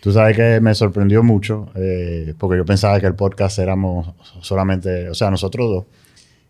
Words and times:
Tú 0.00 0.12
sabes 0.12 0.36
que 0.36 0.60
me 0.60 0.74
sorprendió 0.74 1.22
mucho, 1.22 1.70
eh, 1.74 2.34
porque 2.38 2.56
yo 2.56 2.64
pensaba 2.64 2.98
que 3.00 3.06
el 3.06 3.14
podcast 3.14 3.58
éramos 3.58 4.14
solamente, 4.40 5.10
o 5.10 5.14
sea, 5.14 5.30
nosotros 5.30 5.68
dos. 5.68 5.84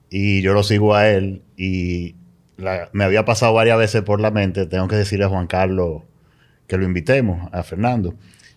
Y 0.08 0.42
yo 0.42 0.52
lo 0.52 0.62
sigo 0.62 0.94
a 0.94 1.08
él 1.08 1.42
y 1.56 2.14
me 2.92 3.04
había 3.04 3.24
pasado 3.24 3.54
varias 3.54 3.78
veces 3.78 4.02
por 4.02 4.20
la 4.20 4.30
mente, 4.30 4.66
tengo 4.66 4.86
que 4.86 4.96
decirle 4.96 5.24
a 5.24 5.28
Juan 5.28 5.46
Carlos 5.46 6.02
que 6.66 6.76
lo 6.76 6.84
invitemos, 6.84 7.48
a 7.52 7.62
Fernando. 7.62 8.14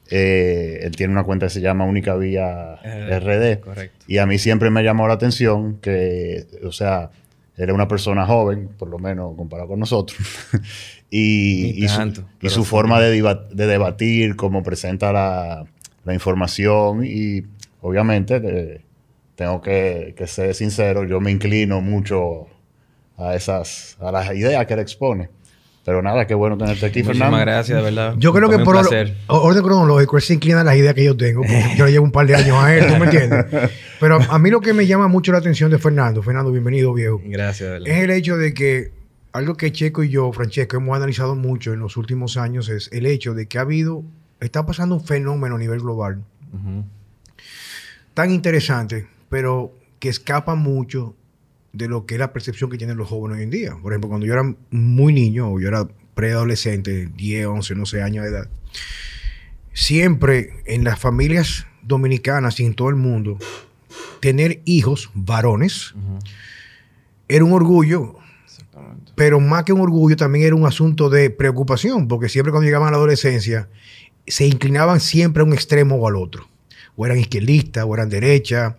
Eh, 0.09 0.82
él 0.84 0.96
tiene 0.96 1.14
una 1.14 1.23
cuenta 1.23 1.48
que 1.48 1.52
se 1.52 1.62
llama 1.62 1.86
Única 1.86 2.16
Vía 2.16 2.75
eh, 2.84 3.20
RD. 3.20 3.64
Correcto. 3.64 4.05
Y 4.07 4.20
a 4.20 4.28
mí 4.28 4.38
siempre 4.38 4.70
me 4.70 4.84
llamó 4.84 5.07
la 5.07 5.16
atención 5.16 5.80
que, 5.80 6.46
o 6.64 6.71
sea, 6.71 7.10
era 7.57 7.73
una 7.73 7.88
persona 7.88 8.25
joven, 8.25 8.70
por 8.77 8.89
lo 8.89 8.97
menos 8.99 9.35
comparado 9.35 9.70
con 9.70 9.79
nosotros. 9.79 10.20
y, 11.09 11.85
su, 12.48 12.66
forma 12.66 12.99
de, 12.99 13.21
debatir, 13.53 14.35
cómo 14.35 14.63
presenta 14.63 15.11
la, 15.13 15.66
información 16.13 17.05
y 17.05 17.44
obviamente 17.81 18.41
eh, 18.44 18.81
tengo 19.35 19.61
que, 19.61 20.16
ser 20.25 20.53
sincero, 20.55 21.05
yo 21.05 21.21
me 21.21 21.31
inclino 21.31 21.81
mucho 21.81 22.47
a 23.17 23.35
esas, 23.35 23.97
a 23.99 24.11
las 24.11 24.35
ideas 24.35 24.66
que 24.66 24.73
él 24.73 24.80
expone. 24.80 25.30
Pero 25.86 26.02
nada, 26.02 26.26
qué 26.26 26.34
bueno 26.34 26.58
tenerte 26.58 26.86
aquí, 26.86 27.04
Muchísimas 27.04 27.30
Fernando. 27.30 27.52
gracias, 27.52 27.78
de 27.78 27.84
verdad. 27.84 28.16
Yo 28.18 28.32
creo 28.32 28.50
que 28.50 28.60
por 28.60 28.78
orden 28.78 29.64
cronológico, 29.64 30.16
él 30.16 30.23
se 30.23 30.34
inclina 30.36 30.62
a 30.62 30.64
las 30.64 30.78
ideas 30.78 30.94
que 30.94 31.04
yo 31.04 31.18
tengo, 31.18 31.42
porque 31.42 31.73
yo 31.78 31.86
le 31.86 31.92
llevo 31.92 32.06
un 32.06 32.12
par 32.12 32.26
de 32.26 32.36
años 32.36 32.58
a 32.58 32.73
él, 32.73 32.88
¿tú 32.88 32.98
me 32.98 33.06
entiendes? 33.06 33.46
Pero 34.00 34.20
a 34.30 34.40
mí 34.40 34.50
lo 34.50 34.62
que 34.62 34.73
me 34.73 34.86
llama 34.86 35.08
mucho 35.08 35.32
la 35.32 35.40
atención 35.40 35.70
de 35.72 35.80
Fernando, 35.80 36.23
Fernando, 36.23 36.52
bienvenido, 36.52 36.94
viejo. 36.94 37.22
Gracias, 37.26 37.68
de 37.68 37.80
verdad. 37.80 37.88
Es 37.90 38.04
el 38.04 38.12
hecho 38.12 38.38
de 38.38 38.54
que 38.54 38.92
algo 39.34 39.56
que 39.56 39.72
Checo 39.72 40.04
y 40.04 40.09
yo, 40.09 40.32
Francesco, 40.32 40.78
hemos 40.78 40.96
analizado 40.96 41.36
mucho 41.36 41.73
en 41.73 41.80
los 41.80 41.98
últimos 41.98 42.38
años 42.38 42.70
es 42.70 42.90
el 42.94 43.06
hecho 43.06 43.34
de 43.34 43.48
que 43.48 43.58
ha 43.58 43.62
habido, 43.62 44.03
está 44.40 44.66
pasando 44.66 44.95
un 44.95 45.03
fenómeno 45.03 45.56
a 45.56 45.59
nivel 45.59 45.80
global 45.80 46.23
tan 48.14 48.31
interesante, 48.31 49.08
pero 49.30 49.73
que 50.00 50.09
escapa 50.09 50.56
mucho 50.56 51.16
de 51.73 51.88
lo 51.88 52.05
que 52.05 52.16
es 52.16 52.19
la 52.19 52.31
percepción 52.31 52.69
que 52.69 52.77
tienen 52.77 52.97
los 52.97 53.09
jóvenes 53.09 53.38
hoy 53.38 53.43
en 53.43 53.49
día. 53.49 53.77
Por 53.81 53.91
ejemplo, 53.91 54.09
cuando 54.09 54.25
yo 54.25 54.33
era 54.33 54.55
muy 54.69 55.11
niño, 55.11 55.52
o 55.52 55.59
yo 55.59 55.67
era 55.67 55.88
preadolescente, 56.13 57.09
10, 57.16 57.47
11, 57.47 57.75
no 57.75 57.85
sé, 57.85 58.03
años 58.03 58.23
de 58.23 58.29
edad, 58.29 58.49
siempre 59.73 60.51
en 60.66 60.83
las 60.83 60.99
familias 60.99 61.66
dominicanas 61.81 62.59
y 62.59 62.66
en 62.66 62.75
todo 62.75 62.89
el 62.89 62.95
mundo, 62.95 63.38
tener 64.19 64.61
hijos 64.66 65.09
varones 65.16 65.94
era 67.27 67.44
un 67.44 67.53
orgullo, 67.53 68.16
pero 69.16 69.39
más 69.39 69.63
que 69.63 69.73
un 69.73 69.81
orgullo 69.81 70.16
también 70.16 70.45
era 70.45 70.55
un 70.55 70.67
asunto 70.67 71.09
de 71.09 71.31
preocupación, 71.31 72.07
porque 72.07 72.29
siempre 72.29 72.51
cuando 72.51 72.66
llegaban 72.66 72.89
a 72.89 72.91
la 72.91 72.97
adolescencia 72.97 73.67
se 74.27 74.45
inclinaban 74.45 74.99
siempre 74.99 75.41
a 75.41 75.45
un 75.45 75.53
extremo 75.53 75.95
o 75.95 76.07
al 76.07 76.16
otro. 76.16 76.47
O 76.95 77.07
eran 77.07 77.17
izquierdistas, 77.17 77.85
o 77.88 77.94
eran 77.95 78.07
derechas, 78.09 78.75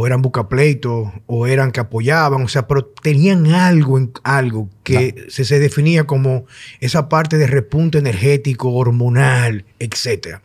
o 0.00 0.06
eran 0.06 0.22
bucapleitos, 0.22 1.08
o 1.26 1.46
eran 1.48 1.72
que 1.72 1.80
apoyaban, 1.80 2.42
o 2.42 2.46
sea, 2.46 2.68
pero 2.68 2.84
tenían 2.84 3.48
algo, 3.48 3.98
en, 3.98 4.12
algo 4.22 4.70
que 4.84 5.26
se, 5.28 5.44
se, 5.44 5.58
definía 5.58 6.06
como 6.06 6.46
esa 6.78 7.08
parte 7.08 7.36
de 7.36 7.48
repunte 7.48 7.98
energético, 7.98 8.72
hormonal, 8.72 9.64
etc. 9.80 10.38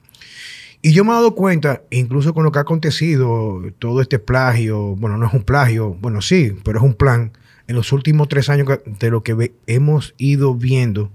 Y 0.82 0.94
yo 0.94 1.06
me 1.06 1.12
he 1.12 1.14
dado 1.14 1.36
cuenta, 1.36 1.84
incluso 1.92 2.34
con 2.34 2.44
lo 2.44 2.52
que 2.52 2.58
ha 2.58 2.64
acontecido, 2.64 3.62
todo 3.78 4.02
este 4.02 4.18
plagio, 4.18 4.96
bueno, 4.96 5.20
no 5.20 5.28
es 5.28 5.34
un 5.36 5.44
plagio, 5.44 6.00
bueno, 6.02 6.24
sí, 6.24 6.56
pero 6.64 6.80
es 6.80 6.84
un 6.84 6.96
plan, 6.96 7.32
en 7.68 7.76
los 7.76 7.94
últimos 7.94 8.30
tres 8.30 8.50
años 8.50 8.68
de 8.88 9.10
lo 9.12 9.22
que 9.22 9.54
hemos 9.68 10.16
ido 10.18 10.56
viendo, 10.56 11.12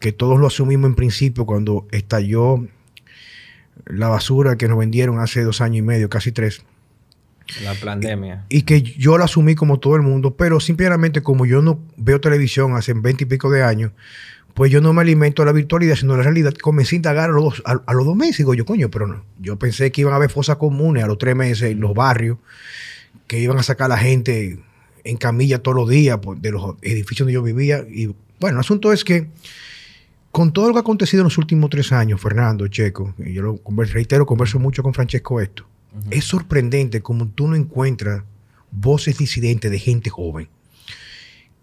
que 0.00 0.12
todos 0.12 0.38
lo 0.38 0.48
asumimos 0.48 0.90
en 0.90 0.96
principio 0.96 1.46
cuando 1.46 1.86
estalló 1.92 2.62
la 3.86 4.08
basura 4.08 4.56
que 4.56 4.68
nos 4.68 4.76
vendieron 4.76 5.18
hace 5.18 5.42
dos 5.44 5.62
años 5.62 5.78
y 5.78 5.82
medio, 5.82 6.10
casi 6.10 6.30
tres 6.30 6.62
la 7.62 7.74
pandemia. 7.74 8.44
Y, 8.48 8.62
que 8.62 8.82
yo 8.82 9.18
la 9.18 9.24
asumí 9.24 9.54
como 9.54 9.78
todo 9.78 9.96
el 9.96 10.02
mundo, 10.02 10.36
pero 10.36 10.60
simplemente 10.60 11.22
como 11.22 11.46
yo 11.46 11.62
no 11.62 11.80
veo 11.96 12.20
televisión 12.20 12.74
hace 12.76 12.92
veinte 12.94 13.24
y 13.24 13.26
pico 13.26 13.50
de 13.50 13.62
años, 13.62 13.92
pues 14.54 14.72
yo 14.72 14.80
no 14.80 14.92
me 14.92 15.02
alimento 15.02 15.42
de 15.42 15.46
la 15.46 15.52
virtualidad, 15.52 15.94
sino 15.94 16.16
la 16.16 16.24
realidad. 16.24 16.52
Comencé 16.54 16.94
a 16.94 16.96
indagar 16.96 17.30
a 17.30 17.32
los, 17.32 17.44
dos, 17.44 17.62
a, 17.64 17.92
los 17.92 18.04
dos 18.04 18.16
meses. 18.16 18.38
Digo 18.38 18.54
yo, 18.54 18.64
coño, 18.64 18.90
pero 18.90 19.06
no. 19.06 19.24
Yo 19.38 19.56
pensé 19.56 19.92
que 19.92 20.00
iban 20.00 20.12
a 20.12 20.16
haber 20.16 20.30
fosas 20.30 20.56
comunes 20.56 21.04
a 21.04 21.06
los 21.06 21.16
tres 21.16 21.36
meses 21.36 21.70
en 21.70 21.80
los 21.80 21.94
barrios, 21.94 22.38
que 23.28 23.38
iban 23.38 23.58
a 23.58 23.62
sacar 23.62 23.86
a 23.86 23.88
la 23.90 23.98
gente 23.98 24.58
en 25.04 25.16
camilla 25.16 25.60
todos 25.60 25.76
los 25.76 25.88
días 25.88 26.18
pues, 26.20 26.42
de 26.42 26.50
los 26.50 26.74
edificios 26.82 27.20
donde 27.20 27.34
yo 27.34 27.42
vivía. 27.42 27.84
Y 27.88 28.06
bueno, 28.40 28.56
el 28.56 28.60
asunto 28.60 28.92
es 28.92 29.04
que 29.04 29.28
con 30.32 30.52
todo 30.52 30.66
lo 30.66 30.72
que 30.74 30.78
ha 30.78 30.80
acontecido 30.80 31.20
en 31.20 31.26
los 31.26 31.38
últimos 31.38 31.70
tres 31.70 31.92
años, 31.92 32.20
Fernando, 32.20 32.66
Checo, 32.66 33.14
y 33.18 33.34
yo 33.34 33.42
lo 33.42 33.60
reitero, 33.84 34.26
converso 34.26 34.58
mucho 34.58 34.82
con 34.82 34.92
Francesco 34.92 35.40
esto, 35.40 35.67
es 36.10 36.24
sorprendente 36.24 37.00
como 37.00 37.28
tú 37.28 37.48
no 37.48 37.56
encuentras 37.56 38.22
voces 38.70 39.18
disidentes 39.18 39.70
de 39.70 39.78
gente 39.78 40.10
joven. 40.10 40.48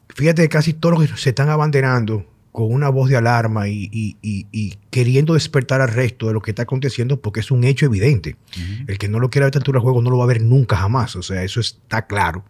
Fíjate 0.09 0.41
que 0.43 0.49
casi 0.49 0.73
todos 0.73 0.97
los 0.97 1.09
que 1.09 1.17
se 1.17 1.29
están 1.29 1.49
abanderando 1.49 2.25
con 2.51 2.71
una 2.71 2.87
voz 2.87 3.09
de 3.09 3.17
alarma 3.17 3.67
y, 3.67 4.15
queriendo 4.89 5.33
despertar 5.33 5.81
al 5.81 5.89
resto 5.89 6.27
de 6.27 6.33
lo 6.33 6.41
que 6.41 6.51
está 6.51 6.63
aconteciendo 6.63 7.19
porque 7.19 7.41
es 7.41 7.51
un 7.51 7.65
hecho 7.65 7.85
evidente. 7.85 8.37
El 8.87 8.97
que 8.97 9.09
no 9.09 9.19
lo 9.19 9.29
quiera 9.29 9.45
ver 9.45 9.57
altura 9.57 9.77
del 9.77 9.83
juego 9.83 10.01
no 10.01 10.09
lo 10.09 10.17
va 10.17 10.23
a 10.23 10.27
ver 10.27 10.41
nunca 10.41 10.77
jamás. 10.77 11.17
O 11.17 11.21
sea, 11.21 11.43
eso 11.43 11.59
está 11.59 12.07
claro. 12.07 12.45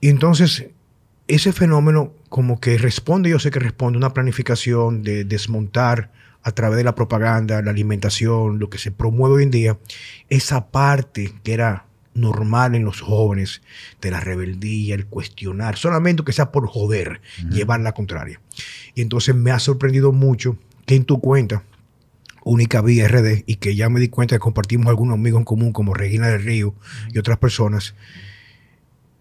Y 0.00 0.08
entonces, 0.08 0.66
ese 1.26 1.52
fenómeno 1.52 2.12
como 2.28 2.60
que 2.60 2.78
responde, 2.78 3.30
yo 3.30 3.40
sé 3.40 3.50
que 3.50 3.58
responde 3.58 3.96
a 3.96 3.98
una 3.98 4.14
planificación 4.14 5.02
de 5.02 5.24
desmontar 5.24 6.12
a 6.48 6.52
través 6.52 6.78
de 6.78 6.84
la 6.84 6.94
propaganda, 6.94 7.62
la 7.62 7.70
alimentación, 7.70 8.58
lo 8.58 8.70
que 8.70 8.78
se 8.78 8.90
promueve 8.90 9.36
hoy 9.36 9.42
en 9.44 9.50
día, 9.50 9.78
esa 10.28 10.68
parte 10.68 11.32
que 11.42 11.52
era 11.52 11.84
normal 12.14 12.74
en 12.74 12.84
los 12.84 13.00
jóvenes 13.00 13.62
de 14.00 14.10
la 14.10 14.20
rebeldía, 14.20 14.94
el 14.94 15.06
cuestionar, 15.06 15.76
solamente 15.76 16.24
que 16.24 16.32
sea 16.32 16.50
por 16.50 16.66
joder, 16.66 17.20
llevar 17.50 17.80
la 17.80 17.92
contraria. 17.92 18.40
Y 18.94 19.02
entonces 19.02 19.34
me 19.34 19.50
ha 19.50 19.58
sorprendido 19.58 20.12
mucho 20.12 20.56
que 20.86 20.96
en 20.96 21.04
tu 21.04 21.20
cuenta, 21.20 21.62
única 22.44 22.80
vía 22.80 23.06
RD, 23.08 23.44
y 23.46 23.56
que 23.56 23.76
ya 23.76 23.88
me 23.88 24.00
di 24.00 24.08
cuenta 24.08 24.34
que 24.34 24.40
compartimos 24.40 24.88
algunos 24.88 25.14
amigos 25.14 25.40
en 25.40 25.44
común 25.44 25.72
como 25.72 25.94
Regina 25.94 26.28
del 26.28 26.42
Río 26.42 26.74
y 27.12 27.18
otras 27.18 27.38
personas, 27.38 27.94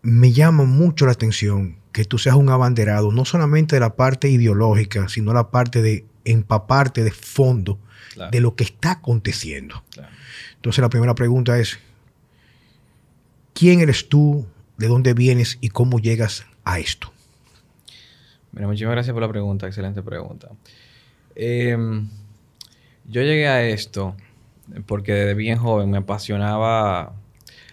me 0.01 0.31
llama 0.31 0.63
mucho 0.63 1.05
la 1.05 1.11
atención 1.11 1.75
que 1.91 2.05
tú 2.05 2.17
seas 2.17 2.35
un 2.35 2.49
abanderado, 2.49 3.11
no 3.11 3.25
solamente 3.25 3.75
de 3.75 3.79
la 3.79 3.95
parte 3.95 4.29
ideológica, 4.29 5.09
sino 5.09 5.33
la 5.33 5.49
parte 5.49 5.81
de 5.81 6.05
empaparte 6.31 7.03
de 7.03 7.11
fondo 7.11 7.79
de 8.31 8.39
lo 8.41 8.55
que 8.55 8.63
está 8.63 8.91
aconteciendo. 8.91 9.83
Entonces 10.55 10.81
la 10.81 10.89
primera 10.89 11.15
pregunta 11.15 11.59
es, 11.59 11.79
¿quién 13.53 13.79
eres 13.79 14.09
tú? 14.09 14.45
¿De 14.77 14.87
dónde 14.87 15.13
vienes? 15.13 15.57
¿Y 15.61 15.69
cómo 15.69 15.99
llegas 15.99 16.45
a 16.63 16.79
esto? 16.79 17.11
Mira, 18.51 18.67
muchísimas 18.67 18.93
gracias 18.93 19.13
por 19.13 19.21
la 19.21 19.29
pregunta, 19.29 19.67
excelente 19.67 20.01
pregunta. 20.01 20.49
Em, 21.35 22.09
yo 23.05 23.21
llegué 23.21 23.47
a 23.47 23.63
esto 23.63 24.15
porque 24.85 25.13
desde 25.13 25.33
bien 25.35 25.57
joven 25.57 25.89
me 25.89 25.97
apasionaba 25.97 27.13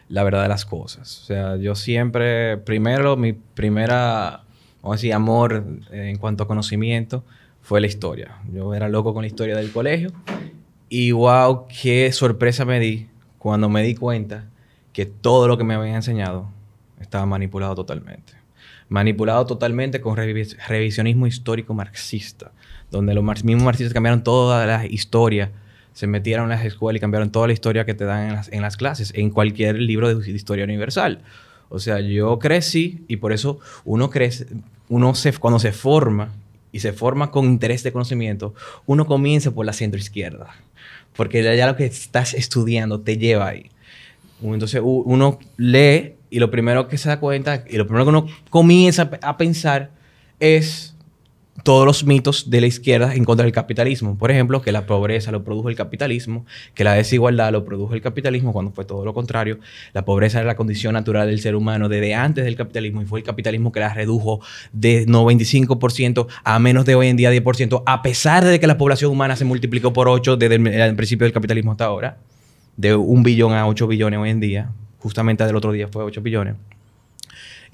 la 0.08 0.22
verdad 0.22 0.42
de 0.42 0.48
las 0.48 0.66
cosas. 0.66 1.22
O 1.22 1.24
sea, 1.24 1.56
yo 1.56 1.74
siempre, 1.74 2.58
primero, 2.58 3.16
mi 3.16 3.32
primera, 3.32 4.42
vamos 4.82 4.94
a 4.94 4.96
decir, 4.96 5.14
amor 5.14 5.64
en 5.90 6.18
cuanto 6.18 6.44
a 6.44 6.46
conocimiento 6.46 7.24
fue 7.64 7.80
la 7.80 7.86
historia. 7.86 8.36
Yo 8.52 8.74
era 8.74 8.90
loco 8.90 9.14
con 9.14 9.22
la 9.22 9.26
historia 9.26 9.56
del 9.56 9.72
colegio 9.72 10.12
y 10.90 11.12
wow, 11.12 11.66
qué 11.66 12.12
sorpresa 12.12 12.66
me 12.66 12.78
di 12.78 13.08
cuando 13.38 13.70
me 13.70 13.82
di 13.82 13.94
cuenta 13.94 14.44
que 14.92 15.06
todo 15.06 15.48
lo 15.48 15.56
que 15.56 15.64
me 15.64 15.74
habían 15.74 15.96
enseñado 15.96 16.50
estaba 17.00 17.24
manipulado 17.24 17.74
totalmente. 17.74 18.34
Manipulado 18.90 19.46
totalmente 19.46 20.02
con 20.02 20.14
revisionismo 20.14 21.26
histórico 21.26 21.72
marxista, 21.72 22.52
donde 22.90 23.14
los 23.14 23.24
mismos 23.42 23.64
marxistas 23.64 23.94
cambiaron 23.94 24.22
toda 24.22 24.66
la 24.66 24.84
historia, 24.84 25.50
se 25.94 26.06
metieron 26.06 26.44
en 26.44 26.50
las 26.50 26.66
escuelas 26.66 26.98
y 26.98 27.00
cambiaron 27.00 27.32
toda 27.32 27.46
la 27.46 27.54
historia 27.54 27.86
que 27.86 27.94
te 27.94 28.04
dan 28.04 28.28
en 28.28 28.34
las, 28.34 28.52
en 28.52 28.60
las 28.60 28.76
clases, 28.76 29.10
en 29.16 29.30
cualquier 29.30 29.76
libro 29.76 30.14
de 30.14 30.30
historia 30.30 30.64
universal. 30.64 31.22
O 31.70 31.78
sea, 31.78 32.00
yo 32.00 32.38
crecí 32.38 33.06
y 33.08 33.16
por 33.16 33.32
eso 33.32 33.58
uno 33.86 34.10
crece, 34.10 34.48
uno 34.90 35.14
se, 35.14 35.32
cuando 35.32 35.58
se 35.58 35.72
forma 35.72 36.30
y 36.74 36.80
se 36.80 36.92
forma 36.92 37.30
con 37.30 37.44
interés 37.44 37.84
de 37.84 37.92
conocimiento, 37.92 38.52
uno 38.84 39.06
comienza 39.06 39.52
por 39.52 39.64
la 39.64 39.72
centro 39.72 40.00
izquierda, 40.00 40.56
porque 41.14 41.40
ya 41.56 41.66
lo 41.68 41.76
que 41.76 41.86
estás 41.86 42.34
estudiando 42.34 43.00
te 43.00 43.16
lleva 43.16 43.46
ahí. 43.46 43.70
Entonces 44.42 44.80
uno 44.82 45.38
lee 45.56 46.16
y 46.30 46.40
lo 46.40 46.50
primero 46.50 46.88
que 46.88 46.98
se 46.98 47.08
da 47.08 47.20
cuenta 47.20 47.64
y 47.70 47.76
lo 47.76 47.86
primero 47.86 48.04
que 48.04 48.08
uno 48.08 48.26
comienza 48.50 49.08
a 49.22 49.36
pensar 49.36 49.92
es 50.40 50.93
todos 51.64 51.86
los 51.86 52.04
mitos 52.04 52.50
de 52.50 52.60
la 52.60 52.66
izquierda 52.66 53.14
en 53.14 53.24
contra 53.24 53.44
del 53.44 53.52
capitalismo. 53.52 54.16
Por 54.18 54.30
ejemplo, 54.30 54.60
que 54.60 54.70
la 54.70 54.84
pobreza 54.86 55.32
lo 55.32 55.42
produjo 55.44 55.70
el 55.70 55.74
capitalismo, 55.74 56.44
que 56.74 56.84
la 56.84 56.92
desigualdad 56.92 57.52
lo 57.52 57.64
produjo 57.64 57.94
el 57.94 58.02
capitalismo, 58.02 58.52
cuando 58.52 58.70
fue 58.70 58.84
todo 58.84 59.04
lo 59.04 59.14
contrario. 59.14 59.58
La 59.94 60.04
pobreza 60.04 60.38
era 60.38 60.46
la 60.46 60.56
condición 60.56 60.92
natural 60.92 61.26
del 61.26 61.40
ser 61.40 61.56
humano 61.56 61.88
desde 61.88 62.14
antes 62.14 62.44
del 62.44 62.54
capitalismo 62.54 63.00
y 63.00 63.06
fue 63.06 63.20
el 63.20 63.24
capitalismo 63.24 63.72
que 63.72 63.80
la 63.80 63.92
redujo 63.94 64.40
de 64.72 65.06
95% 65.06 66.26
a 66.44 66.58
menos 66.58 66.84
de 66.84 66.94
hoy 66.94 67.08
en 67.08 67.16
día 67.16 67.32
10%, 67.32 67.82
a 67.86 68.02
pesar 68.02 68.44
de 68.44 68.60
que 68.60 68.66
la 68.66 68.76
población 68.76 69.10
humana 69.10 69.34
se 69.34 69.46
multiplicó 69.46 69.92
por 69.94 70.06
8 70.06 70.36
desde 70.36 70.56
el, 70.56 70.96
principio 70.96 71.24
del 71.24 71.32
capitalismo 71.32 71.72
hasta 71.72 71.86
ahora, 71.86 72.18
de 72.76 72.94
un 72.94 73.22
billón 73.22 73.54
a 73.54 73.66
8 73.66 73.86
billones 73.86 74.20
hoy 74.20 74.30
en 74.30 74.40
día. 74.40 74.70
Justamente 74.98 75.44
del 75.44 75.56
otro 75.56 75.72
día 75.72 75.88
fue 75.88 76.04
8 76.04 76.20
billones. 76.20 76.56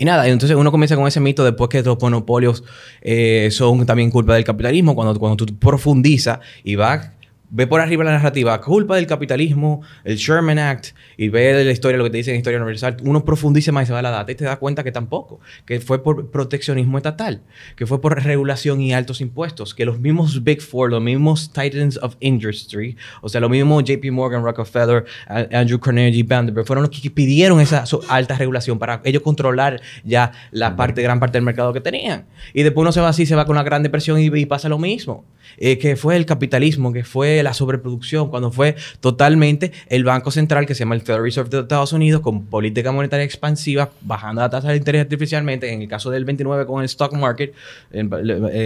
Y 0.01 0.07
nada, 0.07 0.27
entonces 0.27 0.57
uno 0.57 0.71
comienza 0.71 0.97
con 0.97 1.07
ese 1.07 1.21
mito 1.21 1.45
después 1.45 1.69
que 1.69 1.83
los 1.83 2.01
monopolios 2.01 2.65
eh, 3.03 3.51
son 3.51 3.85
también 3.85 4.11
culpa 4.11 4.35
del 4.35 4.45
capitalismo, 4.45 4.95
cuando, 4.95 5.21
cuando 5.21 5.45
tú 5.45 5.55
profundizas 5.59 6.39
y 6.65 6.75
vas 6.75 7.11
ve 7.51 7.67
por 7.67 7.81
arriba 7.81 8.05
la 8.05 8.13
narrativa, 8.13 8.61
culpa 8.61 8.97
del 8.97 9.07
capitalismo, 9.07 9.83
el 10.05 10.17
Sherman 10.17 10.59
Act, 10.59 10.89
y 11.17 11.29
ve 11.29 11.65
la 11.65 11.71
historia, 11.71 11.99
lo 11.99 12.05
que 12.05 12.11
te 12.11 12.17
dice 12.19 12.31
en 12.31 12.37
Historia 12.37 12.59
Universal, 12.59 12.97
uno 13.03 13.25
profundiza 13.25 13.73
más 13.73 13.85
y 13.85 13.87
se 13.87 13.93
va 13.93 13.99
a 13.99 14.03
la 14.03 14.11
data 14.11 14.31
y 14.31 14.35
te 14.35 14.45
da 14.45 14.57
cuenta 14.57 14.85
que 14.85 14.93
tampoco, 14.93 15.41
que 15.67 15.81
fue 15.81 16.03
por 16.03 16.31
proteccionismo 16.31 16.97
estatal, 16.97 17.43
que 17.77 17.87
fue 17.87 18.01
por 18.01 18.23
regulación 18.23 18.81
y 18.81 18.93
altos 18.93 19.21
impuestos, 19.21 19.75
que 19.75 19.85
los 19.85 19.99
mismos 19.99 20.45
Big 20.45 20.63
Four, 20.63 20.91
los 20.91 21.03
mismos 21.03 21.53
Titans 21.53 21.99
of 22.03 22.17
Industry, 22.21 22.97
o 23.21 23.29
sea, 23.29 23.41
los 23.41 23.51
mismos 23.51 23.85
JP 23.85 24.11
Morgan, 24.13 24.45
Rockefeller, 24.45 25.05
Andrew 25.53 25.81
Carnegie, 25.81 26.23
Vanderbilt, 26.23 26.67
fueron 26.67 26.85
los 26.85 26.91
que 26.91 27.11
pidieron 27.11 27.61
esa 27.61 27.85
alta 28.09 28.37
regulación 28.37 28.79
para 28.79 29.01
ellos 29.05 29.23
controlar 29.23 29.81
ya 30.05 30.33
la 30.53 30.77
parte, 30.77 31.03
gran 31.03 31.19
parte 31.19 31.39
del 31.39 31.45
mercado 31.45 31.73
que 31.73 31.81
tenían. 31.81 32.27
Y 32.55 32.63
después 32.63 32.83
uno 32.83 32.93
se 32.93 33.01
va 33.01 33.09
así, 33.09 33.27
se 33.27 33.35
va 33.35 33.45
con 33.45 33.57
la 33.57 33.63
Gran 33.63 33.83
Depresión 33.83 34.21
y, 34.21 34.27
y 34.27 34.47
pasa 34.47 34.69
lo 34.69 34.79
mismo. 34.79 35.25
Eh, 35.59 35.79
que 35.79 35.97
fue 35.97 36.17
el 36.17 36.27
capitalismo, 36.27 36.93
que 36.93 37.05
fue 37.05 37.43
la 37.43 37.55
sobreproducción, 37.55 38.31
cuando 38.31 38.51
fue 38.51 38.77
totalmente 39.01 39.73
el 39.89 40.05
Banco 40.05 40.31
Central, 40.31 40.67
que 40.67 40.75
se 40.75 40.81
llama 40.81 40.95
el 40.95 41.03
Federal 41.03 41.23
Reserve 41.23 41.51
de 41.51 41.61
Estados 41.61 41.93
Unidos, 41.93 42.21
con 42.21 42.47
política 42.47 42.93
monetaria 42.93 43.25
expansiva, 43.25 43.91
bajando 44.01 44.41
la 44.41 44.51
tasa 44.51 44.69
de 44.69 44.77
interés 44.77 45.03
artificialmente, 45.03 45.73
en 45.73 45.83
el 45.83 45.89
caso 45.89 46.11
del 46.11 46.25
29 46.25 46.67
con 46.67 46.81
el 46.81 46.87
stock 46.87 47.13
market, 47.15 47.55
el, 47.93 48.09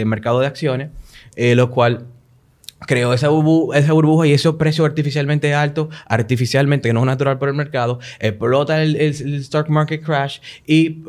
mercado 0.05 0.39
de 0.39 0.47
acciones, 0.47 0.89
eh, 1.35 1.55
lo 1.55 1.69
cual 1.71 2.05
creó 2.85 3.13
esa, 3.13 3.29
esa 3.73 3.93
burbuja 3.93 4.27
y 4.27 4.33
ese 4.33 4.51
precio 4.53 4.85
artificialmente 4.85 5.53
alto, 5.53 5.89
artificialmente, 6.07 6.89
que 6.89 6.93
no 6.93 7.01
es 7.01 7.05
natural 7.05 7.37
por 7.37 7.49
el 7.49 7.55
mercado, 7.55 7.99
explota 8.19 8.81
el, 8.81 8.95
el, 8.95 9.35
stock 9.35 9.69
market 9.69 10.03
crash 10.03 10.39
y, 10.65 11.01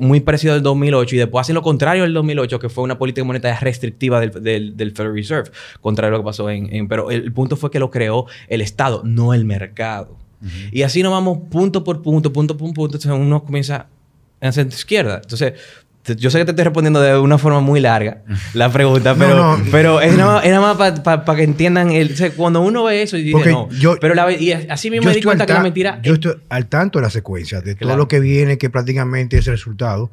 muy 0.00 0.20
parecido 0.20 0.54
al 0.54 0.62
2008 0.62 1.14
y 1.14 1.18
después 1.18 1.42
hacen 1.42 1.54
lo 1.54 1.62
contrario 1.62 2.02
del 2.04 2.14
2008, 2.14 2.58
que 2.58 2.68
fue 2.68 2.84
una 2.84 2.98
política 2.98 3.24
monetaria 3.24 3.58
restrictiva 3.60 4.20
del, 4.20 4.76
del, 4.76 4.92
Federal 4.92 5.14
Reserve, 5.14 5.50
contrario 5.80 6.14
a 6.14 6.18
lo 6.18 6.24
que 6.24 6.26
pasó 6.26 6.50
en, 6.50 6.88
Pero 6.88 7.10
el, 7.10 7.32
punto 7.32 7.56
fue 7.56 7.70
que 7.70 7.78
lo 7.78 7.90
creó 7.90 8.26
el 8.48 8.60
Estado, 8.60 9.02
no 9.04 9.34
el 9.34 9.44
mercado. 9.44 10.18
Y 10.72 10.82
así 10.82 11.02
nos 11.02 11.10
vamos 11.10 11.38
punto 11.50 11.82
por 11.84 12.02
punto, 12.02 12.30
punto 12.30 12.56
por 12.56 12.66
punto, 12.74 12.96
entonces 12.96 13.10
uno 13.10 13.44
comienza 13.44 13.86
en 14.40 14.48
la 14.48 14.52
centro 14.52 14.76
izquierda. 14.76 15.20
Entonces, 15.22 15.54
yo 16.12 16.30
sé 16.30 16.38
que 16.38 16.44
te 16.44 16.50
estoy 16.50 16.64
respondiendo 16.64 17.00
de 17.00 17.18
una 17.18 17.38
forma 17.38 17.60
muy 17.60 17.80
larga 17.80 18.22
la 18.52 18.70
pregunta, 18.70 19.14
pero, 19.18 19.58
pero 19.70 20.00
es 20.00 20.16
nada 20.16 20.74
más, 20.74 21.00
para 21.00 21.36
que 21.36 21.42
entiendan. 21.42 21.90
El, 21.90 22.14
cuando 22.36 22.60
uno 22.60 22.84
ve 22.84 23.02
eso 23.02 23.16
y 23.16 23.22
dice, 23.22 23.50
no. 23.50 23.68
pero 24.00 24.30
y 24.30 24.52
así 24.52 24.90
mismo 24.90 25.06
me 25.06 25.14
di 25.14 25.22
cuenta 25.22 25.46
que 25.46 25.52
la 25.52 25.60
mentira. 25.60 26.00
Yo 26.02 26.14
estoy 26.14 26.34
al 26.48 26.66
tanto 26.66 26.98
de 26.98 27.04
la 27.04 27.10
secuencia, 27.10 27.60
de 27.60 27.74
todo 27.74 27.96
lo 27.96 28.08
que 28.08 28.20
viene, 28.20 28.58
que 28.58 28.70
prácticamente 28.70 29.38
es 29.38 29.46
el 29.46 29.54
resultado, 29.54 30.10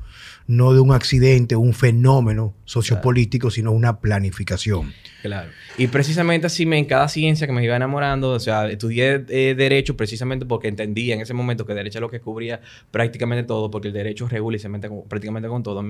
no 0.52 0.74
de 0.74 0.82
un 0.82 0.92
accidente, 0.92 1.56
un 1.56 1.74
fenómeno 1.74 2.54
sociopolítico, 2.66 3.50
sino 3.50 3.72
una 3.72 4.02
planificación. 4.02 4.94
Claro. 5.22 5.50
Y 5.78 5.88
precisamente 5.88 6.48
así 6.48 6.66
me, 6.66 6.78
en 6.78 6.86
cada 6.86 7.08
ciencia 7.08 7.48
que 7.48 7.54
me 7.54 7.64
iba 7.64 7.76
enamorando, 7.76 8.32
o 8.32 8.40
sea, 8.40 8.68
estudié 8.70 9.24
eh, 9.30 9.56
Derecho 9.56 9.96
precisamente 9.96 10.46
porque 10.46 10.68
entendía 10.68 11.16
en 11.16 11.22
ese 11.22 11.34
momento 11.34 11.66
que 11.66 11.74
Derecho 11.74 12.00
es 12.00 12.02
lo 12.02 12.10
que 12.10 12.20
cubría 12.20 12.60
prácticamente 12.92 13.46
todo, 13.46 13.72
porque 13.72 13.88
el 13.88 13.94
Derecho 13.94 14.28
regula 14.28 14.58
y 14.58 14.60
se 14.60 14.68
mete 14.68 14.90
prácticamente 15.08 15.48
con 15.48 15.64
todo. 15.64 15.84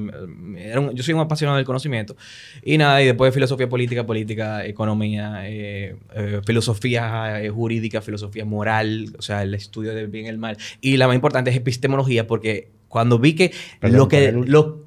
yo 0.94 1.04
soy 1.04 1.14
un 1.16 1.22
apasionado 1.22 1.58
del 1.58 1.66
conocimiento. 1.66 2.16
Y 2.64 2.78
nada, 2.78 3.02
y 3.02 3.08
después 3.08 3.34
filosofía 3.34 3.68
política, 3.68 4.06
política, 4.06 4.64
economía, 4.64 5.50
eh, 5.50 5.96
eh, 6.16 6.42
filosofía 6.46 7.42
jurídica, 7.52 8.02
filosofía 8.02 8.46
moral, 8.46 9.16
o 9.18 9.22
sea, 9.24 9.42
el 9.42 9.56
estudio 9.56 9.96
del 9.96 10.08
bien 10.08 10.28
y 10.28 10.30
el 10.30 10.38
mal. 10.38 10.58
Y 10.82 10.98
la 10.98 11.08
más 11.08 11.16
importante 11.16 11.50
es 11.50 11.56
epistemología, 11.56 12.28
porque 12.28 12.81
cuando 12.92 13.18
vi 13.18 13.34
que 13.34 13.52
lo 13.82 14.08
que... 14.08 14.32
Lo, 14.32 14.82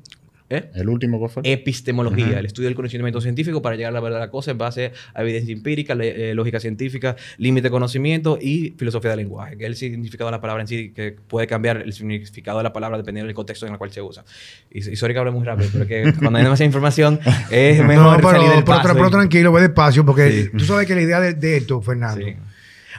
¿Eh? 0.51 0.71
¿El 0.75 0.91
último 0.91 1.19
cuál 1.19 1.31
fue? 1.31 1.43
Epistemología, 1.43 2.39
el 2.39 2.45
estudio 2.45 2.69
del 2.69 2.77
conocimiento 2.77 3.19
científico 3.23 3.63
para 3.63 3.77
llegar 3.77 3.93
a 3.93 3.95
la 3.95 4.01
verdad 4.01 4.19
de 4.19 4.27
la 4.27 4.31
cosa 4.31 4.51
en 4.51 4.59
base 4.59 4.93
a 5.15 5.23
evidencia 5.23 5.55
empírica, 5.55 5.95
eh, 5.99 6.35
lógica 6.35 6.61
científica, 6.61 7.17
límite 7.39 7.69
de 7.69 7.71
conocimiento 7.71 8.39
y 8.39 8.75
filosofía 8.77 9.11
del 9.11 9.21
lenguaje, 9.21 9.57
que 9.57 9.65
es 9.65 9.71
el 9.71 9.77
significado 9.77 10.29
de 10.29 10.33
la 10.33 10.43
palabra 10.43 10.61
en 10.61 10.69
sí, 10.69 10.91
que 10.91 11.17
puede 11.29 11.47
cambiar 11.47 11.79
el 11.79 11.95
significado 11.95 12.59
de 12.59 12.65
la 12.65 12.75
palabra 12.75 12.99
dependiendo 12.99 13.27
del 13.27 13.35
contexto 13.35 13.67
en 13.67 13.73
el 13.73 13.79
cual 13.79 13.91
se 13.91 14.03
usa. 14.03 14.23
Y, 14.71 14.83
sorry 14.83 15.15
que 15.15 15.21
hable 15.21 15.31
muy 15.31 15.47
rápido, 15.47 15.71
pero 15.73 15.87
que 15.87 16.13
cuando 16.19 16.37
hay 16.37 16.45
demasiada 16.45 16.67
información 16.67 17.19
es 17.51 17.83
mejor 17.83 18.23
no, 18.23 18.31
salir 18.31 18.51
del 18.51 18.65
paso. 18.65 18.93
Pero, 18.93 19.11
tranquilo, 19.11 19.51
ve 19.51 19.63
despacio, 19.63 20.05
porque 20.05 20.51
tú 20.57 20.65
sabes 20.67 20.87
que 20.87 20.95
la 20.95 21.01
idea 21.01 21.21
de, 21.21 21.57
esto, 21.57 21.81
Fernando, 21.81 22.27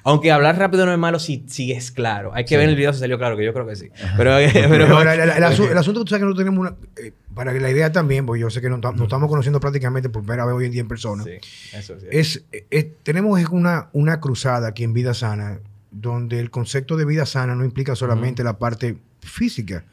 aunque 0.05 0.31
hablar 0.31 0.57
rápido 0.57 0.85
no 0.85 0.93
es 0.93 0.99
malo 0.99 1.17
si, 1.17 1.43
si 1.47 1.71
es 1.71 1.91
claro. 1.91 2.31
Hay 2.33 2.45
que 2.45 2.57
ver 2.57 2.69
el 2.69 2.75
video 2.75 2.93
si 2.93 2.99
salió 2.99 3.17
claro, 3.17 3.35
que 3.35 3.43
yo 3.43 3.53
creo 3.53 3.65
que 3.65 3.75
sí. 3.75 3.89
Pero, 4.15 4.35
pero, 4.53 5.01
el, 5.01 5.43
asunto 5.43 6.01
que 6.01 6.05
tú 6.05 6.07
sabes 6.07 6.21
que 6.21 6.29
no 6.29 6.35
tenemos 6.35 6.59
una... 6.59 6.75
Eh, 6.95 7.11
para 7.33 7.51
que 7.51 7.59
la 7.59 7.71
idea 7.71 7.91
también, 7.91 8.25
porque 8.25 8.39
yo 8.41 8.51
sé 8.51 8.61
que 8.61 8.69
nos, 8.69 8.79
estamos 8.79 9.29
conociendo 9.29 9.59
prácticamente 9.59 10.09
por 10.09 10.21
primera 10.21 10.45
vez 10.45 10.55
hoy 10.55 10.65
en 10.65 10.71
día 10.71 10.81
en 10.81 10.87
persona. 10.87 11.23
Sí, 11.23 11.31
eso 11.73 11.99
sí. 11.99 12.05
Es, 12.11 12.43
tenemos 13.01 13.43
una, 13.49 13.89
una 13.93 14.19
cruzada 14.19 14.67
aquí 14.67 14.83
en 14.83 14.93
Vida 14.93 15.15
Sana, 15.15 15.59
donde 15.89 16.39
el 16.39 16.51
concepto 16.51 16.97
de 16.97 17.05
vida 17.05 17.25
sana 17.25 17.55
no 17.55 17.65
implica 17.65 17.95
solamente 17.95 18.43
la 18.43 18.59
parte 18.59 18.97
física, 19.21 19.85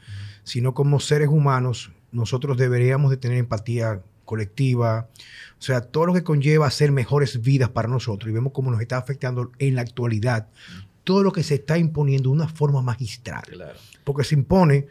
sino 0.43 0.73
como 0.73 0.99
seres 0.99 1.29
humanos, 1.29 1.91
nosotros 2.11 2.57
deberíamos 2.57 3.09
de 3.09 3.17
tener 3.17 3.37
empatía 3.37 4.01
colectiva, 4.25 5.07
o 5.63 5.65
sea, 5.65 5.79
todo 5.79 6.07
lo 6.07 6.13
que 6.13 6.25
conlleva 6.25 6.67
hacer 6.67 6.91
mejores 6.91 7.41
vidas 7.41 7.69
para 7.69 7.87
nosotros 7.87 8.29
y 8.29 8.33
vemos 8.33 8.51
cómo 8.51 8.69
nos 8.69 8.81
está 8.81 8.97
afectando 8.97 9.53
en 9.59 9.75
la 9.75 9.81
actualidad, 9.81 10.49
todo 11.05 11.23
lo 11.23 11.31
que 11.31 11.41
se 11.41 11.55
está 11.55 11.77
imponiendo 11.77 12.31
de 12.31 12.35
una 12.35 12.49
forma 12.49 12.81
magistral. 12.81 13.43
Porque 14.03 14.25
se 14.25 14.35
impone 14.35 14.87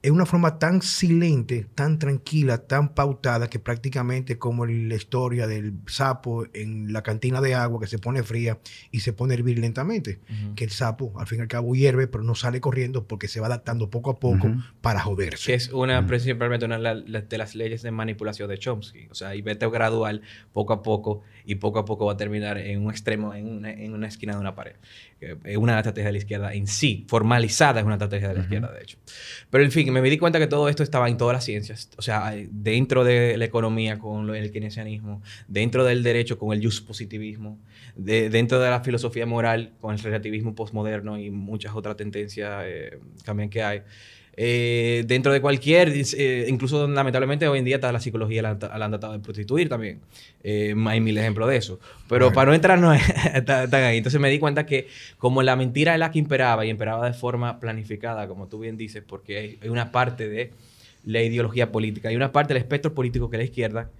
en 0.00 0.14
una 0.14 0.26
forma 0.26 0.58
tan 0.58 0.80
silente, 0.80 1.66
tan 1.74 1.98
tranquila, 1.98 2.58
tan 2.58 2.94
pautada, 2.94 3.48
que 3.48 3.58
prácticamente 3.58 4.38
como 4.38 4.64
la 4.64 4.94
historia 4.94 5.46
del 5.46 5.74
sapo 5.86 6.46
en 6.52 6.92
la 6.92 7.02
cantina 7.02 7.40
de 7.40 7.54
agua 7.54 7.80
que 7.80 7.88
se 7.88 7.98
pone 7.98 8.22
fría 8.22 8.58
y 8.92 9.00
se 9.00 9.12
pone 9.12 9.34
a 9.34 9.36
hervir 9.38 9.58
lentamente. 9.58 10.20
Que 10.54 10.64
el 10.64 10.70
sapo, 10.70 11.12
al 11.18 11.26
fin 11.26 11.38
y 11.38 11.42
al 11.42 11.48
cabo, 11.48 11.74
hierve, 11.74 12.06
pero 12.06 12.22
no 12.22 12.34
sale 12.34 12.60
corriendo 12.60 13.06
porque 13.06 13.26
se 13.26 13.40
va 13.40 13.46
adaptando 13.46 13.90
poco 13.90 14.10
a 14.10 14.20
poco 14.20 14.54
para 14.80 15.00
joderse. 15.00 15.46
Que 15.46 15.54
es 15.54 15.72
una, 15.72 16.06
principalmente 16.06 16.64
una 16.66 16.78
de 16.78 17.38
las 17.38 17.54
leyes 17.54 17.82
de 17.82 17.90
manipulación 17.90 18.48
de 18.48 18.58
Chomsky. 18.58 19.08
O 19.10 19.14
sea, 19.14 19.34
y 19.34 19.42
vete 19.42 19.68
gradual, 19.68 20.22
poco 20.52 20.72
a 20.72 20.82
poco, 20.82 21.22
y 21.44 21.56
poco 21.56 21.80
a 21.80 21.84
poco 21.84 22.06
va 22.06 22.12
a 22.12 22.16
terminar 22.16 22.58
en 22.58 22.84
un 22.84 22.90
extremo, 22.90 23.34
en 23.34 23.48
una, 23.48 23.72
en 23.72 23.94
una 23.94 24.06
esquina 24.06 24.34
de 24.34 24.38
una 24.38 24.54
pared. 24.54 24.76
Es 25.20 25.56
una 25.56 25.76
estrategia 25.78 26.06
de 26.06 26.12
la 26.12 26.18
izquierda 26.18 26.54
en 26.54 26.66
sí, 26.66 27.04
formalizada 27.08 27.80
es 27.80 27.86
una 27.86 27.94
estrategia 27.94 28.28
de 28.28 28.34
la 28.34 28.40
izquierda, 28.42 28.72
de 28.72 28.82
hecho. 28.82 28.98
Pero 29.50 29.64
en 29.64 29.72
fin, 29.72 29.87
me 29.90 30.02
di 30.02 30.18
cuenta 30.18 30.38
que 30.38 30.46
todo 30.46 30.68
esto 30.68 30.82
estaba 30.82 31.08
en 31.08 31.16
todas 31.16 31.34
las 31.34 31.44
ciencias. 31.44 31.90
O 31.96 32.02
sea, 32.02 32.34
dentro 32.50 33.04
de 33.04 33.36
la 33.36 33.44
economía 33.44 33.98
con 33.98 34.34
el 34.34 34.50
keynesianismo, 34.50 35.22
dentro 35.46 35.84
del 35.84 36.02
derecho 36.02 36.38
con 36.38 36.52
el 36.52 36.68
positivismo, 36.86 37.58
dentro 37.96 38.60
de 38.60 38.70
la 38.70 38.80
filosofía 38.80 39.26
moral 39.26 39.72
con 39.80 39.94
el 39.94 40.00
relativismo 40.00 40.54
postmoderno 40.54 41.18
y 41.18 41.30
muchas 41.30 41.74
otras 41.74 41.96
tendencias 41.96 42.64
eh, 42.66 42.98
también 43.24 43.50
que 43.50 43.62
hay. 43.62 43.82
Eh, 44.40 45.02
dentro 45.08 45.32
de 45.32 45.40
cualquier, 45.40 45.92
eh, 46.16 46.46
incluso 46.48 46.86
lamentablemente 46.86 47.48
hoy 47.48 47.58
en 47.58 47.64
día 47.64 47.78
la 47.78 47.98
psicología 47.98 48.40
la, 48.40 48.50
han 48.50 48.90
tratado 48.90 49.12
de 49.12 49.18
prostituir 49.18 49.68
también. 49.68 49.98
Eh, 50.44 50.76
hay 50.86 51.00
mil 51.00 51.18
ejemplos 51.18 51.48
de 51.48 51.56
eso. 51.56 51.80
Pero 52.08 52.32
para 52.32 52.50
no 52.50 52.54
entrar 52.54 52.78
no 52.78 52.92
tan, 53.44 53.74
ahí. 53.74 53.96
Entonces 53.96 54.20
me 54.20 54.30
di 54.30 54.38
cuenta 54.38 54.64
que 54.64 54.86
como 55.18 55.42
la 55.42 55.56
mentira 55.56 55.92
es 55.94 55.98
la 55.98 56.12
que 56.12 56.20
imperaba 56.20 56.64
y 56.64 56.70
imperaba 56.70 57.06
de 57.06 57.14
forma 57.14 57.58
planificada, 57.58 58.28
como 58.28 58.46
tú 58.46 58.60
bien 58.60 58.76
dices, 58.76 59.02
porque 59.04 59.58
hay, 59.60 59.68
una 59.68 59.90
parte 59.90 60.28
de 60.28 60.52
la 61.04 61.20
ideología 61.20 61.72
política, 61.72 62.08
hay 62.08 62.14
una 62.14 62.30
parte 62.30 62.54
del 62.54 62.62
espectro 62.62 62.94
político 62.94 63.28
que 63.30 63.38
es 63.38 63.40
la 63.40 63.44
izquierda, 63.44 63.90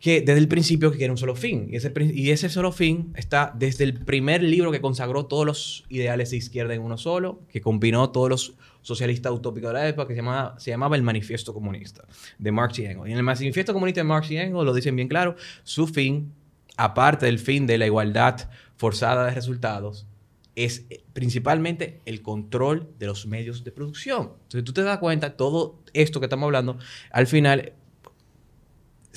que 0.00 0.20
desde 0.20 0.38
el 0.38 0.48
principio 0.48 0.92
quiere 0.92 1.10
un 1.10 1.16
solo 1.16 1.34
fin. 1.34 1.68
Y 1.70 2.30
ese, 2.30 2.48
solo 2.48 2.72
fin 2.72 3.12
está 3.16 3.52
desde 3.54 3.84
el 3.84 3.94
primer 3.94 4.42
libro 4.42 4.70
que 4.70 4.80
consagró 4.80 5.26
todos 5.26 5.46
los 5.46 5.84
ideales 5.88 6.30
de 6.30 6.36
izquierda 6.36 6.74
en 6.74 6.82
uno 6.82 6.98
solo, 6.98 7.40
que 7.48 7.60
combinó 7.60 8.10
todos 8.10 8.28
los 8.28 8.54
socialista 8.82 9.32
utópico 9.32 9.66
de 9.66 9.72
la 9.72 9.88
época 9.88 10.06
que 10.06 10.14
se 10.14 10.20
llamaba, 10.20 10.58
se 10.60 10.70
llamaba 10.70 10.94
el 10.94 11.02
Manifiesto 11.02 11.52
Comunista 11.52 12.04
de 12.38 12.52
Marx 12.52 12.78
y 12.78 12.84
Engels. 12.84 13.08
Y 13.08 13.12
en 13.12 13.18
el 13.18 13.24
Manifiesto 13.24 13.72
Comunista 13.72 14.00
de 14.00 14.04
Marx 14.04 14.30
y 14.30 14.36
Engels 14.36 14.64
lo 14.64 14.72
dicen 14.72 14.94
bien 14.94 15.08
claro, 15.08 15.34
su 15.64 15.88
fin, 15.88 16.32
aparte 16.76 17.26
del 17.26 17.40
fin 17.40 17.66
de 17.66 17.78
la 17.78 17.86
igualdad 17.86 18.48
forzada 18.76 19.26
de 19.26 19.32
resultados, 19.32 20.06
es 20.54 20.86
principalmente 21.12 22.00
el 22.06 22.22
control 22.22 22.88
de 22.98 23.06
los 23.06 23.26
medios 23.26 23.64
de 23.64 23.72
producción. 23.72 24.34
Entonces 24.44 24.64
tú 24.64 24.72
te 24.72 24.82
das 24.82 24.98
cuenta, 24.98 25.36
todo 25.36 25.82
esto 25.92 26.20
que 26.20 26.26
estamos 26.26 26.46
hablando, 26.46 26.78
al 27.10 27.26
final 27.26 27.72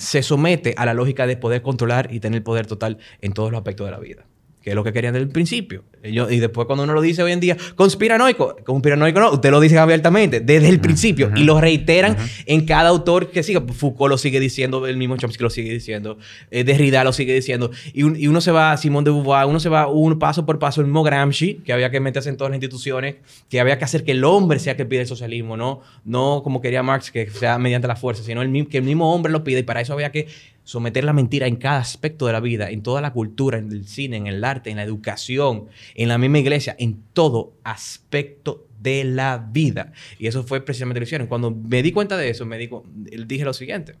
se 0.00 0.22
somete 0.22 0.74
a 0.78 0.86
la 0.86 0.94
lógica 0.94 1.26
de 1.26 1.36
poder 1.36 1.60
controlar 1.60 2.12
y 2.12 2.20
tener 2.20 2.42
poder 2.42 2.66
total 2.66 2.98
en 3.20 3.32
todos 3.32 3.52
los 3.52 3.58
aspectos 3.58 3.86
de 3.86 3.90
la 3.90 3.98
vida 3.98 4.29
que 4.62 4.70
es 4.70 4.76
lo 4.76 4.84
que 4.84 4.92
querían 4.92 5.14
desde 5.14 5.24
el 5.24 5.32
principio. 5.32 5.84
Ellos, 6.02 6.32
y 6.32 6.38
después 6.38 6.66
cuando 6.66 6.84
uno 6.84 6.94
lo 6.94 7.02
dice 7.02 7.22
hoy 7.22 7.32
en 7.32 7.40
día, 7.40 7.56
conspiranoico, 7.76 8.56
conspiranoico 8.64 9.20
no, 9.20 9.32
usted 9.32 9.50
lo 9.50 9.60
dice 9.60 9.78
abiertamente, 9.78 10.40
desde 10.40 10.68
el 10.68 10.80
principio, 10.80 11.30
y 11.36 11.44
lo 11.44 11.60
reiteran 11.60 12.16
en 12.46 12.64
cada 12.64 12.88
autor 12.88 13.30
que 13.30 13.42
siga. 13.42 13.60
Foucault 13.60 14.10
lo 14.10 14.18
sigue 14.18 14.40
diciendo, 14.40 14.86
el 14.86 14.96
mismo 14.96 15.16
Chomsky 15.16 15.42
lo 15.42 15.50
sigue 15.50 15.72
diciendo, 15.72 16.18
eh, 16.50 16.64
Derrida 16.64 17.04
lo 17.04 17.12
sigue 17.12 17.34
diciendo, 17.34 17.70
y, 17.92 18.02
uno 18.02 18.40
se 18.40 18.50
va, 18.50 18.76
Simón 18.76 19.04
de 19.04 19.10
Beauvoir, 19.10 19.46
uno 19.46 19.60
se 19.60 19.68
va 19.68 19.86
un 19.88 20.18
paso 20.18 20.46
por 20.46 20.58
paso, 20.58 20.80
el 20.80 20.86
mismo 20.86 21.02
Gramsci, 21.02 21.56
que 21.64 21.72
había 21.72 21.90
que 21.90 22.00
meterse 22.00 22.28
en 22.28 22.36
todas 22.36 22.50
las 22.50 22.56
instituciones, 22.56 23.16
que 23.48 23.60
había 23.60 23.78
que 23.78 23.84
hacer 23.84 24.04
que 24.04 24.12
el 24.12 24.24
hombre 24.24 24.58
sea 24.58 24.76
que 24.76 24.84
pide 24.86 25.02
el 25.02 25.06
socialismo, 25.06 25.56
no, 25.56 25.80
no 26.04 26.42
como 26.42 26.60
quería 26.60 26.82
Marx, 26.82 27.10
que 27.10 27.28
sea 27.30 27.58
mediante 27.58 27.88
la 27.88 27.96
fuerza, 27.96 28.22
sino 28.22 28.42
el, 28.42 28.68
que 28.68 28.78
el 28.78 28.84
mismo 28.84 29.14
hombre 29.14 29.32
lo 29.32 29.44
pide, 29.44 29.60
y 29.60 29.64
para 29.64 29.80
eso 29.80 29.92
había 29.92 30.10
que 30.12 30.28
someter 30.64 31.04
la 31.04 31.12
mentira 31.12 31.46
en 31.46 31.56
cada 31.56 31.78
aspecto 31.78 32.26
de 32.26 32.32
la 32.32 32.40
vida, 32.40 32.70
en 32.70 32.82
toda 32.82 33.00
la 33.00 33.12
cultura, 33.12 33.58
en 33.58 33.72
el 33.72 33.86
cine, 33.86 34.16
en 34.16 34.26
el 34.26 34.44
arte, 34.44 34.70
en 34.70 34.76
la 34.76 34.82
educación, 34.84 35.66
en 35.94 36.08
la 36.08 36.18
misma 36.18 36.38
iglesia, 36.38 36.76
en 36.78 37.02
todo 37.12 37.54
aspecto 37.64 38.66
de 38.80 39.04
la 39.04 39.38
vida. 39.38 39.92
Y 40.18 40.26
eso 40.26 40.44
fue 40.44 40.60
precisamente 40.60 41.00
lo 41.00 41.04
que 41.04 41.08
hicieron. 41.08 41.26
Cuando 41.26 41.50
me 41.50 41.82
di 41.82 41.92
cuenta 41.92 42.16
de 42.16 42.30
eso, 42.30 42.46
me 42.46 42.58
dije 42.58 43.44
lo 43.44 43.52
siguiente. 43.52 43.96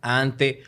Ante 0.00 0.62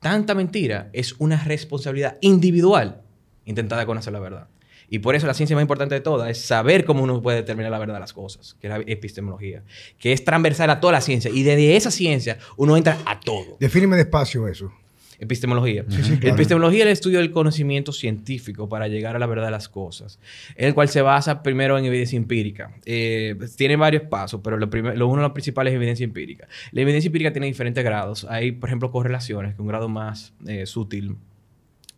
tanta 0.00 0.34
mentira, 0.34 0.90
es 0.92 1.14
una 1.18 1.42
responsabilidad 1.42 2.18
individual 2.20 3.02
intentar 3.44 3.84
conocer 3.86 4.12
la 4.12 4.20
verdad. 4.20 4.48
Y 4.88 5.00
por 5.00 5.14
eso 5.14 5.26
la 5.26 5.34
ciencia 5.34 5.56
más 5.56 5.62
importante 5.62 5.94
de 5.94 6.00
todas 6.00 6.30
es 6.30 6.40
saber 6.40 6.84
cómo 6.84 7.02
uno 7.02 7.20
puede 7.22 7.38
determinar 7.38 7.70
la 7.70 7.78
verdad 7.78 7.94
de 7.94 8.00
las 8.00 8.12
cosas, 8.12 8.56
que 8.60 8.68
es 8.68 8.72
la 8.72 8.82
epistemología, 8.86 9.62
que 9.98 10.12
es 10.12 10.24
transversal 10.24 10.70
a 10.70 10.80
toda 10.80 10.94
la 10.94 11.00
ciencia. 11.00 11.30
Y 11.30 11.42
desde 11.42 11.76
esa 11.76 11.90
ciencia 11.90 12.38
uno 12.56 12.76
entra 12.76 12.98
a 13.04 13.20
todo. 13.20 13.56
Defíneme 13.60 13.96
despacio 13.96 14.46
eso. 14.48 14.72
Epistemología. 15.18 15.84
Epistemología 16.20 16.80
es 16.80 16.86
el 16.86 16.92
estudio 16.92 17.18
del 17.18 17.30
conocimiento 17.30 17.92
científico 17.92 18.68
para 18.68 18.88
llegar 18.88 19.16
a 19.16 19.18
la 19.18 19.26
verdad 19.26 19.46
de 19.46 19.50
las 19.50 19.68
cosas, 19.68 20.18
en 20.56 20.68
el 20.68 20.74
cual 20.74 20.88
se 20.88 21.00
basa 21.00 21.42
primero 21.42 21.78
en 21.78 21.86
evidencia 21.86 22.16
empírica. 22.16 22.74
Eh, 22.84 23.34
tiene 23.56 23.76
varios 23.76 24.04
pasos, 24.04 24.40
pero 24.44 24.58
lo, 24.58 24.66
lo 24.66 25.08
uno 25.08 25.22
de 25.22 25.28
los 25.28 25.32
principales 25.32 25.72
es 25.72 25.76
evidencia 25.76 26.04
empírica. 26.04 26.48
La 26.72 26.82
evidencia 26.82 27.08
empírica 27.08 27.32
tiene 27.32 27.46
diferentes 27.46 27.82
grados. 27.82 28.26
Hay, 28.28 28.52
por 28.52 28.68
ejemplo, 28.68 28.90
correlaciones, 28.90 29.54
que 29.54 29.62
un 29.62 29.68
grado 29.68 29.88
más 29.88 30.34
eh, 30.46 30.66
sutil 30.66 31.16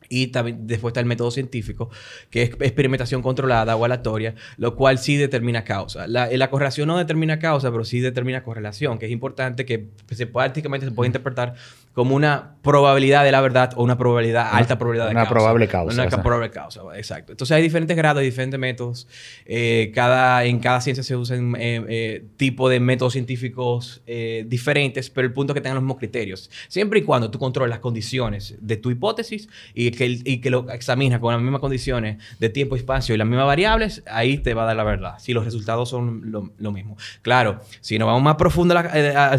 y 0.08 0.28
también 0.28 0.66
después 0.66 0.90
está 0.90 1.00
el 1.00 1.06
método 1.06 1.30
científico, 1.30 1.90
que 2.30 2.42
es 2.42 2.50
experimentación 2.50 3.22
controlada 3.22 3.76
o 3.76 3.84
aleatoria, 3.84 4.34
lo 4.56 4.74
cual 4.74 4.98
sí 4.98 5.16
determina 5.16 5.64
causa. 5.64 6.06
La, 6.06 6.28
la, 6.30 6.50
correlación 6.50 6.88
no 6.88 6.98
determina 6.98 7.38
causa, 7.38 7.70
pero 7.70 7.84
sí 7.84 8.00
determina 8.00 8.42
correlación, 8.42 8.98
que 8.98 9.06
es 9.06 9.12
importante 9.12 9.64
que 9.64 9.88
se, 10.10 10.26
prácticamente 10.26 10.86
se 10.86 10.92
puede 10.92 11.08
interpretar 11.08 11.54
como 11.98 12.14
una 12.14 12.54
probabilidad 12.62 13.24
de 13.24 13.32
la 13.32 13.40
verdad 13.40 13.72
o 13.74 13.82
una 13.82 13.98
probabilidad, 13.98 14.50
alta 14.52 14.78
probabilidad 14.78 15.06
de 15.06 15.12
una 15.16 15.28
probable 15.28 15.66
causa. 15.66 16.00
Una 16.00 16.22
probable 16.22 16.50
causa, 16.50 16.80
exacto. 16.94 17.32
Entonces 17.32 17.56
hay 17.56 17.62
diferentes 17.62 17.96
grados, 17.96 18.22
diferentes 18.22 18.60
métodos. 18.60 19.08
Eh, 19.46 19.90
cada, 19.92 20.44
en 20.44 20.60
cada 20.60 20.80
ciencia 20.80 21.02
se 21.02 21.16
usan 21.16 21.56
eh, 21.58 21.84
eh, 21.88 22.24
tipo 22.36 22.68
de 22.68 22.78
métodos 22.78 23.14
científicos 23.14 24.00
diferentes, 24.46 25.10
pero 25.10 25.26
el 25.26 25.32
punto 25.32 25.52
es 25.52 25.54
que 25.54 25.60
tengan 25.60 25.74
los 25.74 25.82
mismos 25.82 25.98
criterios. 25.98 26.52
Siempre 26.68 27.00
y 27.00 27.02
cuando 27.02 27.32
tú 27.32 27.40
controles 27.40 27.70
las 27.70 27.80
condiciones 27.80 28.54
de 28.60 28.76
tu 28.76 28.92
hipótesis 28.92 29.48
y 29.74 29.90
que, 29.90 30.06
y 30.06 30.40
que 30.40 30.50
lo 30.50 30.70
examinas 30.70 31.18
con 31.18 31.32
las 31.32 31.42
mismas 31.42 31.60
condiciones 31.60 32.18
de 32.38 32.48
tiempo 32.48 32.76
espacio 32.76 33.12
y 33.12 33.18
las 33.18 33.26
mismas 33.26 33.46
variables, 33.46 34.04
ahí 34.06 34.38
te 34.38 34.54
va 34.54 34.62
a 34.62 34.66
dar 34.66 34.76
la 34.76 34.84
verdad. 34.84 35.14
Si 35.18 35.32
los 35.32 35.44
resultados 35.44 35.88
son 35.88 36.30
lo, 36.30 36.70
mismo. 36.70 36.96
Claro, 37.22 37.60
si 37.80 37.98
nos 37.98 38.06
vamos 38.06 38.22
más 38.22 38.36
profundo, 38.36 38.76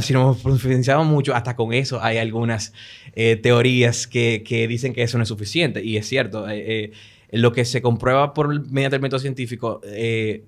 si 0.01 0.11
nos 0.11 0.37
profundizamos 0.39 1.07
mucho, 1.07 1.33
hasta 1.33 1.55
con 1.55 1.71
eso 1.71 2.01
hay 2.03 2.17
alguna 2.17 2.48
eh, 3.13 3.35
teorías 3.35 4.07
que, 4.07 4.65
dicen 4.67 4.93
que 4.93 5.03
eso 5.03 5.17
no 5.17 5.23
es 5.23 5.29
suficiente. 5.29 5.83
Y 5.83 5.97
es 5.97 6.07
cierto. 6.07 6.49
Eh, 6.49 6.83
eh, 6.85 6.91
lo 7.31 7.51
que 7.51 7.63
se 7.63 7.81
comprueba 7.81 8.33
por 8.33 8.71
mediante 8.71 8.95
el 8.95 9.03
método 9.03 9.19
científico 9.19 9.81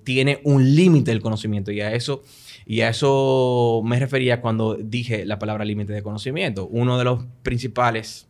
tiene 0.03 0.39
un 0.43 0.73
límite 0.73 1.11
del 1.11 1.21
conocimiento 1.21 1.71
y 1.71 1.79
a 1.79 1.93
eso 1.93 2.23
y 2.65 2.81
a 2.81 2.89
eso 2.89 3.83
me 3.85 3.99
refería 3.99 4.41
cuando 4.41 4.73
dije 4.73 5.23
la 5.27 5.37
palabra 5.37 5.63
límite 5.63 5.93
de 5.93 6.01
conocimiento. 6.01 6.65
Uno 6.65 6.97
de 6.97 7.03
los 7.03 7.23
principales 7.43 8.27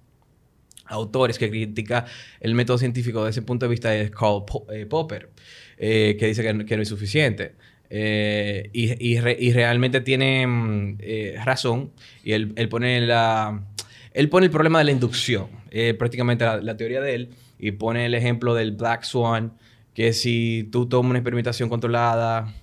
autores 0.86 1.40
que 1.40 1.50
critica 1.50 2.06
el 2.42 2.54
método 2.54 2.78
científico 2.78 3.20
desde 3.24 3.40
ese 3.40 3.42
punto 3.44 3.68
de 3.68 3.70
vista 3.70 3.96
es 3.96 4.12
Karl 4.12 4.44
Popper, 4.90 5.30
que 5.78 6.18
dice 6.20 6.44
que, 6.44 6.76
no 6.76 6.82
es 6.82 6.90
suficiente. 6.90 7.54
Eh, 7.94 8.70
y, 8.72 9.20
realmente 9.52 10.00
tiene 10.00 10.48
mm, 10.48 10.98
eh, 11.02 11.36
razón. 11.44 11.92
Y 12.24 12.32
él, 12.32 12.70
pone 12.70 13.02
la, 13.02 13.66
él 14.14 14.30
pone 14.30 14.46
el 14.46 14.52
problema 14.52 14.80
de 14.80 14.86
la 14.86 14.92
inducción, 14.92 15.48
eh, 15.72 15.94
prácticamente 15.94 16.46
la, 16.46 16.78
teoría 16.78 17.02
de 17.02 17.16
él, 17.16 17.30
y 17.60 17.72
pone 17.72 18.06
el 18.06 18.14
ejemplo 18.14 18.56
del 18.56 18.72
Black 18.72 19.04
Swan, 19.04 19.54
que 19.94 20.14
si 20.14 20.70
tú 20.72 20.88
tomas 20.88 21.10
una 21.10 21.20
experimentación 21.20 21.68
controlada 21.68 22.54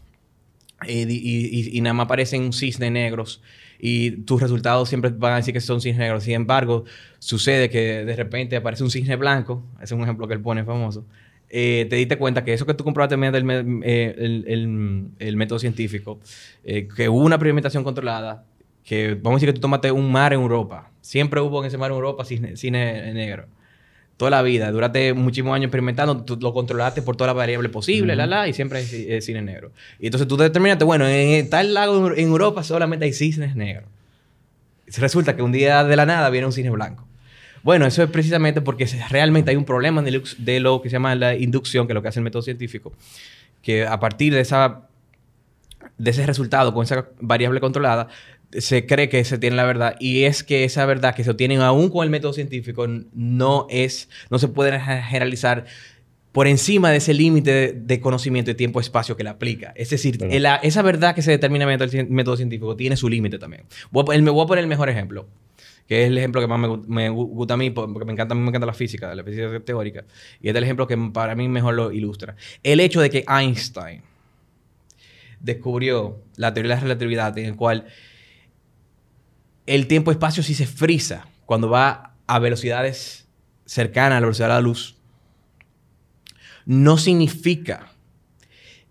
y, 0.88 1.78
nada 1.82 1.92
más 1.92 2.06
aparecen 2.06 2.54
cisnes 2.54 2.90
negros, 2.90 3.42
y 3.78 4.12
tus 4.22 4.40
resultados 4.40 4.88
siempre 4.88 5.10
van 5.10 5.34
a 5.34 5.36
decir 5.36 5.52
que 5.52 5.60
son 5.60 5.82
cisnes 5.82 5.98
negros. 5.98 6.24
Sin 6.24 6.34
embargo, 6.34 6.84
sucede 7.18 7.68
que 7.68 8.04
de 8.06 8.16
repente 8.16 8.56
aparece 8.56 8.82
un 8.82 8.90
cisne 8.90 9.16
blanco, 9.16 9.62
es 9.82 9.92
un 9.92 10.00
ejemplo 10.02 10.26
que 10.26 10.34
él 10.34 10.40
pone 10.40 10.64
famoso, 10.64 11.04
eh, 11.50 11.86
te 11.88 11.96
diste 11.96 12.18
cuenta 12.18 12.44
que 12.44 12.52
eso 12.52 12.66
que 12.66 12.74
tú 12.74 12.84
comprobaste 12.84 13.16
mediante 13.16 13.38
eh, 13.84 14.14
el, 14.18 15.10
el, 15.18 15.36
método 15.36 15.58
científico, 15.58 16.20
eh, 16.64 16.88
que 16.94 17.08
hubo 17.08 17.24
una 17.24 17.36
experimentación 17.36 17.84
controlada, 17.84 18.44
que 18.84 19.14
vamos 19.14 19.36
a 19.36 19.36
decir 19.36 19.48
que 19.48 19.54
tú 19.54 19.60
tomaste 19.60 19.90
un 19.90 20.12
mar 20.12 20.32
en 20.32 20.40
Europa. 20.40 20.90
Siempre 21.00 21.40
hubo 21.40 21.60
en 21.60 21.68
ese 21.68 21.78
mar 21.78 21.90
en 21.90 21.96
Europa 21.96 22.24
cine, 22.24 23.12
negro. 23.12 23.46
Toda 24.18 24.30
la 24.30 24.42
vida, 24.42 24.70
duraste 24.72 25.14
muchísimos 25.14 25.54
años 25.54 25.66
experimentando, 25.66 26.24
tú 26.24 26.36
lo 26.40 26.52
controlaste 26.52 27.02
por 27.02 27.16
todas 27.16 27.28
las 27.28 27.36
variables 27.36 27.70
posibles, 27.70 28.16
la, 28.16 28.26
la, 28.26 28.48
y 28.48 28.52
siempre 28.52 28.80
hay 28.80 29.22
cine 29.22 29.42
negro. 29.42 29.72
Y 30.00 30.06
entonces 30.06 30.26
tú 30.26 30.36
determinaste, 30.36 30.84
bueno, 30.84 31.06
en 31.06 31.48
tal 31.48 31.72
lago 31.72 32.12
en 32.12 32.28
Europa 32.28 32.64
solamente 32.64 33.04
hay 33.04 33.12
cisnes 33.12 33.54
negros. 33.54 33.88
Resulta 34.96 35.36
que 35.36 35.42
un 35.42 35.52
día 35.52 35.84
de 35.84 35.96
la 35.96 36.04
nada 36.04 36.28
viene 36.30 36.46
un 36.46 36.52
cine 36.52 36.70
blanco. 36.70 37.07
Bueno, 37.62 37.86
eso 37.86 38.02
es 38.02 38.10
precisamente 38.10 38.60
porque 38.60 38.86
realmente 39.10 39.50
hay 39.50 39.56
un 39.56 39.64
problema 39.64 40.02
de 40.02 40.60
lo 40.60 40.82
que 40.82 40.88
se 40.88 40.94
llama 40.94 41.14
la 41.14 41.34
inducción, 41.34 41.86
que 41.86 41.92
es 41.92 41.94
lo 41.94 42.02
que 42.02 42.08
hace 42.08 42.20
el 42.20 42.24
método 42.24 42.42
científico, 42.42 42.92
que 43.62 43.86
a 43.86 43.98
partir 44.00 44.34
de, 44.34 44.40
esa, 44.40 44.88
de 45.98 46.10
ese 46.10 46.26
resultado 46.26 46.72
con 46.72 46.84
esa 46.84 47.08
variable 47.20 47.60
controlada, 47.60 48.08
se 48.52 48.86
cree 48.86 49.08
que 49.08 49.24
se 49.24 49.36
tiene 49.38 49.56
la 49.56 49.64
verdad 49.64 49.96
y 50.00 50.24
es 50.24 50.42
que 50.42 50.64
esa 50.64 50.86
verdad 50.86 51.14
que 51.14 51.22
se 51.22 51.30
obtiene 51.30 51.56
aún 51.56 51.90
con 51.90 52.04
el 52.04 52.10
método 52.10 52.32
científico 52.32 52.86
no 53.12 53.66
es, 53.68 54.08
no 54.30 54.38
se 54.38 54.48
puede 54.48 54.80
generalizar 54.80 55.66
por 56.32 56.46
encima 56.46 56.90
de 56.90 56.98
ese 56.98 57.14
límite 57.14 57.72
de, 57.72 58.00
conocimiento 58.00 58.50
y 58.50 58.54
tiempo-espacio 58.54 59.16
que 59.16 59.24
le 59.24 59.30
aplica. 59.30 59.72
Es 59.76 59.90
decir, 59.90 60.18
esa 60.62 60.82
verdad 60.82 61.14
que 61.14 61.22
se 61.22 61.30
determina 61.30 61.66
mediante 61.66 61.98
el 61.98 62.08
método 62.08 62.36
científico 62.36 62.76
tiene 62.76 62.96
su 62.96 63.08
límite 63.08 63.38
también. 63.38 63.64
me 63.90 64.30
voy 64.30 64.44
a 64.44 64.46
poner 64.46 64.62
el 64.62 64.68
mejor 64.68 64.88
ejemplo 64.88 65.26
que 65.88 66.02
es 66.02 66.08
el 66.08 66.18
ejemplo 66.18 66.42
que 66.42 66.46
más 66.46 66.60
me, 66.86 67.08
gusta 67.08 67.54
a 67.54 67.56
mí, 67.56 67.70
porque 67.70 68.04
me 68.04 68.12
encanta, 68.12 68.34
me 68.34 68.46
encanta 68.46 68.66
la 68.66 68.74
física, 68.74 69.14
la 69.14 69.24
física 69.24 69.58
teórica, 69.60 70.04
y 70.38 70.50
es 70.50 70.54
el 70.54 70.62
ejemplo 70.62 70.86
que 70.86 70.98
para 71.14 71.34
mí 71.34 71.48
mejor 71.48 71.74
lo 71.74 71.90
ilustra. 71.90 72.36
El 72.62 72.78
hecho 72.80 73.00
de 73.00 73.08
que 73.08 73.24
Einstein 73.26 74.02
descubrió 75.40 76.22
la 76.36 76.52
teoría 76.52 76.72
de 76.72 76.76
la 76.76 76.82
relatividad 76.82 77.38
en 77.38 77.46
el 77.46 77.56
cual 77.56 77.86
el 79.66 79.86
tiempo-espacio 79.86 80.42
sí 80.42 80.54
se 80.54 80.66
frisa 80.66 81.26
cuando 81.46 81.70
va 81.70 82.16
a 82.26 82.38
velocidades 82.38 83.26
cercanas 83.64 84.18
a 84.18 84.20
la 84.20 84.26
velocidad 84.26 84.48
de 84.48 84.54
la 84.54 84.60
luz, 84.60 84.98
no 86.66 86.98
significa 86.98 87.92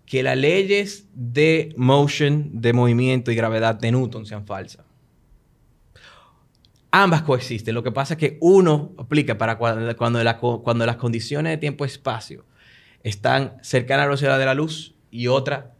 que 0.08 0.24
las 0.24 0.36
leyes 0.36 1.06
de 1.14 1.76
motion, 1.78 2.50
de 2.60 2.74
movimiento 2.74 3.30
y 3.30 3.36
gravedad 3.36 3.76
de 3.76 3.92
Newton 3.92 4.26
sean 4.26 4.48
falsas. 4.48 4.87
Ambas 6.92 7.22
coexisten. 7.24 7.76
Lo 7.76 7.84
que 7.84 7.92
pasa 7.92 8.14
es 8.14 8.20
que 8.20 8.38
uno 8.40 8.94
aplica 8.98 9.38
para 9.38 9.58
cuando, 9.58 9.96
cuando, 9.98 10.86
las 10.86 10.96
condiciones 10.96 11.52
de 11.52 11.58
tiempo 11.58 11.86
y 11.86 11.88
espacio 11.88 12.46
están 13.04 13.58
cercanas 13.62 14.04
a 14.04 14.06
la 14.06 14.08
velocidad 14.08 14.40
de 14.40 14.46
la 14.46 14.54
luz 14.54 14.96
y 15.12 15.28
otra 15.28 15.74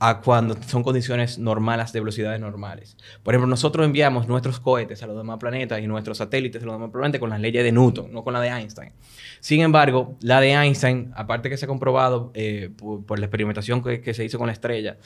a 0.00 0.20
cuando 0.20 0.56
son 0.66 0.82
condiciones 0.82 1.38
normales 1.38 1.92
de 1.92 2.00
velocidades 2.00 2.40
normales. 2.40 2.96
Por 3.22 3.34
ejemplo, 3.34 3.46
nosotros 3.46 3.86
enviamos 3.86 4.26
nuestros 4.26 4.58
cohetes 4.58 5.02
a 5.02 5.06
los 5.06 5.16
demás 5.16 5.38
planetas 5.38 5.80
y 5.80 5.86
nuestros 5.86 6.18
satélites 6.18 6.62
a 6.62 6.66
los 6.66 6.74
demás 6.74 6.90
planetas 6.90 7.20
con 7.20 7.30
las 7.30 7.40
leyes 7.40 7.62
de 7.62 7.72
Newton, 7.72 8.12
no 8.12 8.24
con 8.24 8.34
la 8.34 8.40
de 8.40 8.48
Einstein. 8.48 8.92
Sin 9.40 9.60
embargo, 9.60 10.16
la 10.20 10.40
de 10.40 10.52
Einstein, 10.52 11.12
aparte 11.14 11.48
que 11.48 11.56
se 11.56 11.66
ha 11.66 11.68
comprobado 11.68 12.32
eh, 12.34 12.70
por, 12.76 13.18
la 13.18 13.26
experimentación 13.26 13.82
que, 13.82 14.14
se 14.14 14.24
hizo 14.24 14.38
con 14.38 14.48
la 14.48 14.52
estrella, 14.52 14.98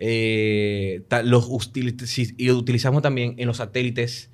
eh, 0.00 1.02
los 1.24 1.48
y 2.36 2.50
utilizamos 2.50 3.02
también 3.02 3.36
en 3.38 3.46
los 3.46 3.58
satélites 3.58 4.30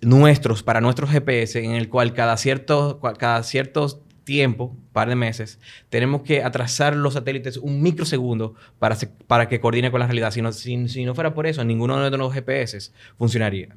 nuestros, 0.00 0.62
para 0.62 0.80
nuestros 0.80 1.10
GPS, 1.10 1.62
en 1.62 1.72
el 1.72 1.88
cual 1.88 2.14
cada 2.14 2.36
cierto, 2.36 3.00
cada 3.18 3.42
cierto 3.42 4.02
tiempo, 4.24 4.76
par 4.92 5.08
de 5.08 5.16
meses, 5.16 5.58
tenemos 5.88 6.22
que 6.22 6.42
atrasar 6.42 6.94
los 6.94 7.14
satélites 7.14 7.56
un 7.56 7.82
microsegundo 7.82 8.54
para, 8.78 8.96
para 9.26 9.48
que 9.48 9.60
coordine 9.60 9.90
con 9.90 10.00
la 10.00 10.06
realidad. 10.06 10.30
Si 10.30 10.42
no, 10.42 10.52
si, 10.52 11.04
no 11.04 11.14
fuera 11.14 11.34
por 11.34 11.46
eso, 11.46 11.64
ninguno 11.64 12.00
de 12.00 12.16
nuestros 12.16 12.34
GPS 12.34 12.92
funcionaría. 13.18 13.76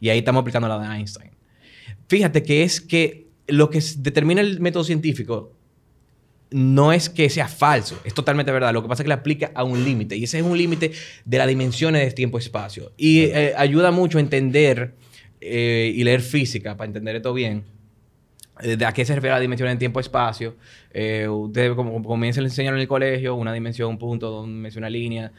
Y 0.00 0.08
ahí 0.08 0.18
estamos 0.18 0.40
aplicando 0.40 0.68
la 0.68 0.78
de 0.78 0.96
Einstein. 0.96 1.30
Fíjate 2.08 2.42
que 2.42 2.62
es 2.62 2.80
que 2.80 3.28
lo 3.46 3.68
que 3.70 3.82
determina 3.98 4.40
el 4.40 4.60
método 4.60 4.84
científico 4.84 5.52
no 6.50 6.92
es 6.92 7.08
que 7.08 7.30
sea 7.30 7.46
falso, 7.46 8.00
es 8.04 8.14
totalmente 8.14 8.50
verdad. 8.50 8.72
Lo 8.72 8.82
que 8.82 8.88
pasa 8.88 9.02
es 9.02 9.04
que 9.04 9.08
le 9.08 9.14
aplica 9.14 9.52
a 9.54 9.62
un 9.62 9.84
límite. 9.84 10.16
Y 10.16 10.24
ese 10.24 10.38
es 10.38 10.44
un 10.44 10.56
límite 10.56 10.92
de 11.24 11.38
las 11.38 11.46
dimensiones 11.46 12.04
de 12.06 12.10
tiempo-espacio. 12.12 12.92
Y 12.96 13.24
eh, 13.24 13.52
ayuda 13.56 13.90
mucho 13.92 14.18
a 14.18 14.20
entender 14.20 14.94
eh, 15.40 15.92
y 15.94 16.04
leer 16.04 16.20
física 16.20 16.76
para 16.76 16.86
entender 16.86 17.16
esto 17.16 17.32
bien. 17.32 17.64
Eh, 18.62 18.76
¿De 18.76 18.84
a 18.84 18.92
qué 18.92 19.04
se 19.04 19.14
refiere 19.14 19.34
la 19.34 19.40
dimensión 19.40 19.68
en 19.68 19.78
tiempo-espacio? 19.78 20.56
ustedes, 21.28 21.74
como, 21.74 22.02
comienzan 22.02 22.44
a 22.44 22.48
enseñar 22.48 22.74
en 22.74 22.80
el 22.80 22.88
colegio, 22.88 23.34
una 23.36 23.52
dimensión, 23.52 23.90
un 23.90 23.98
punto, 23.98 24.30
dos 24.30 24.46
dimensiones, 24.46 24.76
una 24.76 24.90
línea, 24.90 25.32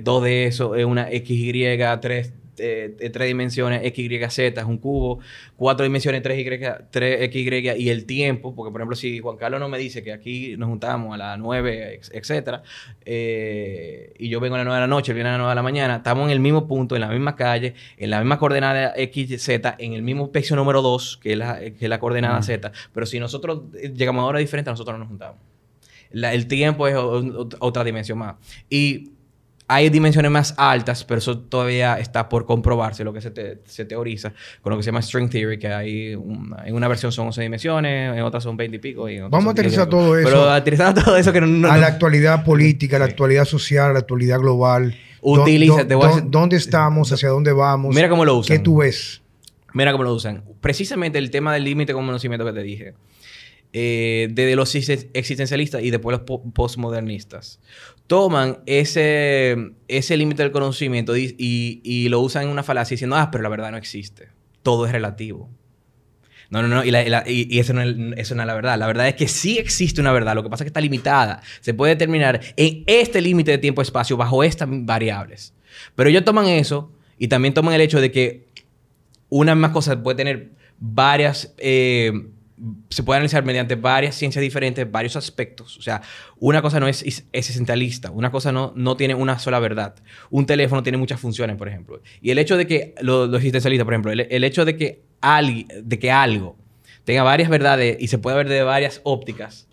dos 0.00 0.24
de 0.24 0.46
eso 0.46 0.74
es 0.74 0.84
una 0.84 1.10
X, 1.10 1.30
Y, 1.30 1.78
tres 2.00 2.32
eh, 2.58 3.10
tres 3.12 3.28
dimensiones, 3.28 3.80
X, 3.84 4.10
Y, 4.10 4.30
Z, 4.30 4.60
es 4.60 4.66
un 4.66 4.78
cubo, 4.78 5.20
cuatro 5.56 5.84
dimensiones, 5.84 6.22
3, 6.22 6.38
y, 6.38 6.44
3 6.90 7.22
X, 7.22 7.46
Y, 7.46 7.82
y 7.82 7.88
el 7.90 8.06
tiempo, 8.06 8.54
porque 8.54 8.70
por 8.72 8.80
ejemplo, 8.80 8.96
si 8.96 9.18
Juan 9.20 9.36
Carlos 9.36 9.60
no 9.60 9.68
me 9.68 9.78
dice 9.78 10.02
que 10.02 10.12
aquí 10.12 10.56
nos 10.56 10.68
juntamos 10.68 11.14
a 11.14 11.16
las 11.16 11.38
9, 11.38 12.00
etcétera, 12.12 12.62
eh, 13.04 14.12
y 14.18 14.28
yo 14.28 14.40
vengo 14.40 14.56
a 14.56 14.58
las 14.58 14.66
9 14.66 14.76
de 14.76 14.80
la 14.80 14.86
noche, 14.86 15.12
él 15.12 15.16
viene 15.16 15.30
a 15.30 15.32
las 15.32 15.40
9 15.40 15.50
de 15.50 15.54
la 15.54 15.62
mañana, 15.62 15.96
estamos 15.96 16.26
en 16.26 16.30
el 16.30 16.40
mismo 16.40 16.66
punto, 16.66 16.94
en 16.94 17.00
la 17.00 17.08
misma 17.08 17.36
calle, 17.36 17.74
en 17.96 18.10
la 18.10 18.20
misma 18.20 18.38
coordenada 18.38 18.92
X, 18.96 19.42
Z, 19.42 19.76
en 19.78 19.92
el 19.94 20.02
mismo 20.02 20.30
pecio 20.30 20.56
número 20.56 20.82
2, 20.82 21.18
que 21.22 21.32
es 21.32 21.38
la, 21.38 21.58
que 21.58 21.76
es 21.80 21.88
la 21.88 21.98
coordenada 21.98 22.42
Z, 22.42 22.72
pero 22.92 23.06
si 23.06 23.18
nosotros 23.18 23.62
llegamos 23.72 24.22
a 24.22 24.26
horas 24.26 24.40
diferentes, 24.40 24.72
nosotros 24.72 24.94
no 24.94 24.98
nos 25.00 25.08
juntamos. 25.08 25.38
el 26.12 26.46
tiempo 26.46 26.86
es 26.88 26.96
otra 26.96 27.84
dimensión 27.84 28.18
más. 28.18 28.36
Y 28.68 29.13
hay 29.66 29.88
dimensiones 29.88 30.30
más 30.30 30.54
altas, 30.58 31.04
pero 31.04 31.18
eso 31.18 31.38
todavía 31.38 31.98
está 31.98 32.28
por 32.28 32.44
comprobarse, 32.44 33.02
lo 33.02 33.12
que 33.12 33.20
se, 33.20 33.30
teoriza 33.84 34.32
con 34.60 34.70
lo 34.70 34.76
que 34.76 34.82
se 34.82 34.88
llama 34.88 35.00
string 35.00 35.30
theory, 35.30 35.58
que 35.58 35.68
hay 35.68 36.12
en 36.12 36.74
una 36.74 36.86
versión 36.86 37.12
son 37.12 37.26
11 37.28 37.42
dimensiones, 37.42 38.16
en 38.16 38.22
otra 38.22 38.40
son 38.40 38.56
20 38.56 38.76
y 38.76 38.80
pico. 38.80 39.06
Vamos 39.30 39.46
a 39.48 39.50
aterrizar 39.52 39.88
todo 39.88 40.18
eso. 40.18 40.28
Pero 40.28 40.50
aterrizar 40.50 40.92
todo 41.04 41.16
eso 41.16 41.32
que 41.32 41.40
no, 41.40 41.70
A 41.70 41.78
la 41.78 41.86
actualidad 41.86 42.44
política, 42.44 42.96
a 42.96 42.98
la 42.98 43.06
actualidad 43.06 43.46
social, 43.46 43.90
a 43.90 43.92
la 43.94 43.98
actualidad 44.00 44.38
global. 44.38 44.94
Utiliza, 45.22 45.84
¿Dónde 46.24 46.56
estamos? 46.56 47.10
¿Hacia 47.10 47.30
dónde 47.30 47.52
vamos? 47.52 47.94
Mira 47.94 48.10
cómo 48.10 48.26
lo 48.26 48.36
usan. 48.36 48.56
¿Qué 48.56 48.62
tú 48.62 48.78
ves? 48.78 49.22
Mira 49.72 49.92
cómo 49.92 50.04
lo 50.04 50.12
usan. 50.12 50.44
Precisamente 50.60 51.18
el 51.18 51.30
tema 51.30 51.54
del 51.54 51.64
límite 51.64 51.94
con 51.94 52.04
conocimiento 52.04 52.44
que 52.44 52.52
te 52.52 52.62
dije. 52.62 52.94
Eh, 53.76 54.28
desde 54.30 54.54
los 54.54 54.72
existencialistas 54.72 55.82
y 55.82 55.90
después 55.90 56.16
los 56.16 56.40
postmodernistas. 56.52 57.58
Toman 58.06 58.58
ese, 58.66 59.72
ese 59.88 60.16
límite 60.16 60.44
del 60.44 60.52
conocimiento 60.52 61.16
y, 61.16 62.06
lo 62.08 62.20
usan 62.20 62.44
en 62.44 62.50
una 62.50 62.62
falacia 62.62 62.94
diciendo, 62.94 63.16
ah, 63.16 63.32
pero 63.32 63.42
la 63.42 63.48
verdad 63.48 63.72
no 63.72 63.76
existe. 63.76 64.28
Todo 64.62 64.86
es 64.86 64.92
relativo. 64.92 65.50
No, 66.50 66.62
no, 66.62 66.68
no. 66.68 66.84
Y, 66.84 67.58
eso, 67.58 67.72
no 67.72 67.82
es, 67.82 67.96
eso, 68.16 68.36
no 68.36 68.42
es, 68.42 68.46
la 68.46 68.54
verdad. 68.54 68.78
La 68.78 68.86
verdad 68.86 69.08
es 69.08 69.16
que 69.16 69.26
sí 69.26 69.58
existe 69.58 70.00
una 70.00 70.12
verdad. 70.12 70.36
Lo 70.36 70.44
que 70.44 70.50
pasa 70.50 70.62
es 70.62 70.66
que 70.66 70.68
está 70.68 70.80
limitada. 70.80 71.42
Se 71.60 71.74
puede 71.74 71.96
determinar 71.96 72.40
en 72.56 72.84
este 72.86 73.20
límite 73.20 73.50
de 73.50 73.58
tiempo-espacio 73.58 74.16
bajo 74.16 74.44
estas 74.44 74.68
variables. 74.70 75.52
Pero 75.96 76.08
ellos 76.10 76.24
toman 76.24 76.46
eso 76.46 76.92
y 77.18 77.26
también 77.26 77.54
toman 77.54 77.74
el 77.74 77.80
hecho 77.80 78.00
de 78.00 78.12
que 78.12 78.46
una 79.30 79.56
misma 79.56 79.72
cosa 79.72 80.00
puede 80.00 80.16
tener 80.16 80.52
varias 80.78 81.52
eh, 81.58 82.12
se 82.88 83.02
puede 83.02 83.18
analizar 83.18 83.44
mediante 83.44 83.74
varias 83.74 84.14
ciencias 84.14 84.42
diferentes, 84.42 84.90
varios 84.90 85.16
aspectos. 85.16 85.76
O 85.76 85.82
sea, 85.82 86.02
una 86.38 86.62
cosa 86.62 86.80
no 86.80 86.88
es, 86.88 87.02
es 87.02 87.26
existencialista, 87.32 88.10
una 88.10 88.30
cosa 88.30 88.52
no, 88.52 88.72
no 88.76 88.96
tiene 88.96 89.14
una 89.14 89.38
sola 89.38 89.58
verdad. 89.58 89.94
Un 90.30 90.46
teléfono 90.46 90.82
tiene 90.82 90.98
muchas 90.98 91.20
funciones, 91.20 91.56
por 91.56 91.68
ejemplo. 91.68 92.00
Y 92.20 92.30
el 92.30 92.38
hecho 92.38 92.56
de 92.56 92.66
que, 92.66 92.94
los 93.00 93.28
lo 93.28 93.36
existencialistas, 93.36 93.84
por 93.84 93.94
ejemplo, 93.94 94.12
el, 94.12 94.44
hecho 94.44 94.64
de 94.64 94.76
que, 94.76 95.02
de 95.82 95.98
que 95.98 96.10
algo 96.10 96.56
tenga 97.04 97.22
varias 97.22 97.48
verdades 97.48 97.96
y 98.00 98.08
se 98.08 98.18
pueda 98.18 98.36
ver 98.36 98.48
de 98.48 98.62
varias 98.62 99.00
ópticas, 99.04 99.68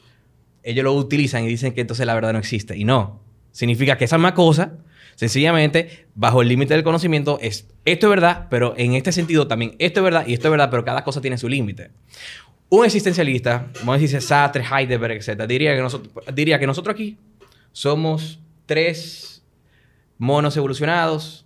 ellos 0.63 0.83
lo 0.83 0.93
utilizan 0.93 1.43
y 1.43 1.47
dicen 1.47 1.73
que 1.73 1.81
entonces 1.81 2.05
la 2.05 2.13
verdad 2.13 2.33
no 2.33 2.39
existe. 2.39 2.77
Y 2.77 2.83
no. 2.83 3.21
Significa 3.51 3.97
que 3.97 4.05
esa 4.05 4.17
misma 4.17 4.33
cosa, 4.33 4.77
sencillamente, 5.15 6.07
bajo 6.15 6.41
el 6.41 6.47
límite 6.47 6.73
del 6.73 6.83
conocimiento, 6.83 7.39
es 7.41 7.67
esto 7.85 8.07
es 8.07 8.09
verdad, 8.09 8.47
pero 8.49 8.75
en 8.77 8.93
este 8.93 9.11
sentido 9.11 9.47
también 9.47 9.75
esto 9.79 10.01
es 10.01 10.03
verdad 10.03 10.25
y 10.27 10.33
esto 10.33 10.47
es 10.47 10.51
verdad, 10.51 10.69
pero 10.69 10.85
cada 10.85 11.03
cosa 11.03 11.21
tiene 11.21 11.37
su 11.37 11.49
límite. 11.49 11.91
Un 12.73 12.85
existencialista, 12.85 13.67
como 13.77 13.97
dice 13.97 14.21
Sartre, 14.21 14.63
Heidegger, 14.63 15.11
etc., 15.11 15.43
diría 15.45 15.75
que, 15.75 15.81
nosotros, 15.81 16.25
diría 16.33 16.57
que 16.57 16.65
nosotros 16.65 16.93
aquí 16.93 17.17
somos 17.73 18.39
tres 18.65 19.43
monos 20.17 20.55
evolucionados 20.55 21.45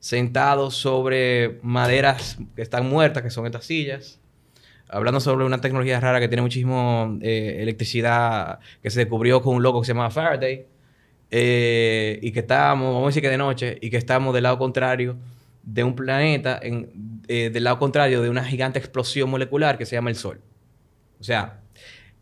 sentados 0.00 0.74
sobre 0.74 1.60
maderas 1.62 2.38
que 2.56 2.62
están 2.62 2.88
muertas, 2.88 3.22
que 3.22 3.30
son 3.30 3.46
estas 3.46 3.64
sillas, 3.64 4.20
hablando 4.88 5.20
sobre 5.20 5.44
una 5.44 5.60
tecnología 5.60 6.00
rara 6.00 6.18
que 6.18 6.26
tiene 6.26 6.42
muchísimo 6.42 7.18
eh, 7.22 7.58
electricidad, 7.60 8.58
que 8.82 8.90
se 8.90 8.98
descubrió 8.98 9.42
con 9.42 9.54
un 9.54 9.62
loco 9.62 9.80
que 9.80 9.86
se 9.86 9.94
llama 9.94 10.10
Faraday, 10.10 10.66
eh, 11.30 12.18
y 12.20 12.32
que 12.32 12.40
estamos, 12.40 12.92
vamos 12.92 13.04
a 13.04 13.06
decir 13.10 13.22
que 13.22 13.30
de 13.30 13.38
noche, 13.38 13.78
y 13.80 13.90
que 13.90 13.96
estamos 13.96 14.34
del 14.34 14.42
lado 14.42 14.58
contrario 14.58 15.18
de 15.62 15.84
un 15.84 15.94
planeta, 15.94 16.58
eh, 17.28 17.50
del 17.52 17.62
lado 17.62 17.78
contrario 17.78 18.22
de 18.22 18.28
una 18.28 18.44
gigante 18.44 18.80
explosión 18.80 19.30
molecular 19.30 19.78
que 19.78 19.86
se 19.86 19.94
llama 19.94 20.10
el 20.10 20.16
Sol. 20.16 20.40
O 21.24 21.26
sea, 21.26 21.60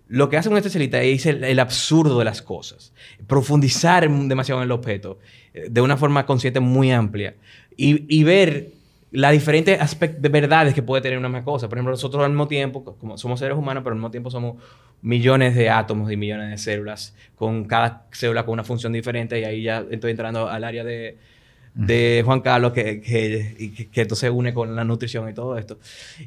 lo 0.06 0.28
que 0.28 0.36
hace 0.36 0.48
un 0.48 0.56
especialista 0.56 1.02
es 1.02 1.26
el, 1.26 1.58
absurdo 1.58 2.20
de 2.20 2.24
las 2.24 2.40
cosas, 2.40 2.92
profundizar 3.26 4.08
demasiado 4.08 4.60
en 4.60 4.66
el 4.66 4.70
objeto 4.70 5.18
eh, 5.52 5.66
de 5.68 5.80
una 5.80 5.96
forma 5.96 6.24
consciente 6.24 6.60
muy 6.60 6.92
amplia 6.92 7.34
y, 7.76 8.22
ver 8.22 8.68
las 9.10 9.32
diferentes 9.32 9.80
aspectos 9.80 10.22
de 10.22 10.28
verdades 10.28 10.72
que 10.72 10.84
puede 10.84 11.02
tener 11.02 11.18
una 11.18 11.28
misma 11.28 11.42
cosa. 11.42 11.68
Por 11.68 11.78
ejemplo, 11.78 11.90
nosotros 11.90 12.22
al 12.22 12.30
mismo 12.30 12.46
tiempo, 12.46 12.84
como 12.84 13.18
somos 13.18 13.40
seres 13.40 13.58
humanos, 13.58 13.82
pero 13.82 13.94
al 13.94 13.98
mismo 13.98 14.12
tiempo 14.12 14.30
somos 14.30 14.62
millones 15.00 15.56
de 15.56 15.68
átomos 15.68 16.12
y 16.12 16.16
millones 16.16 16.48
de 16.48 16.58
células, 16.58 17.16
con 17.34 17.64
cada 17.64 18.06
célula 18.12 18.44
con 18.44 18.52
una 18.52 18.62
función 18.62 18.92
diferente, 18.92 19.40
y 19.40 19.44
ahí 19.44 19.62
ya 19.64 19.84
estoy 19.90 20.12
entrando 20.12 20.48
al 20.48 20.62
área 20.62 20.84
de, 20.84 22.22
Juan 22.24 22.40
Carlos, 22.40 22.72
que, 22.72 23.00
que, 23.00 23.88
que, 23.90 24.00
esto 24.00 24.14
se 24.14 24.30
une 24.30 24.54
con 24.54 24.76
la 24.76 24.84
nutrición 24.84 25.28
y 25.28 25.34
todo 25.34 25.58
esto. 25.58 25.80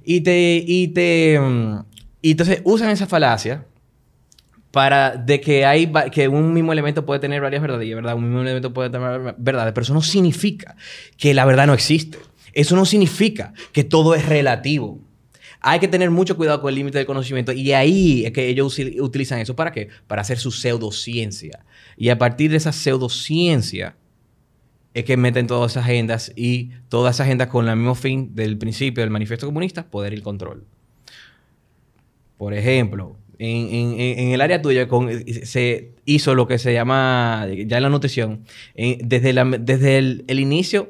Y 0.04 0.20
te, 0.22 0.62
y 0.66 0.90
te, 0.90 1.40
mm, 1.40 1.95
y 2.26 2.32
entonces 2.32 2.62
usan 2.64 2.90
esa 2.90 3.06
falacia 3.06 3.68
para 4.72 5.16
de 5.16 5.40
que 5.40 5.64
hay 5.64 5.92
que 6.12 6.28
un 6.28 6.56
mismo 6.56 6.74
elemento 6.74 7.06
puede 7.06 7.20
tener 7.20 7.40
varias 7.40 7.62
verdades, 7.62 7.94
¿verdad? 7.94 8.16
Un 8.16 8.24
mismo 8.24 8.42
elemento 8.42 8.74
puede 8.74 8.90
tener 8.90 9.36
verdades, 9.38 9.74
pero 9.74 9.84
eso 9.84 9.94
no 9.94 10.02
significa 10.02 10.76
que 11.18 11.36
la 11.36 11.46
verdad 11.46 11.68
no 11.68 11.76
existe. 11.76 12.18
Eso 12.52 12.76
no 12.76 12.86
significa 12.86 13.54
que 13.72 13.84
todo 13.84 14.16
es 14.16 14.26
relativo. 14.26 15.00
Hay 15.62 15.78
que 15.78 15.88
tener 15.88 16.10
mucho 16.10 16.36
cuidado 16.36 16.62
con 16.62 16.70
el 16.70 16.76
límite 16.78 16.98
del 16.98 17.06
conocimiento 17.06 17.52
y 17.52 17.74
ahí 17.74 18.26
es 18.26 18.32
que 18.32 18.48
ellos 18.48 18.76
utilizan 19.00 19.38
eso 19.38 19.56
para 19.56 19.72
qué? 19.72 19.90
Para 20.08 20.24
hacer 20.24 20.40
su 20.40 20.50
pseudociencia. 20.52 21.64
Y 21.96 22.10
a 22.10 22.18
partir 22.18 22.50
de 22.50 22.58
esa 22.58 22.72
pseudociencia 22.72 23.98
es 24.96 25.06
que 25.06 25.16
meten 25.16 25.46
todas 25.46 25.74
esas 25.74 25.84
agendas 25.84 26.34
y 26.36 26.72
todas 26.90 27.18
esas 27.18 27.28
agendas 27.28 27.50
con 27.50 27.70
el 27.70 27.76
mismo 27.76 27.94
fin 27.94 28.34
del 28.34 28.58
principio 28.58 29.04
del 29.04 29.12
manifiesto 29.12 29.46
comunista, 29.46 29.86
poder 29.92 30.16
y 30.16 30.22
control. 30.22 30.66
Por 32.38 32.54
ejemplo, 32.54 33.16
en, 33.40 34.32
el 34.32 34.42
área 34.42 34.62
tuya 34.62 34.88
se 35.44 35.92
hizo 36.06 36.36
lo 36.36 36.48
que 36.48 36.58
se 36.58 36.74
llama, 36.74 37.48
ya 37.66 37.78
en 37.78 37.84
la 37.84 37.90
nutrición, 37.90 38.46
desde, 38.76 39.34
desde 39.60 39.98
el, 39.98 40.40
inicio 40.40 40.90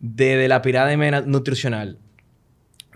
de, 0.00 0.48
la 0.48 0.62
pirámide 0.62 1.22
nutricional. 1.26 1.98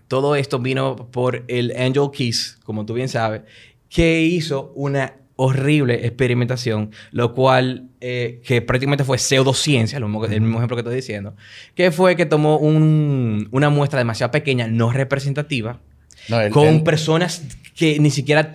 Todo 0.07 0.37
esto 0.37 0.59
vino 0.59 0.97
por 0.97 1.45
el 1.49 1.75
Angel 1.77 2.11
Keys, 2.13 2.59
como 2.65 2.87
tú 2.87 2.95
bien 2.95 3.09
sabes, 3.09 3.43
que 3.91 4.23
hizo 4.23 4.73
una 4.75 5.15
horrible 5.37 6.07
experimentación, 6.07 6.91
lo 7.13 7.33
cual, 7.33 7.91
eh, 8.01 8.41
que 8.45 8.61
prácticamente 8.61 9.05
fue 9.05 9.19
pseudociencia, 9.19 10.01
lo 10.01 10.09
mismo, 10.09 10.25
el 10.25 10.41
mismo 10.41 10.57
ejemplo 10.57 10.77
que 10.77 10.81
estoy 10.81 10.97
diciendo, 10.97 11.37
que 11.75 11.93
fue 11.93 12.17
que 12.17 12.27
tomó 12.27 12.57
una 12.57 13.71
muestra 13.71 13.99
demasiado 13.99 14.33
pequeña, 14.33 14.67
no 14.67 14.91
representativa, 14.91 15.79
con 16.51 16.83
personas 16.85 17.47
que 17.79 18.01
ni 18.01 18.11
siquiera 18.11 18.51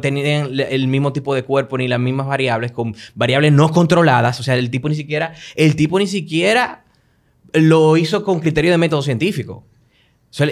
tenían 0.00 0.48
el 0.56 0.86
mismo 0.86 1.12
tipo 1.12 1.34
de 1.34 1.42
cuerpo 1.42 1.76
ni 1.76 1.88
las 1.88 1.98
mismas 1.98 2.28
variables, 2.28 2.70
con 2.70 2.94
variables 3.16 3.50
no 3.50 3.68
controladas. 3.70 4.38
O 4.38 4.44
sea, 4.44 4.54
el 4.54 4.70
tipo 4.70 4.88
ni 4.88 4.94
siquiera, 4.94 5.34
el 5.56 5.74
tipo 5.74 5.98
ni 5.98 6.06
siquiera 6.06 6.84
lo 7.52 7.96
hizo 7.96 8.22
con 8.22 8.38
criterio 8.38 8.70
de 8.70 8.78
método 8.78 9.02
científico. 9.02 9.64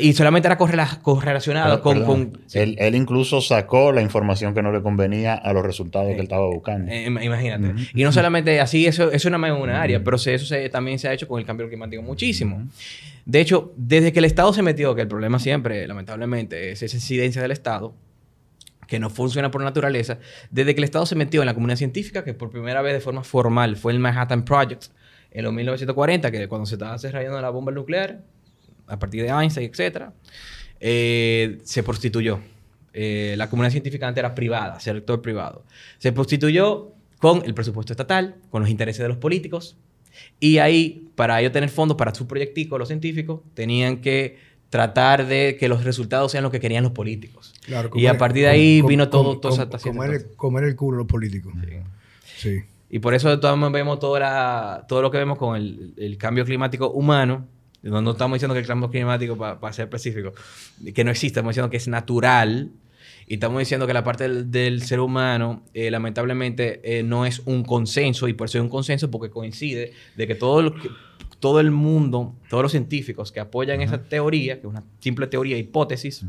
Y 0.01 0.13
solamente 0.15 0.49
era 0.49 0.59
correlacionado 0.59 1.81
con... 1.81 2.41
él, 2.55 2.95
incluso 2.97 3.41
sacó 3.41 3.93
la 3.93 4.03
información 4.03 4.53
que 4.53 4.63
no 4.63 4.73
le 4.73 4.83
convenía 4.83 5.35
a 5.35 5.53
los 5.53 5.65
resultados 5.65 6.09
que 6.09 6.15
él 6.15 6.23
estaba 6.23 6.49
buscando. 6.49 6.91
Eh, 6.91 7.05
imagínate. 7.07 7.75
Y 7.95 8.03
no 8.03 8.11
solamente 8.11 8.61
así, 8.61 8.87
eso, 8.87 9.13
es 9.13 9.25
una, 9.27 9.37
una 9.55 9.81
área, 9.81 10.03
pero 10.03 10.17
eso 10.17 10.57
también 10.73 10.99
se 10.99 11.07
ha 11.07 11.13
hecho 11.13 11.29
con 11.29 11.39
el 11.39 11.47
cambio 11.47 11.69
climático 11.69 12.03
muchísimo. 12.03 12.67
De 13.25 13.41
hecho, 13.41 13.73
desde 13.77 14.13
que 14.13 14.19
el 14.19 14.25
Estado 14.25 14.53
se 14.53 14.63
metió, 14.63 14.97
que 14.97 15.03
el 15.03 15.09
problema 15.09 15.39
siempre, 15.39 15.87
lamentablemente, 15.87 16.73
es 16.73 16.83
esa 16.83 16.97
incidencia 16.97 17.41
del 17.41 17.53
Estado, 17.53 17.95
que 18.89 18.99
no 18.99 19.11
funciona 19.11 19.51
por 19.53 19.63
naturaleza, 19.63 20.19
desde 20.51 20.75
que 20.75 20.81
el 20.81 20.85
Estado 20.85 21.07
se 21.07 21.15
metió 21.15 21.43
en 21.43 21.47
la 21.47 21.55
comunidad 21.55 21.77
científica, 21.77 22.25
que 22.25 22.35
por 22.35 22.51
primera 22.51 22.83
vez 22.83 22.95
de 22.95 23.01
forma 23.01 23.23
formal 23.23 23.77
fue 23.77 23.93
el 23.93 24.01
Manhattan 24.01 24.45
Project 24.45 24.87
en 25.31 25.45
los 25.45 25.53
1940, 25.53 26.31
que 26.33 26.49
cuando 26.49 26.67
se 26.67 26.75
estaba 26.75 26.95
desarrollando 26.95 27.41
la 27.41 27.51
bomba 27.51 27.71
nuclear, 27.71 28.23
a 28.87 28.99
partir 28.99 29.23
de 29.23 29.29
Einstein, 29.29 29.71
etc., 29.73 30.07
eh, 30.81 31.59
se 31.63 31.83
prostituyó. 31.83 32.41
Eh, 32.95 33.35
la 33.37 33.51
comunidad 33.51 33.73
científica 33.73 34.09
antes 34.09 34.23
era 34.23 34.35
privada, 34.35 34.81
sector 34.81 35.21
privado. 35.21 35.65
Se 35.99 36.11
prostituyó 36.13 36.93
con 37.19 37.45
el 37.45 37.53
presupuesto 37.53 37.93
estatal, 37.93 38.37
con 38.51 38.63
los 38.63 38.71
intereses 38.71 39.03
de 39.03 39.09
los 39.09 39.19
políticos, 39.19 39.77
y 40.41 40.59
ahí, 40.59 41.11
para 41.15 41.39
ellos 41.41 41.53
tener 41.53 41.69
fondos 41.69 41.99
para 41.99 42.15
su 42.15 42.27
proyectico, 42.27 42.79
los 42.79 42.89
científicos, 42.89 43.41
tenían 43.53 44.01
que 44.01 44.39
tratar 44.71 45.27
de 45.27 45.57
que 45.59 45.69
los 45.69 45.85
resultados 45.85 46.33
sean 46.33 46.45
lo 46.45 46.51
que 46.51 46.61
querían 46.61 46.85
los 46.85 46.93
políticos. 46.93 47.55
y 47.95 48.07
a 48.07 48.19
partir 48.19 48.43
de 48.45 48.49
ahí 48.49 48.83
vino 48.83 49.09
todo, 49.09 49.39
toda 49.39 49.55
esa 49.55 49.79
comer, 49.79 50.35
comer, 50.37 50.65
el 50.65 50.77
culo 50.77 50.99
los 50.99 51.07
políticos. 51.07 51.53
Sí. 52.37 52.61
Y 52.91 52.99
por 53.01 53.15
eso 53.15 53.39
vemos 53.71 53.99
toda 53.99 54.87
todo 54.87 55.03
lo 55.03 55.11
que 55.11 55.19
vemos 55.19 55.39
con 55.39 55.57
el, 55.57 56.17
cambio 56.19 56.45
climático 56.45 56.91
humano. 56.91 57.47
No, 57.83 58.03
no, 58.03 58.11
estamos 58.13 58.37
diciendo 58.37 58.55
que 58.55 58.61
el 58.61 58.67
cambio 58.67 58.91
climático, 58.91 59.37
para 59.37 59.73
ser 59.73 59.85
específico, 59.85 60.33
que 60.95 61.05
no 61.05 61.11
existe, 61.11 61.39
estamos 61.39 61.51
diciendo 61.51 61.71
que 61.71 61.77
es 61.77 61.89
natural. 61.89 62.71
Y 63.31 63.35
estamos 63.35 63.59
diciendo 63.59 63.87
que 63.87 63.93
la 63.93 64.05
parte 64.05 64.27
del, 64.27 64.83
ser 64.83 65.01
humano, 65.01 65.63
eh, 65.75 65.91
lamentablemente, 65.91 66.81
eh, 66.83 67.03
no 67.03 67.27
es 67.27 67.41
un 67.45 67.63
consenso, 67.63 68.27
y 68.27 68.33
por 68.33 68.47
eso 68.47 68.57
es 68.57 68.63
un 68.63 68.71
consenso, 68.71 69.11
porque 69.11 69.29
coincide 69.29 69.93
de 70.17 70.27
que 70.27 70.35
todo, 70.35 70.63
lo 70.63 70.75
todo 71.41 71.61
el 71.61 71.71
mundo, 71.71 72.35
todos 72.49 72.63
los 72.63 72.73
científicos 72.73 73.33
que 73.33 73.41
apoyan 73.41 73.81
esa 73.81 74.03
teoría, 74.03 74.55
que 74.55 74.67
es 74.67 74.71
una 74.71 74.85
simple 75.01 75.27
teoría, 75.27 75.57
hipótesis, 75.57 76.25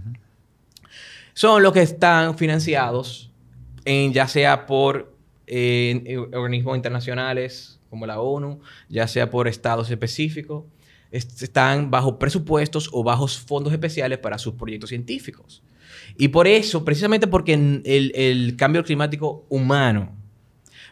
son 1.33 1.63
los 1.63 1.73
que 1.73 1.81
están 1.81 2.37
financiados 2.37 3.31
en, 3.85 4.13
ya 4.13 4.27
sea 4.27 4.65
por 4.65 5.13
organismos 6.33 6.75
internacionales 6.75 7.79
como 7.89 8.05
la 8.05 8.21
ONU, 8.21 8.59
ya 8.87 9.07
sea 9.07 9.31
por 9.31 9.47
estados 9.47 9.89
específicos, 9.89 10.65
están 11.11 11.89
bajo 11.89 12.19
presupuestos 12.19 12.89
o 12.93 13.03
bajos 13.03 13.39
fondos 13.39 13.73
especiales 13.73 14.19
para 14.19 14.37
sus 14.37 14.53
proyectos 14.53 14.89
científicos. 14.89 15.63
Y 16.17 16.27
por 16.27 16.47
eso, 16.47 16.85
precisamente 16.85 17.25
porque 17.25 17.53
el, 17.53 18.11
el 18.13 18.55
cambio 18.57 18.83
climático 18.83 19.45
humano 19.49 20.18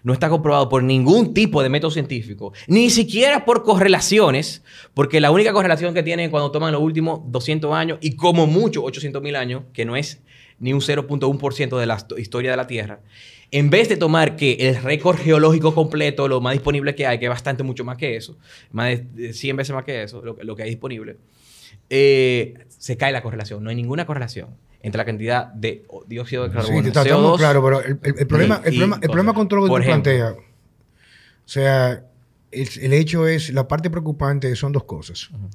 no 0.07 0.13
está 0.13 0.29
comprobado 0.29 0.69
por 0.69 0.83
ningún 0.83 1.33
tipo 1.33 1.61
de 1.61 1.67
método 1.67 1.91
científico, 1.91 2.53
ni 2.67 2.89
siquiera 2.89 3.43
por 3.43 3.63
correlaciones, 3.63 4.63
porque 4.93 5.19
la 5.19 5.31
única 5.31 5.51
correlación 5.51 5.93
que 5.93 6.01
tienen 6.01 6.31
cuando 6.31 6.49
toman 6.49 6.71
los 6.71 6.81
últimos 6.81 7.29
200 7.29 7.75
años 7.75 7.97
y 7.99 8.15
como 8.15 8.47
mucho 8.47 8.85
800 8.85 9.21
mil 9.21 9.35
años, 9.35 9.63
que 9.73 9.83
no 9.83 9.97
es 9.97 10.21
ni 10.59 10.71
un 10.71 10.79
0.1% 10.79 11.77
de 11.77 11.85
la 11.85 11.97
historia 12.17 12.51
de 12.51 12.55
la 12.55 12.67
Tierra, 12.67 13.01
en 13.51 13.69
vez 13.69 13.89
de 13.89 13.97
tomar 13.97 14.37
que 14.37 14.53
el 14.53 14.81
récord 14.81 15.17
geológico 15.17 15.75
completo, 15.75 16.29
lo 16.29 16.39
más 16.39 16.53
disponible 16.53 16.95
que 16.95 17.05
hay, 17.05 17.19
que 17.19 17.25
es 17.25 17.29
bastante 17.29 17.63
mucho 17.63 17.83
más 17.83 17.97
que 17.97 18.15
eso, 18.15 18.37
más 18.71 19.01
de 19.13 19.33
100 19.33 19.57
veces 19.57 19.75
más 19.75 19.83
que 19.83 20.03
eso, 20.03 20.21
lo, 20.21 20.55
que 20.55 20.63
hay 20.63 20.69
disponible, 20.69 21.17
eh, 21.89 22.53
se 22.69 22.95
cae 22.95 23.11
la 23.11 23.21
correlación. 23.21 23.61
No 23.61 23.71
hay 23.71 23.75
ninguna 23.75 24.05
correlación 24.05 24.55
entre 24.81 24.97
la 24.97 25.05
cantidad 25.05 25.47
de 25.47 25.85
dióxido 26.07 26.43
de 26.43 26.53
carbono, 26.53 26.83
sí, 26.83 26.91
CO2... 26.91 27.37
claro, 27.37 27.63
pero 27.63 27.81
el, 27.81 27.97
problema, 28.27 28.61
el, 28.63 28.75
problema, 29.01 29.33
con 29.33 29.47
todo 29.47 29.61
lo 29.61 29.65
que 29.65 29.79
tú 29.81 29.85
planteas, 29.85 30.33
o 30.33 31.49
sea, 31.49 32.03
el, 32.51 32.93
hecho 32.93 33.27
es, 33.27 33.49
la 33.51 33.67
parte 33.67 33.89
preocupante 33.89 34.55
son 34.55 34.71
dos 34.71 34.83
cosas. 34.83 35.29
O 35.33 35.49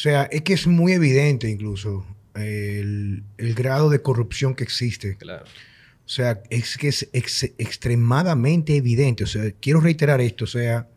sea, 0.00 0.24
es 0.24 0.42
que 0.42 0.52
es 0.52 0.66
muy 0.66 0.92
evidente 0.92 1.48
incluso 1.48 2.04
el, 2.34 3.24
grado 3.36 3.90
de 3.90 4.02
corrupción 4.02 4.54
que 4.54 4.64
existe. 4.64 5.16
Claro. 5.16 5.44
O 5.44 6.08
sea, 6.10 6.42
es 6.50 6.78
que 6.78 6.88
es 6.88 7.08
extremadamente 7.12 8.76
evidente. 8.76 9.24
O 9.24 9.26
sea, 9.26 9.50
quiero 9.60 9.80
reiterar 9.80 10.20
esto. 10.20 10.44
O 10.44 10.48
sea, 10.48 10.88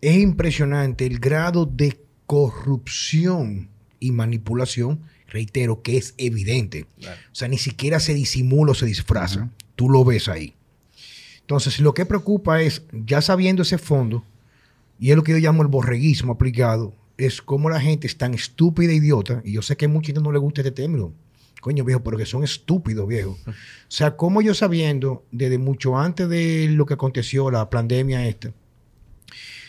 es 0.00 0.16
impresionante 0.16 1.06
el 1.06 1.18
grado 1.18 1.64
de 1.66 1.98
corrupción 2.26 3.70
y 3.98 4.12
manipulación, 4.12 5.00
reitero, 5.36 5.82
que 5.82 5.96
es 5.96 6.14
evidente. 6.16 6.86
O 7.00 7.34
sea, 7.34 7.48
ni 7.48 7.58
siquiera 7.58 8.00
se 8.00 8.14
disimula 8.14 8.72
o 8.72 8.74
se 8.74 8.86
disfraza. 8.86 9.50
Tú 9.76 9.88
lo 9.90 10.04
ves 10.04 10.28
ahí. 10.28 10.54
Entonces, 11.40 11.78
lo 11.78 11.94
que 11.94 12.06
preocupa 12.06 12.62
es, 12.62 12.82
ya 12.92 13.20
sabiendo 13.20 13.62
ese 13.62 13.78
fondo, 13.78 14.24
y 14.98 15.10
es 15.10 15.16
lo 15.16 15.22
que 15.22 15.32
yo 15.32 15.38
llamo 15.38 15.62
el 15.62 15.68
borreguismo 15.68 16.32
aplicado, 16.32 16.94
es 17.18 17.40
cómo 17.40 17.70
la 17.70 17.80
gente 17.80 18.06
es 18.06 18.16
tan 18.16 18.34
estúpida 18.34 18.92
e 18.92 18.96
idiota, 18.96 19.42
y 19.44 19.52
yo 19.52 19.62
sé 19.62 19.76
que 19.76 19.84
a 19.84 19.88
mucha 19.88 20.06
gente 20.06 20.20
no 20.20 20.32
le 20.32 20.38
gusta 20.38 20.62
este 20.62 20.72
término, 20.72 21.12
Coño, 21.60 21.84
viejo, 21.84 22.02
pero 22.04 22.16
que 22.16 22.26
son 22.26 22.44
estúpidos, 22.44 23.08
viejo. 23.08 23.38
O 23.46 23.52
sea, 23.88 24.16
como 24.16 24.40
yo 24.40 24.54
sabiendo, 24.54 25.24
desde 25.32 25.58
mucho 25.58 25.98
antes 25.98 26.28
de 26.28 26.68
lo 26.70 26.86
que 26.86 26.94
aconteció, 26.94 27.50
la 27.50 27.68
pandemia 27.70 28.26
esta, 28.28 28.52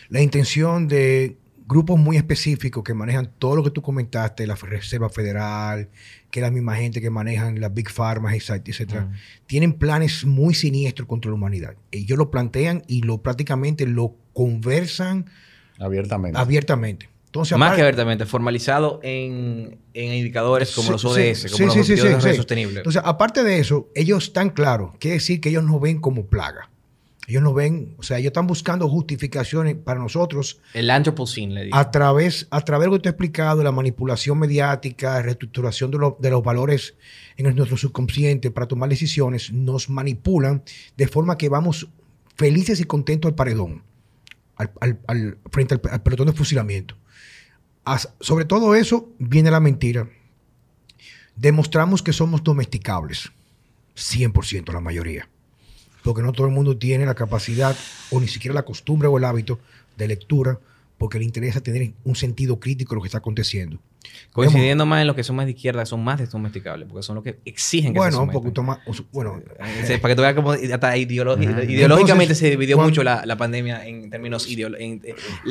la 0.08 0.22
intención 0.22 0.86
de 0.86 1.36
grupos 1.68 2.00
muy 2.00 2.16
específicos 2.16 2.82
que 2.82 2.94
manejan 2.94 3.30
todo 3.38 3.56
lo 3.56 3.62
que 3.62 3.70
tú 3.70 3.82
comentaste, 3.82 4.46
la 4.46 4.54
Reserva 4.54 5.10
Federal, 5.10 5.88
que 6.30 6.40
es 6.40 6.42
la 6.42 6.50
misma 6.50 6.74
gente 6.76 7.00
que 7.00 7.10
manejan 7.10 7.60
las 7.60 7.72
Big 7.74 7.90
Pharma, 7.90 8.34
etcétera, 8.34 9.12
tienen 9.46 9.74
planes 9.74 10.24
muy 10.24 10.54
siniestros 10.54 11.06
contra 11.06 11.30
la 11.30 11.34
humanidad. 11.34 11.74
Ellos 11.92 12.18
lo 12.18 12.30
plantean 12.30 12.82
y 12.86 13.02
lo 13.02 13.18
prácticamente 13.18 13.86
lo 13.86 14.16
conversan 14.32 15.26
abiertamente. 15.78 16.38
abiertamente. 16.40 17.08
Más 17.56 17.76
que 17.76 17.82
abiertamente, 17.82 18.24
formalizado 18.24 19.00
en, 19.02 19.78
indicadores 19.92 20.74
como 20.74 20.92
los 20.92 21.04
ODS, 21.04 21.52
como 21.52 21.66
los 21.66 21.76
objetivos 21.76 22.24
de 22.24 22.34
sostenible. 22.34 22.78
Entonces, 22.78 23.02
aparte 23.04 23.44
de 23.44 23.58
eso, 23.58 23.90
ellos 23.94 24.24
están 24.24 24.50
claros. 24.50 24.92
Quiere 24.98 25.16
decir 25.16 25.40
que 25.40 25.50
ellos 25.50 25.62
nos 25.62 25.80
ven 25.80 26.00
como 26.00 26.24
plaga. 26.26 26.70
Ellos 27.28 27.42
nos 27.42 27.54
ven, 27.54 27.94
o 27.98 28.02
sea, 28.02 28.18
ellos 28.18 28.30
están 28.30 28.48
buscando 28.48 28.88
justificaciones 28.88 29.76
para 29.76 30.00
nosotros. 30.00 30.60
El 30.74 30.90
Anthropocene, 30.90 31.54
le 31.54 31.64
digo. 31.66 31.76
A 31.76 31.92
través, 31.92 32.48
a 32.50 32.60
través 32.62 32.86
de 32.86 32.90
lo 32.90 32.96
que 32.96 33.02
te 33.02 33.08
he 33.10 33.12
explicado, 33.12 33.62
la 33.62 33.70
manipulación 33.70 34.38
mediática, 34.38 35.22
reestructuración 35.22 35.92
de, 35.92 35.98
de 36.18 36.30
los 36.30 36.42
valores 36.42 36.96
en 37.36 37.54
nuestro 37.54 37.76
subconsciente 37.76 38.50
para 38.50 38.66
tomar 38.66 38.88
decisiones, 38.88 39.52
nos 39.52 39.88
manipulan 39.88 40.64
de 40.96 41.06
forma 41.06 41.38
que 41.38 41.48
vamos 41.48 41.88
felices 42.34 42.80
y 42.80 42.84
contentos 42.84 43.28
al 43.28 43.36
paredón, 43.36 43.84
al, 44.56 45.38
frente 45.52 45.74
al 45.74 46.02
pelotón 46.02 46.26
de 46.26 46.32
fusilamiento 46.32 46.96
sobre 48.20 48.44
todo 48.44 48.74
eso 48.74 49.08
viene 49.18 49.50
la 49.50 49.60
mentira. 49.60 50.08
Demostramos 51.36 52.02
que 52.02 52.12
somos 52.12 52.42
domesticables. 52.42 53.30
100% 53.96 54.72
la 54.72 54.80
mayoría. 54.80 55.28
Porque 56.08 56.22
no 56.22 56.32
todo 56.32 56.46
el 56.46 56.54
mundo 56.54 56.74
tiene 56.78 57.04
la 57.04 57.14
capacidad 57.14 57.76
o 58.10 58.18
ni 58.18 58.28
siquiera 58.28 58.54
la 58.54 58.62
costumbre 58.62 59.08
o 59.08 59.18
el 59.18 59.24
hábito 59.24 59.58
de 59.98 60.08
lectura 60.08 60.58
porque 60.96 61.18
le 61.18 61.26
interesa 61.26 61.60
tener 61.60 61.92
un 62.02 62.16
sentido 62.16 62.58
crítico 62.58 62.94
de 62.94 62.96
lo 62.96 63.02
que 63.02 63.08
está 63.08 63.18
aconteciendo. 63.18 63.78
Coincidiendo 64.32 64.86
más 64.86 65.02
en 65.02 65.06
los 65.06 65.14
que 65.14 65.22
son 65.22 65.36
más 65.36 65.44
de 65.44 65.52
izquierda, 65.52 65.84
son 65.84 66.02
más 66.02 66.18
desdomesticables, 66.18 66.88
porque 66.88 67.02
son 67.02 67.16
los 67.16 67.24
que 67.24 67.40
exigen 67.44 67.92
que 67.92 67.98
bueno, 67.98 68.16
se 68.16 68.22
un 68.22 68.30
poquito 68.30 68.62
más. 68.62 68.78
Bueno, 69.12 69.42
para 69.58 70.08
que 70.08 70.14
tú 70.16 70.22
veas 70.22 70.34
cómo 70.34 70.52
hasta 70.52 70.96
ideológicamente 70.96 72.34
se 72.34 72.48
dividió 72.48 72.78
mucho 72.78 73.02
la, 73.02 73.26
la, 73.26 73.36
pandemia 73.36 73.86
en 73.86 74.08
términos 74.08 74.48
ideológicos. 74.48 75.10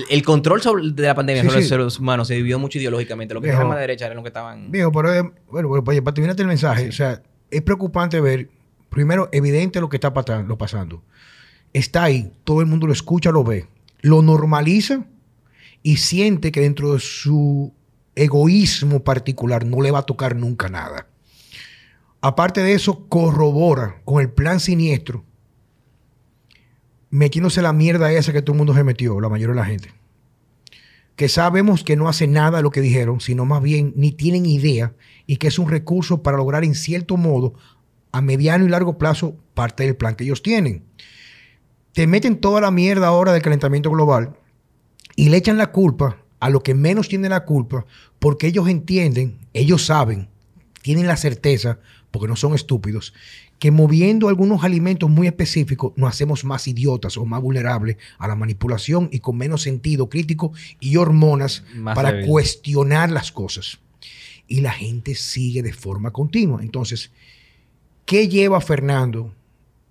El 0.09 0.23
control 0.23 0.63
sobre, 0.63 0.89
de 0.91 1.03
la 1.03 1.13
pandemia 1.13 1.43
sobre 1.43 1.57
los 1.57 1.67
seres 1.67 1.99
humanos 1.99 2.29
se 2.29 2.33
dividió 2.33 2.57
mucho 2.57 2.79
ideológicamente. 2.79 3.35
Lo 3.35 3.41
que 3.41 3.49
estaban 3.49 3.71
a 3.73 3.75
la 3.75 3.81
derecha 3.81 4.07
eran 4.07 4.15
los 4.15 4.23
que 4.23 4.29
estaban. 4.29 4.71
Viejo, 4.71 4.91
pero 4.91 5.33
bueno, 5.51 5.67
bueno, 5.67 5.83
para 5.83 6.13
terminarte 6.15 6.41
el 6.41 6.47
mensaje, 6.47 6.89
o 6.89 6.93
sea, 6.93 7.21
es 7.51 7.61
preocupante 7.61 8.19
ver, 8.19 8.49
primero, 8.89 9.29
evidente 9.31 9.81
lo 9.81 9.89
que 9.89 9.97
está 9.97 10.13
pasando. 10.13 11.03
Está 11.73 12.03
ahí, 12.03 12.31
todo 12.43 12.61
el 12.61 12.67
mundo 12.67 12.87
lo 12.87 12.93
escucha, 12.93 13.31
lo 13.31 13.43
ve, 13.43 13.67
lo 14.01 14.21
normaliza 14.21 15.05
y 15.83 15.97
siente 15.97 16.51
que 16.51 16.61
dentro 16.61 16.93
de 16.93 16.99
su 16.99 17.73
egoísmo 18.15 19.03
particular 19.03 19.65
no 19.65 19.81
le 19.81 19.91
va 19.91 19.99
a 19.99 20.05
tocar 20.05 20.35
nunca 20.35 20.69
nada. 20.69 21.07
Aparte 22.21 22.61
de 22.61 22.73
eso, 22.73 23.07
corrobora 23.07 24.01
con 24.03 24.21
el 24.21 24.29
plan 24.29 24.59
siniestro, 24.59 25.23
metiéndose 27.09 27.61
la 27.61 27.73
mierda 27.73 28.11
esa 28.11 28.33
que 28.33 28.41
todo 28.41 28.53
el 28.53 28.57
mundo 28.57 28.73
se 28.73 28.83
metió, 28.83 29.21
la 29.21 29.29
mayoría 29.29 29.53
de 29.53 29.61
la 29.61 29.65
gente. 29.65 29.93
Que 31.15 31.29
sabemos 31.29 31.83
que 31.83 31.95
no 31.95 32.09
hace 32.09 32.27
nada 32.27 32.61
lo 32.61 32.71
que 32.71 32.81
dijeron, 32.81 33.21
sino 33.21 33.45
más 33.45 33.61
bien 33.61 33.93
ni 33.95 34.11
tienen 34.11 34.45
idea 34.45 34.93
y 35.25 35.37
que 35.37 35.47
es 35.47 35.59
un 35.59 35.69
recurso 35.69 36.21
para 36.21 36.37
lograr 36.37 36.63
en 36.63 36.75
cierto 36.75 37.17
modo, 37.17 37.53
a 38.11 38.21
mediano 38.21 38.65
y 38.65 38.69
largo 38.69 38.97
plazo, 38.97 39.35
parte 39.53 39.83
del 39.83 39.95
plan 39.95 40.15
que 40.15 40.23
ellos 40.23 40.41
tienen. 40.41 40.83
Te 41.93 42.07
meten 42.07 42.39
toda 42.39 42.61
la 42.61 42.71
mierda 42.71 43.07
ahora 43.07 43.33
del 43.33 43.41
calentamiento 43.41 43.89
global 43.89 44.35
y 45.15 45.29
le 45.29 45.37
echan 45.37 45.57
la 45.57 45.71
culpa 45.71 46.17
a 46.39 46.49
los 46.49 46.61
que 46.61 46.75
menos 46.75 47.09
tienen 47.09 47.31
la 47.31 47.45
culpa 47.45 47.85
porque 48.19 48.47
ellos 48.47 48.67
entienden, 48.67 49.39
ellos 49.53 49.85
saben, 49.85 50.29
tienen 50.81 51.07
la 51.07 51.17
certeza, 51.17 51.79
porque 52.11 52.27
no 52.27 52.35
son 52.35 52.53
estúpidos, 52.55 53.13
que 53.59 53.71
moviendo 53.71 54.29
algunos 54.29 54.63
alimentos 54.63 55.09
muy 55.09 55.27
específicos 55.27 55.93
nos 55.95 56.09
hacemos 56.09 56.45
más 56.45 56.67
idiotas 56.67 57.17
o 57.17 57.25
más 57.25 57.41
vulnerables 57.41 57.97
a 58.19 58.27
la 58.27 58.35
manipulación 58.35 59.09
y 59.11 59.19
con 59.19 59.37
menos 59.37 59.63
sentido 59.63 60.09
crítico 60.09 60.53
y 60.79 60.97
hormonas 60.97 61.63
para 61.83 62.25
cuestionar 62.25 63.09
las 63.09 63.31
cosas. 63.31 63.79
Y 64.47 64.61
la 64.61 64.71
gente 64.71 65.15
sigue 65.15 65.63
de 65.63 65.73
forma 65.73 66.11
continua. 66.11 66.61
Entonces, 66.61 67.11
¿qué 68.07 68.29
lleva 68.29 68.57
a 68.57 68.61
Fernando 68.61 69.35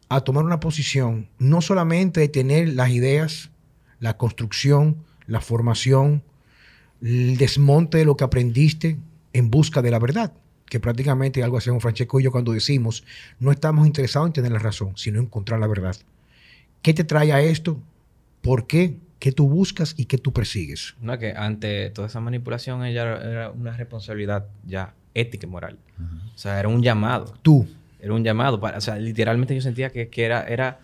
a 0.09 0.23
tomar 0.23 0.45
una 0.45 0.59
posición 0.59 1.29
no 1.39 1.61
solamente 1.61 2.21
de 2.21 2.29
tener 2.29 2.71
las 2.71 2.91
ideas, 2.91 3.51
la 4.01 4.17
construcción, 4.17 5.05
la 5.27 5.41
formación, 5.41 6.23
el 7.03 7.37
desmonte 7.37 7.99
de 7.99 8.07
lo 8.07 8.17
que 8.17 8.25
aprendiste 8.25 8.97
en 9.35 9.51
busca 9.51 9.83
de 9.83 9.91
la 9.91 9.99
verdad, 9.99 10.33
que 10.65 10.81
prácticamente 10.81 11.43
algo 11.45 11.59
hacemos 11.59 11.83
Francesco 11.83 12.19
y 12.19 12.25
yo 12.25 12.33
cuando 12.33 12.53
decimos, 12.53 13.05
no 13.39 13.53
estamos 13.53 13.87
interesados 13.87 14.29
en 14.29 14.33
tener 14.33 14.53
la 14.53 14.61
razón, 14.61 14.97
sino 14.97 15.19
en 15.19 15.27
encontrar 15.27 15.61
la 15.61 15.67
verdad. 15.67 15.95
¿Qué 16.81 16.95
te 16.95 17.05
trae 17.05 17.33
a 17.33 17.43
esto? 17.43 17.79
¿Por 18.41 18.67
qué? 18.67 18.97
¿Qué 19.19 19.31
tú 19.31 19.47
buscas 19.47 19.95
y 19.99 20.07
qué 20.07 20.17
tú 20.17 20.33
persigues? 20.33 20.95
No, 21.03 21.19
que 21.19 21.33
ante 21.33 21.91
toda 21.91 22.09
esa 22.09 22.21
manipulación 22.21 22.83
ella 22.83 23.03
era 23.03 23.51
una 23.51 23.77
responsabilidad 23.77 24.47
ya 24.65 24.95
ética 25.13 25.47
y 25.47 25.51
moral. 25.51 25.79
O 26.35 26.39
sea, 26.39 26.59
era 26.59 26.69
un 26.69 26.83
llamado. 26.83 27.35
Tú. 27.43 27.67
Era 28.01 28.15
un 28.15 28.25
llamado. 28.25 28.61
Para, 28.61 28.79
o 28.79 28.81
sea, 28.81 28.97
literalmente 28.97 29.55
yo 29.55 29.61
sentía 29.61 29.91
que, 29.91 30.09
que 30.09 30.25
era, 30.25 30.43
era... 30.45 30.81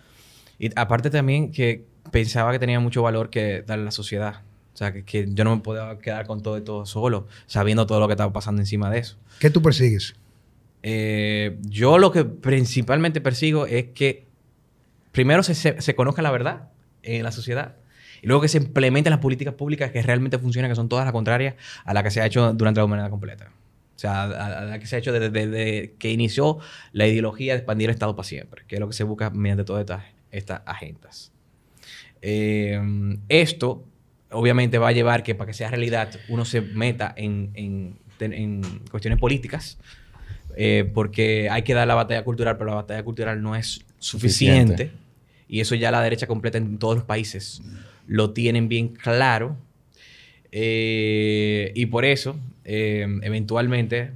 Y 0.59 0.71
aparte 0.77 1.11
también 1.11 1.53
que 1.53 1.85
pensaba 2.11 2.53
que 2.53 2.59
tenía 2.59 2.81
mucho 2.81 3.03
valor 3.03 3.31
que 3.31 3.63
darle 3.63 3.83
a 3.83 3.85
la 3.87 3.91
sociedad. 3.91 4.43
O 4.75 4.77
sea, 4.77 4.93
que, 4.93 5.05
que, 5.05 5.27
yo 5.29 5.45
no 5.45 5.57
me 5.57 5.63
podía 5.63 5.99
quedar 5.99 6.27
con 6.27 6.43
todo 6.43 6.57
y 6.59 6.63
todo 6.63 6.87
solo, 6.87 7.27
sabiendo 7.47 7.87
todo 7.87 8.01
lo 8.01 8.07
que 8.09 8.15
estaba 8.15 8.33
pasando 8.33 8.63
encima 8.63 8.91
de 8.91 8.99
eso. 8.99 9.19
¿Qué 9.39 9.51
tú 9.51 9.61
persigues? 9.61 10.15
Eh, 10.83 11.59
yo 11.63 11.99
lo 11.99 12.11
que 12.11 12.25
principalmente 12.25 13.21
persigo 13.21 13.67
es 13.67 13.87
que 13.95 14.27
primero 15.13 15.43
se, 15.43 15.55
se, 15.55 15.81
se, 15.81 15.95
conozca 15.95 16.23
la 16.23 16.31
verdad 16.33 16.71
en 17.03 17.23
la 17.23 17.31
sociedad 17.31 17.77
y 18.23 18.27
luego 18.27 18.43
que 18.43 18.49
se 18.49 18.59
implementen 18.59 19.11
las 19.11 19.21
políticas 19.21 19.55
públicas 19.55 19.91
que 19.91 20.03
realmente 20.03 20.39
funcionan, 20.39 20.71
que 20.71 20.75
son 20.75 20.89
todas 20.89 21.05
las 21.05 21.13
contrarias 21.13 21.55
a 21.85 21.95
las 21.95 22.03
que 22.03 22.11
se 22.11 22.21
ha 22.21 22.27
hecho 22.27 22.53
durante 22.53 22.81
la 22.81 22.85
humanidad 22.85 23.11
completa. 23.11 23.51
O 24.03 24.05
sea, 24.05 24.23
a, 24.25 24.63
a 24.63 24.65
la 24.65 24.79
que 24.81 24.87
se 24.87 24.97
ha 24.97 24.99
hecho 24.99 25.13
desde, 25.13 25.31
desde, 25.31 25.95
que 25.97 26.11
inició 26.11 26.59
la 26.91 27.07
ideología 27.07 27.53
de 27.53 27.59
expandir 27.59 27.89
el 27.89 27.95
Estado 27.95 28.17
para 28.17 28.27
siempre, 28.27 28.65
que 28.67 28.75
es 28.75 28.81
lo 28.81 28.89
que 28.89 28.95
se 28.95 29.05
busca 29.05 29.31
mediante 29.31 29.63
todas 29.63 29.83
estas, 29.83 30.03
estas 30.33 30.63
agendas. 30.67 31.31
Eh, 32.21 32.81
esto 33.29 33.85
obviamente 34.33 34.79
va 34.79 34.89
a 34.89 34.93
llevar 34.93 35.23
que 35.23 35.37
para 35.37 35.47
que 35.47 35.55
sea 35.55 35.71
realidad 35.71 36.11
uno 36.29 36.45
se 36.45 36.63
meta 36.63 37.15
en, 37.17 37.53
en, 37.55 37.97
en 38.19 38.81
cuestiones 38.91 39.21
políticas, 39.21 39.79
eh, 40.57 40.91
porque 40.93 41.49
hay 41.49 41.63
que 41.63 41.73
dar 41.73 41.87
la 41.87 41.95
batalla 41.95 42.25
cultural, 42.25 42.57
pero 42.59 42.71
la 42.71 42.77
batalla 42.77 43.05
cultural 43.05 43.41
no 43.41 43.55
es 43.55 43.85
suficiente. 44.01 44.73
suficiente. 44.73 44.91
Y 45.47 45.61
eso 45.61 45.77
ya 45.77 45.93
la 45.93 46.03
derecha 46.03 46.27
completa 46.27 46.59
en 46.59 46.79
todos 46.79 46.97
los 46.97 47.05
países 47.05 47.63
lo 48.09 48.33
tienen 48.33 48.69
bien 48.69 48.89
claro. 48.89 49.57
Eh, 50.51 51.71
y 51.77 51.87
por 51.87 52.05
eso, 52.05 52.37
eh, 52.65 53.07
eventualmente, 53.23 54.13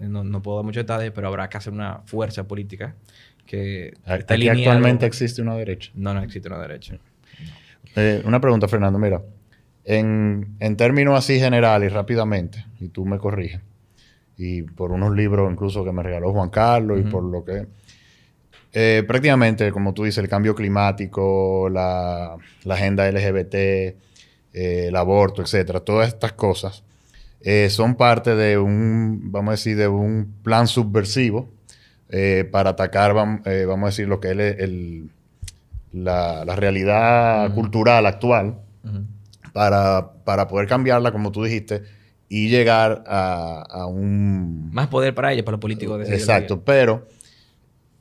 no, 0.00 0.24
no, 0.24 0.42
puedo 0.42 0.58
dar 0.58 0.64
mucho 0.64 0.80
detalle, 0.80 1.10
pero 1.10 1.28
habrá 1.28 1.48
que 1.48 1.56
hacer 1.56 1.72
una 1.72 2.02
fuerza 2.04 2.46
política 2.46 2.94
que 3.46 3.94
está 4.06 4.34
Aquí 4.34 4.48
actualmente 4.48 5.06
existe 5.06 5.42
una 5.42 5.56
derecha. 5.56 5.90
No, 5.94 6.14
no 6.14 6.22
existe 6.22 6.48
una 6.48 6.58
derecha. 6.58 6.98
Eh, 7.96 8.22
una 8.24 8.40
pregunta, 8.40 8.68
Fernando. 8.68 8.98
Mira, 8.98 9.22
en, 9.84 10.56
en, 10.60 10.76
términos 10.76 11.18
así 11.18 11.40
generales 11.40 11.92
rápidamente, 11.92 12.64
y 12.78 12.88
tú 12.88 13.06
me 13.06 13.18
corriges, 13.18 13.60
y 14.36 14.62
por 14.62 14.92
unos 14.92 15.16
libros 15.16 15.50
incluso 15.50 15.84
que 15.84 15.92
me 15.92 16.02
regaló 16.02 16.32
Juan 16.32 16.50
Carlos 16.50 16.98
uh 16.98 17.02
-huh. 17.02 17.08
y 17.08 17.10
por 17.10 17.24
lo 17.24 17.44
que... 17.44 17.66
Eh, 18.74 19.02
prácticamente, 19.06 19.72
como 19.72 19.94
tú 19.94 20.04
dices, 20.04 20.22
el 20.22 20.28
cambio 20.28 20.54
climático, 20.54 21.70
la, 21.70 22.36
la 22.64 22.74
agenda 22.74 23.10
LGBT, 23.10 23.54
eh, 23.54 23.94
el 24.52 24.94
aborto, 24.94 25.40
etcétera, 25.40 25.80
todas 25.80 26.08
estas 26.08 26.34
cosas 26.34 26.84
eh, 27.40 27.70
son 27.70 27.94
parte 27.94 28.34
de 28.34 28.58
un, 28.58 29.30
vamos 29.32 29.48
a 29.48 29.52
decir, 29.52 29.76
de 29.76 29.88
un 29.88 30.34
plan 30.42 30.66
subversivo 30.66 31.50
para 32.50 32.70
atacar, 32.70 33.12
vamos, 33.12 33.42
vamos, 33.66 33.82
a 33.82 33.90
decir, 33.90 34.08
lo 34.08 34.18
que 34.18 34.28
es 34.28 34.32
el, 34.32 34.40
el 34.40 35.10
la, 35.92 36.44
la, 36.44 36.56
realidad 36.56 37.46
uh 37.46 37.50
-huh. 37.50 37.54
cultural 37.54 38.06
actual 38.06 38.58
uh 38.84 38.88
-huh. 38.88 39.04
para, 39.52 40.12
para, 40.24 40.48
poder 40.48 40.66
cambiarla, 40.66 41.12
como 41.12 41.32
tú 41.32 41.44
dijiste, 41.44 41.82
y 42.28 42.48
llegar 42.48 43.04
a, 43.06 43.62
a 43.68 43.86
un... 43.86 44.70
Más 44.72 44.88
poder 44.88 45.14
para 45.14 45.32
ellos, 45.32 45.44
para 45.44 45.56
los 45.56 45.60
políticos. 45.60 46.06
De 46.06 46.14
Exacto, 46.14 46.62
pero 46.62 47.06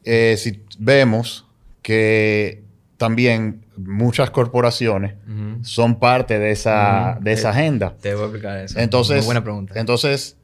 eh, 0.04 0.36
si 0.38 0.64
vemos 0.80 1.46
que 1.82 2.64
también 2.98 3.66
muchas 3.78 4.30
corporaciones 4.32 5.16
uh 5.28 5.32
-huh. 5.32 5.64
son 5.64 6.00
parte 6.00 6.40
de 6.40 6.52
esa, 6.52 7.16
uh 7.16 7.20
-huh. 7.20 7.24
de 7.24 7.34
esa 7.34 7.50
agenda. 7.52 7.96
Te 8.02 8.14
voy 8.14 8.24
a 8.24 8.26
explicar 8.26 8.58
eso. 8.60 8.80
Entonces, 8.80 9.18
Muy 9.18 9.26
buena 9.26 9.44
pregunta. 9.44 9.80
Entonces, 9.80 10.38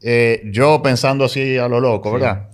eh, 0.00 0.42
yo 0.52 0.82
pensando 0.82 1.24
así 1.24 1.56
a 1.58 1.68
lo 1.68 1.80
loco, 1.80 2.08
sí. 2.08 2.14
¿verdad? 2.14 2.48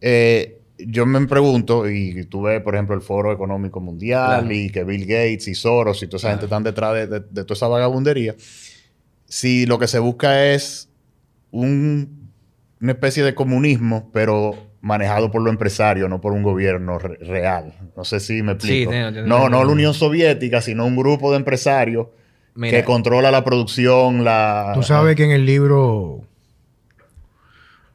Eh, 0.00 0.58
yo 0.78 1.06
me 1.06 1.26
pregunto, 1.26 1.88
y 1.88 2.24
tuve, 2.24 2.60
por 2.60 2.74
ejemplo, 2.74 2.94
el 2.94 3.02
Foro 3.02 3.32
Económico 3.32 3.80
Mundial 3.80 4.40
claro. 4.40 4.52
y 4.52 4.70
que 4.70 4.84
Bill 4.84 5.02
Gates 5.02 5.48
y 5.48 5.54
Soros 5.54 6.02
y 6.02 6.06
toda 6.06 6.16
esa 6.18 6.28
claro. 6.28 6.34
gente 6.34 6.46
están 6.46 6.62
detrás 6.64 6.94
de, 6.94 7.06
de, 7.06 7.20
de, 7.20 7.44
toda 7.44 7.54
esa 7.54 7.68
vagabundería, 7.68 8.34
si 9.26 9.64
lo 9.66 9.78
que 9.78 9.86
se 9.86 9.98
busca 10.00 10.52
es 10.52 10.88
un, 11.52 12.30
una 12.80 12.92
especie 12.92 13.22
de 13.22 13.34
comunismo, 13.34 14.10
pero 14.12 14.71
manejado 14.82 15.30
por 15.30 15.40
los 15.40 15.50
empresarios, 15.50 16.10
no 16.10 16.20
por 16.20 16.32
un 16.32 16.42
gobierno 16.42 16.98
re 16.98 17.16
real. 17.20 17.72
No 17.96 18.04
sé 18.04 18.20
si 18.20 18.42
me 18.42 18.52
explico. 18.52 18.90
Sí, 18.90 18.98
tengo, 18.98 19.12
tengo, 19.12 19.26
no, 19.26 19.48
no 19.48 19.64
la 19.64 19.70
Unión 19.70 19.94
Soviética, 19.94 20.60
sino 20.60 20.84
un 20.84 20.96
grupo 20.96 21.30
de 21.30 21.38
empresarios 21.38 22.08
Mira, 22.54 22.78
que 22.78 22.84
controla 22.84 23.30
la 23.30 23.44
producción, 23.44 24.24
la... 24.24 24.72
Tú 24.74 24.82
sabes 24.82 25.16
que 25.16 25.24
en 25.24 25.30
el 25.30 25.46
libro 25.46 26.26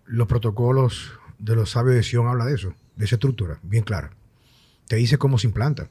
los 0.06 0.28
protocolos 0.28 1.12
de 1.38 1.56
los 1.56 1.72
sabios 1.72 1.96
de 1.96 2.04
Sion 2.04 2.28
habla 2.28 2.46
de 2.46 2.56
eso, 2.56 2.74
de 2.96 3.06
esa 3.06 3.16
estructura, 3.16 3.60
bien 3.62 3.84
clara. 3.84 4.12
Te 4.88 4.96
dice 4.96 5.18
cómo 5.18 5.38
se 5.38 5.48
implanta. 5.48 5.90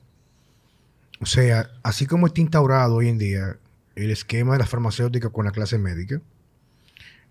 O 1.20 1.26
sea, 1.26 1.70
así 1.82 2.06
como 2.06 2.26
está 2.26 2.40
instaurado 2.40 2.96
hoy 2.96 3.08
en 3.08 3.18
día 3.18 3.58
el 3.94 4.10
esquema 4.10 4.54
de 4.54 4.60
la 4.60 4.66
farmacéutica 4.66 5.28
con 5.28 5.44
la 5.44 5.50
clase 5.50 5.76
médica, 5.76 6.22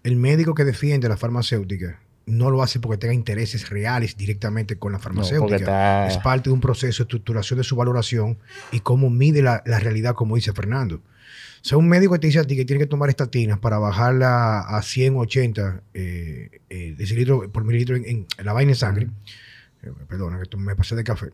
el 0.04 0.18
médico 0.18 0.54
que 0.54 0.64
defiende 0.64 1.10
la 1.10 1.18
farmacéutica 1.18 2.00
no 2.26 2.50
lo 2.50 2.64
hace 2.64 2.80
porque 2.80 2.98
tenga 2.98 3.14
intereses 3.14 3.70
reales 3.70 4.18
directamente 4.18 4.78
con 4.78 4.92
la 4.92 5.00
farmacéutica. 5.00 5.50
No, 5.50 5.56
está... 5.56 6.08
Es 6.08 6.18
parte 6.18 6.50
de 6.50 6.54
un 6.54 6.62
proceso 6.62 7.04
de 7.04 7.08
estructuración 7.08 7.58
de 7.58 7.64
su 7.64 7.76
valoración 7.76 8.38
y 8.72 8.80
cómo 8.80 9.10
mide 9.10 9.42
la, 9.42 9.62
la, 9.66 9.80
realidad, 9.80 10.16
como 10.16 10.36
dice 10.36 10.54
Fernando. 10.54 10.96
O 10.98 11.68
sea, 11.68 11.78
un 11.78 11.88
médico 11.88 12.14
que 12.14 12.20
te 12.20 12.28
dice 12.28 12.40
a 12.40 12.44
ti 12.44 12.56
que 12.56 12.66
tiene 12.66 12.80
que 12.80 12.88
tomar 12.88 13.10
estatinas 13.10 13.60
para 13.60 13.78
bajarla 13.78 14.60
a 14.60 14.82
180 14.82 15.82
eh, 15.94 16.62
eh, 16.70 16.96
decilitros 16.98 17.48
por 17.50 17.64
mililitro 17.64 17.96
en, 17.96 18.06
en, 18.06 18.28
la 18.44 18.54
vaina 18.54 18.70
de 18.72 18.76
sangre. 18.76 19.06
Uh 19.06 19.10
-huh. 19.10 19.90
eh, 19.90 20.06
perdona, 20.08 20.42
que 20.42 20.58
me 20.58 20.76
pasé 20.76 20.96
de 20.96 21.04
café. 21.04 21.32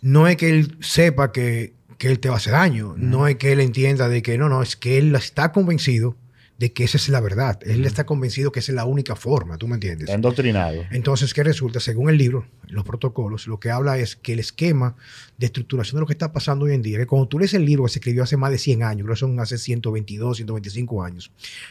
No 0.00 0.28
es 0.28 0.36
que 0.36 0.50
él 0.50 0.76
sepa 0.80 1.32
que, 1.32 1.74
que 1.96 2.08
él 2.08 2.20
te 2.20 2.28
va 2.28 2.34
a 2.34 2.38
hacer 2.38 2.52
daño. 2.52 2.88
Uh 2.88 2.94
-huh. 2.94 2.98
No 2.98 3.26
es 3.26 3.36
que 3.36 3.52
él 3.52 3.60
entienda 3.60 4.08
de 4.08 4.22
que 4.22 4.38
no, 4.38 4.48
no, 4.48 4.62
es 4.62 4.76
que 4.76 4.98
él 4.98 5.14
está 5.14 5.52
convencido 5.52 6.16
de 6.58 6.72
que 6.72 6.84
esa 6.84 6.96
es 6.96 7.08
la 7.08 7.20
verdad. 7.20 7.60
Él 7.62 7.84
está 7.84 8.04
convencido 8.04 8.50
que 8.50 8.58
esa 8.58 8.72
es 8.72 8.76
la 8.76 8.84
única 8.84 9.14
forma, 9.14 9.56
¿tú 9.56 9.68
me 9.68 9.74
entiendes? 9.74 10.02
Está 10.02 10.14
endoctrinado. 10.14 10.84
Entonces, 10.90 11.32
¿qué 11.32 11.44
resulta? 11.44 11.78
Según 11.78 12.10
el 12.10 12.18
libro, 12.18 12.46
los 12.66 12.84
protocolos, 12.84 13.46
lo 13.46 13.60
que 13.60 13.70
habla 13.70 13.96
es 13.96 14.16
que 14.16 14.32
el 14.32 14.40
esquema 14.40 14.96
de 15.38 15.46
estructuración 15.46 15.96
de 15.96 16.00
lo 16.00 16.06
que 16.06 16.14
está 16.14 16.32
pasando 16.32 16.64
hoy 16.64 16.74
en 16.74 16.82
día, 16.82 16.98
que 16.98 17.06
cuando 17.06 17.28
tú 17.28 17.38
lees 17.38 17.54
el 17.54 17.64
libro 17.64 17.84
que 17.84 17.90
se 17.90 18.00
escribió 18.00 18.24
hace 18.24 18.36
más 18.36 18.50
de 18.50 18.58
100 18.58 18.82
años, 18.82 19.04
creo 19.04 19.14
que 19.14 19.20
son 19.20 19.38
hace 19.38 19.56
122, 19.56 20.36
125 20.38 21.02
años, 21.04 21.30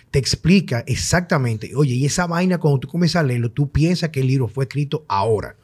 te 0.10 0.20
explica 0.20 0.86
exactamente, 0.88 1.76
oye, 1.76 1.94
y 1.94 2.06
esa 2.06 2.26
vaina 2.26 2.58
cuando 2.58 2.80
tú 2.80 2.88
comienzas 2.88 3.20
a 3.20 3.24
leerlo, 3.24 3.52
tú 3.52 3.70
piensas 3.70 4.10
que 4.10 4.22
el 4.22 4.28
libro 4.28 4.48
fue 4.48 4.64
escrito 4.64 5.06
ahora 5.10 5.58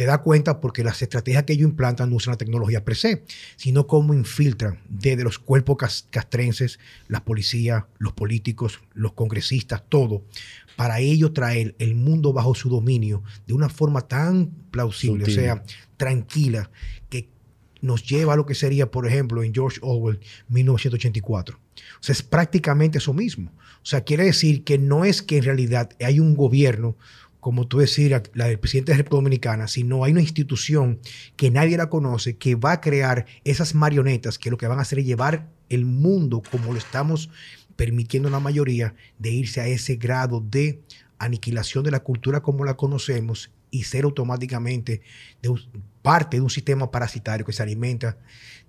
te 0.00 0.06
da 0.06 0.22
cuenta 0.22 0.62
porque 0.62 0.82
las 0.82 1.02
estrategias 1.02 1.44
que 1.44 1.52
ellos 1.52 1.68
implantan 1.68 2.08
no 2.08 2.16
usan 2.16 2.32
la 2.32 2.38
tecnología 2.38 2.82
per 2.86 2.96
se, 2.96 3.22
sino 3.56 3.86
cómo 3.86 4.14
infiltran 4.14 4.78
desde 4.88 5.22
los 5.24 5.38
cuerpos 5.38 5.76
castrenses, 6.08 6.78
las 7.06 7.20
policías, 7.20 7.84
los 7.98 8.14
políticos, 8.14 8.80
los 8.94 9.12
congresistas, 9.12 9.82
todo, 9.90 10.24
para 10.74 11.00
ellos 11.00 11.34
traer 11.34 11.74
el 11.78 11.96
mundo 11.96 12.32
bajo 12.32 12.54
su 12.54 12.70
dominio 12.70 13.22
de 13.46 13.52
una 13.52 13.68
forma 13.68 14.08
tan 14.08 14.46
plausible, 14.70 15.26
Sutil. 15.26 15.38
o 15.38 15.42
sea, 15.42 15.64
tranquila, 15.98 16.70
que 17.10 17.28
nos 17.82 18.02
lleva 18.08 18.32
a 18.32 18.36
lo 18.36 18.46
que 18.46 18.54
sería, 18.54 18.90
por 18.90 19.06
ejemplo, 19.06 19.42
en 19.42 19.52
George 19.52 19.80
Orwell 19.82 20.18
1984. 20.48 21.58
O 21.58 22.02
sea, 22.02 22.14
es 22.14 22.22
prácticamente 22.22 22.96
eso 22.96 23.12
mismo. 23.12 23.52
O 23.82 23.86
sea, 23.86 24.02
quiere 24.02 24.24
decir 24.24 24.64
que 24.64 24.78
no 24.78 25.04
es 25.04 25.20
que 25.20 25.36
en 25.36 25.44
realidad 25.44 25.90
hay 26.02 26.20
un 26.20 26.34
gobierno 26.34 26.96
como 27.40 27.66
tú 27.66 27.78
decir, 27.78 28.22
la 28.34 28.46
del 28.46 28.58
presidente 28.58 28.92
de 28.92 28.98
la 28.98 29.02
República 29.02 29.22
Dominicana, 29.22 29.68
sino 29.68 30.04
hay 30.04 30.12
una 30.12 30.20
institución 30.20 31.00
que 31.36 31.50
nadie 31.50 31.76
la 31.76 31.88
conoce, 31.88 32.36
que 32.36 32.54
va 32.54 32.72
a 32.72 32.80
crear 32.80 33.26
esas 33.44 33.74
marionetas 33.74 34.38
que 34.38 34.50
lo 34.50 34.58
que 34.58 34.66
van 34.68 34.78
a 34.78 34.82
hacer 34.82 34.98
es 34.98 35.06
llevar 35.06 35.48
el 35.68 35.84
mundo 35.86 36.42
como 36.50 36.72
lo 36.72 36.78
estamos 36.78 37.30
permitiendo 37.76 38.28
la 38.28 38.40
mayoría 38.40 38.94
de 39.18 39.30
irse 39.30 39.60
a 39.60 39.66
ese 39.66 39.96
grado 39.96 40.40
de 40.40 40.82
aniquilación 41.18 41.82
de 41.82 41.90
la 41.90 42.00
cultura 42.00 42.40
como 42.40 42.64
la 42.64 42.76
conocemos 42.76 43.50
y 43.70 43.84
ser 43.84 44.04
automáticamente 44.04 45.00
de 45.40 45.54
parte 46.02 46.36
de 46.36 46.42
un 46.42 46.50
sistema 46.50 46.90
parasitario 46.90 47.46
que 47.46 47.52
se 47.52 47.62
alimenta 47.62 48.18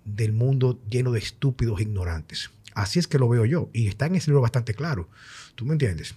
del 0.06 0.32
mundo 0.32 0.80
lleno 0.90 1.12
de 1.12 1.20
estúpidos 1.20 1.80
e 1.80 1.84
ignorantes. 1.84 2.52
Así 2.74 3.00
es 3.00 3.08
que 3.08 3.20
lo 3.20 3.28
veo 3.28 3.46
yo 3.46 3.70
y 3.74 3.88
está 3.88 4.06
en 4.06 4.16
ese 4.16 4.32
libro 4.32 4.42
bastante 4.42 4.74
claro. 4.74 5.10
¿Tú 5.56 5.66
me 5.66 5.74
entiendes? 5.74 6.16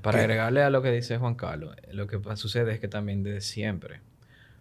Para 0.00 0.20
agregarle 0.20 0.62
a 0.62 0.70
lo 0.70 0.82
que 0.82 0.90
dice 0.90 1.18
Juan 1.18 1.34
Carlos, 1.34 1.76
lo 1.90 2.06
que 2.06 2.18
sucede 2.36 2.72
es 2.72 2.80
que 2.80 2.88
también 2.88 3.22
desde 3.22 3.40
siempre, 3.40 4.00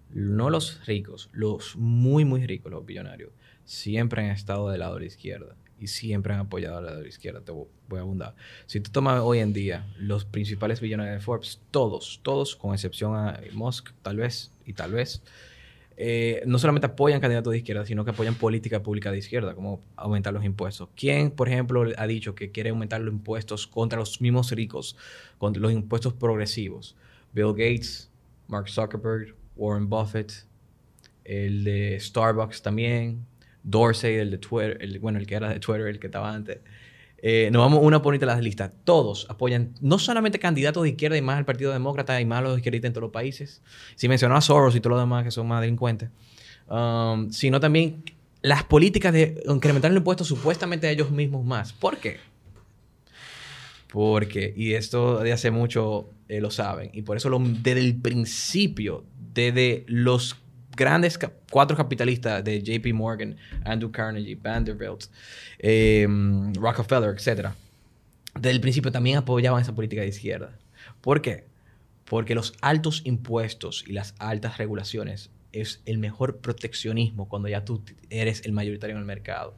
no 0.10 0.50
los 0.50 0.86
ricos, 0.86 1.30
los 1.32 1.76
muy, 1.78 2.26
muy 2.26 2.46
ricos, 2.46 2.72
los 2.72 2.86
billonarios, 2.86 3.32
siempre 3.64 4.24
han 4.24 4.32
estado 4.32 4.70
del 4.70 4.80
lado 4.80 4.96
de 4.96 5.02
la 5.02 5.06
izquierda. 5.08 5.56
y 5.82 5.88
siempre 5.88 6.32
han 6.32 6.42
apoyado 6.42 6.78
a 6.78 6.82
la 6.82 7.08
izquierda, 7.08 7.42
te 7.42 7.52
voy 7.52 7.68
a 7.98 8.02
abundar. 8.02 8.36
Si 8.68 8.80
tú 8.80 8.92
tomas 8.92 9.20
hoy 9.22 9.40
en 9.40 9.52
día 9.52 9.92
los 9.98 10.26
principales 10.26 10.80
billonarios 10.80 11.16
de 11.16 11.22
Forbes, 11.22 11.60
todos, 11.72 12.20
todos, 12.22 12.56
con 12.56 12.76
excepción 12.76 13.16
a 13.16 13.42
Musk, 13.54 13.90
tal 14.04 14.18
vez, 14.18 14.52
y 14.64 14.74
tal 14.74 14.92
vez, 14.92 15.24
eh, 15.98 16.42
no 16.46 16.58
solamente 16.58 16.88
apoyan 16.88 17.22
candidatos 17.22 17.52
de 17.52 17.58
izquierda, 17.58 17.86
sino 17.86 18.04
que 18.04 18.12
apoyan 18.12 18.36
política 18.36 18.82
pública 18.82 19.12
de 19.12 19.18
izquierda, 19.18 19.54
como 19.54 19.82
aumentar 19.96 20.34
los 20.34 20.44
impuestos. 20.44 20.90
¿Quién, 20.96 21.32
por 21.32 21.48
ejemplo, 21.48 21.84
ha 21.98 22.08
dicho 22.08 22.34
que 22.36 22.52
quiere 22.52 22.70
aumentar 22.72 23.02
los 23.02 23.14
impuestos 23.14 23.68
contra 23.68 24.00
los 24.00 24.22
mismos 24.22 24.52
ricos, 24.52 24.98
contra 25.38 25.62
los 25.62 25.72
impuestos 25.72 26.14
progresivos? 26.14 26.96
Bill 27.34 27.52
Gates, 27.52 28.10
Mark 28.48 28.70
Zuckerberg, 28.70 29.36
Warren 29.56 29.90
Buffett, 29.90 30.46
el 31.24 31.64
de 31.64 32.00
Starbucks 32.00 32.62
también, 32.62 33.26
Dorsey, 33.64 34.16
el 34.16 34.32
de 34.32 34.38
Twitter, 34.38 34.78
el, 34.82 35.00
bueno, 35.00 35.20
el 35.20 35.28
que 35.28 35.36
era 35.36 35.50
de 35.50 35.60
Twitter, 35.60 35.88
el 35.88 36.00
que 36.00 36.08
estaba 36.08 36.34
antes. 36.34 36.60
Eh, 37.24 37.50
nos 37.52 37.62
vamos 37.62 37.80
una 37.84 37.98
bonita 37.98 38.26
las 38.26 38.42
listas. 38.42 38.72
Todos 38.84 39.28
apoyan 39.30 39.74
no 39.80 40.00
solamente 40.00 40.40
candidatos 40.40 40.84
de 40.84 40.90
izquierda 40.90 41.18
y 41.18 41.22
más 41.22 41.38
al 41.38 41.46
Partido 41.46 41.72
Demócrata 41.72 42.20
y 42.20 42.26
más 42.26 42.42
los 42.42 42.58
izquierdistas 42.58 42.90
en 42.90 42.94
todos 42.94 43.04
los 43.04 43.12
países. 43.12 43.62
Si 43.96 44.08
mencionó 44.08 44.36
a 44.36 44.42
Soros 44.42 44.76
y 44.76 44.82
todos 44.82 44.96
los 44.96 45.02
demás 45.02 45.24
que 45.24 45.32
son 45.32 45.48
más 45.48 45.62
delincuentes. 45.62 46.10
Um, 46.68 47.30
sino 47.32 47.60
también 47.60 48.04
las 48.42 48.64
políticas 48.64 49.14
de 49.14 49.44
incrementar 49.48 49.92
el 49.92 49.98
impuesto 49.98 50.24
supuestamente 50.24 50.88
a 50.88 50.92
ellos 50.92 51.12
mismos 51.12 51.46
más. 51.46 51.74
¿Por 51.74 51.98
qué? 51.98 52.18
Porque, 53.92 54.54
y 54.56 54.74
esto 54.74 55.20
de 55.20 55.34
hace 55.34 55.52
mucho 55.52 56.10
eh, 56.30 56.40
lo 56.40 56.50
saben, 56.50 56.90
y 56.94 57.02
por 57.02 57.18
eso 57.18 57.30
desde 57.62 57.82
el 57.82 57.96
principio, 57.98 59.04
desde 59.34 59.84
los 59.88 60.38
grandes 60.76 61.20
cuatro 61.50 61.76
capitalistas 61.76 62.44
de 62.44 62.62
JP 62.62 62.94
Morgan, 62.94 63.36
Andrew 63.66 63.92
Carnegie, 63.92 64.36
Vanderbilt, 64.36 65.06
em, 65.60 66.54
Rockefeller, 66.54 67.16
etc. 67.16 67.50
Desde 68.36 68.52
el 68.52 68.62
principio 68.62 68.92
también 68.92 69.18
apoyaban 69.18 69.62
esa 69.62 69.76
política 69.76 70.02
de 70.02 70.08
izquierda. 70.08 70.58
¿Por 71.02 71.22
qué? 71.22 71.46
Porque 72.06 72.36
los 72.36 72.54
altos 72.62 73.02
impuestos 73.06 73.84
y 73.88 73.94
las 73.94 74.16
altas 74.20 74.58
regulaciones 74.58 75.32
es 75.52 75.82
el 75.86 75.98
mejor 75.98 76.40
proteccionismo 76.40 77.28
cuando 77.28 77.50
ya 77.50 77.66
tú 77.66 77.84
eres 78.10 78.46
el 78.46 78.54
mayoritario 78.54 78.96
en 78.96 79.00
el 79.00 79.06
mercado. 79.06 79.56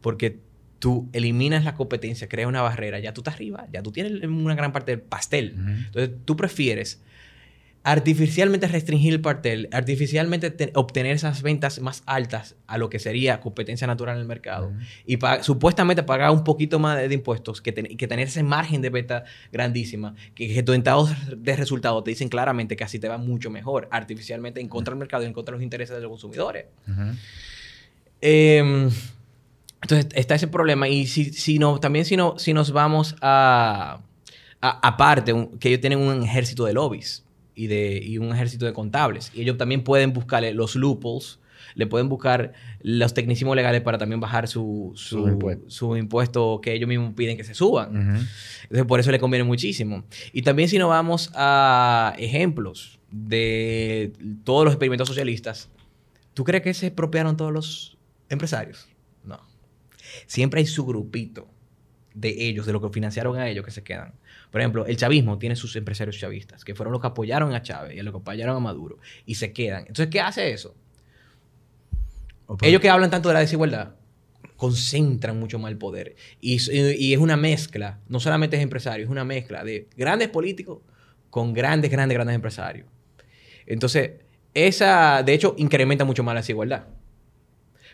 Porque 0.00 0.40
tú 0.78 1.08
eliminas 1.12 1.64
la 1.64 1.74
competencia, 1.74 2.28
creas 2.28 2.48
una 2.48 2.62
barrera, 2.62 2.98
ya 2.98 3.12
tú 3.12 3.20
estás 3.20 3.34
arriba, 3.34 3.66
ya 3.72 3.82
tú 3.82 3.92
tienes 3.92 4.22
una 4.24 4.54
gran 4.54 4.72
parte 4.72 4.92
del 4.92 5.00
pastel. 5.00 5.54
Entonces 5.86 6.10
tú 6.24 6.36
prefieres 6.36 7.02
artificialmente 7.82 8.68
restringir 8.68 9.14
el 9.14 9.20
pastel, 9.22 9.68
artificialmente 9.72 10.70
obtener 10.74 11.16
esas 11.16 11.40
ventas 11.40 11.80
más 11.80 12.02
altas 12.04 12.56
a 12.66 12.76
lo 12.76 12.90
que 12.90 12.98
sería 12.98 13.40
competencia 13.40 13.86
natural 13.86 14.16
en 14.16 14.20
el 14.20 14.28
mercado 14.28 14.72
y 15.06 15.18
supuestamente 15.40 16.02
pagar 16.02 16.30
un 16.30 16.44
poquito 16.44 16.78
más 16.78 16.98
de, 16.98 17.14
impuestos 17.14 17.62
que 17.62 17.72
que 17.72 18.06
tener 18.06 18.28
ese 18.28 18.42
margen 18.42 18.82
de 18.82 18.90
venta 18.90 19.24
grandísima, 19.50 20.14
que, 20.34 20.62
tus 20.62 20.76
estados 20.76 21.10
de 21.36 21.56
resultados 21.56 22.04
te 22.04 22.10
dicen 22.10 22.28
claramente 22.28 22.76
que 22.76 22.84
así 22.84 22.98
te 22.98 23.08
va 23.08 23.16
mucho 23.16 23.50
mejor 23.50 23.88
artificialmente 23.90 24.60
en 24.60 24.68
contra 24.68 24.92
del 24.92 24.98
mercado 24.98 25.22
y 25.22 25.26
en 25.26 25.32
contra 25.32 25.52
de 25.52 25.58
los 25.58 25.62
intereses 25.62 25.96
de 25.96 26.02
los 26.02 26.10
consumidores. 26.10 26.66
Em, 28.20 28.90
entonces 29.80 30.08
está 30.14 30.34
ese 30.34 30.48
problema 30.48 30.86
y 30.86 31.06
si, 31.06 31.32
si 31.32 31.58
no, 31.58 31.80
también 31.80 32.04
si, 32.04 32.14
no, 32.14 32.38
si 32.38 32.52
nos 32.52 32.72
vamos 32.72 33.16
a, 33.22 34.02
aparte, 34.60 35.32
que 35.58 35.68
ellos 35.68 35.80
tienen 35.80 36.00
un 36.00 36.22
ejército 36.22 36.66
de 36.66 36.74
lobbies 36.74 37.24
y, 37.54 37.66
de, 37.66 38.18
un 38.20 38.32
ejército 38.32 38.66
de 38.66 38.72
contables. 38.72 39.30
Y 39.34 39.42
ellos 39.42 39.56
también 39.56 39.82
pueden 39.82 40.12
buscarle 40.12 40.54
los 40.54 40.76
loopholes, 40.76 41.38
le 41.74 41.86
pueden 41.86 42.08
buscar 42.08 42.52
los 42.82 43.14
tecnicismos 43.14 43.54
legales 43.54 43.80
para 43.82 43.98
también 43.98 44.20
bajar 44.20 44.48
su, 44.48 44.92
su, 44.96 45.96
impuesto. 45.96 46.60
que 46.60 46.72
ellos 46.74 46.88
mismos 46.88 47.14
piden 47.14 47.36
que 47.36 47.44
se 47.44 47.54
suban. 47.54 48.18
Entonces, 48.62 48.86
por 48.86 49.00
eso 49.00 49.10
le 49.10 49.18
conviene 49.20 49.44
muchísimo. 49.44 50.04
Y 50.32 50.42
también 50.42 50.68
si 50.68 50.78
nos 50.78 50.88
vamos 50.88 51.30
a 51.34 52.14
ejemplos 52.18 52.98
de 53.10 54.12
todos 54.44 54.64
los 54.64 54.74
experimentos 54.74 55.08
socialistas, 55.08 55.68
¿tú 56.34 56.44
crees 56.44 56.62
que 56.62 56.74
se 56.74 56.86
expropiaron 56.88 57.36
todos 57.36 57.52
los 57.52 57.98
empresarios? 58.28 58.88
No. 59.24 59.40
Siempre 60.26 60.60
hay 60.60 60.66
su 60.66 60.84
grupito 60.84 61.48
de 62.14 62.48
ellos, 62.48 62.66
de 62.66 62.72
lo 62.72 62.80
que 62.80 62.88
financiaron 62.90 63.38
a 63.38 63.48
ellos, 63.48 63.64
que 63.64 63.70
se 63.70 63.82
quedan. 63.82 64.14
Por 64.50 64.60
ejemplo, 64.60 64.86
el 64.86 64.96
chavismo 64.96 65.38
tiene 65.38 65.56
sus 65.56 65.76
empresarios 65.76 66.18
chavistas, 66.18 66.64
que 66.64 66.74
fueron 66.74 66.92
los 66.92 67.00
que 67.00 67.06
apoyaron 67.06 67.54
a 67.54 67.62
Chávez 67.62 67.96
y 67.96 68.02
los 68.02 68.12
que 68.12 68.20
apoyaron 68.20 68.56
a 68.56 68.60
Maduro, 68.60 68.98
y 69.24 69.36
se 69.36 69.52
quedan. 69.52 69.80
Entonces, 69.80 70.08
¿qué 70.08 70.20
hace 70.20 70.50
eso? 70.52 70.74
Ellos 72.62 72.80
que 72.80 72.90
hablan 72.90 73.10
tanto 73.10 73.28
de 73.28 73.34
la 73.34 73.40
desigualdad, 73.40 73.94
concentran 74.56 75.38
mucho 75.38 75.58
más 75.58 75.70
el 75.70 75.78
poder. 75.78 76.16
Y, 76.40 76.58
y, 76.72 77.14
es 77.14 77.18
una 77.20 77.36
mezcla, 77.36 78.00
no 78.08 78.18
solamente 78.18 78.56
es 78.56 78.62
empresario, 78.62 79.04
es 79.04 79.10
una 79.10 79.24
mezcla 79.24 79.62
de 79.62 79.88
grandes 79.96 80.28
políticos 80.28 80.80
con 81.30 81.54
grandes, 81.54 81.90
grandes, 81.90 82.16
grandes 82.16 82.34
empresarios. 82.34 82.86
Entonces, 83.66 84.12
esa, 84.52 85.22
de 85.22 85.32
hecho, 85.32 85.54
incrementa 85.58 86.04
mucho 86.04 86.24
más 86.24 86.34
la 86.34 86.40
desigualdad. 86.40 86.86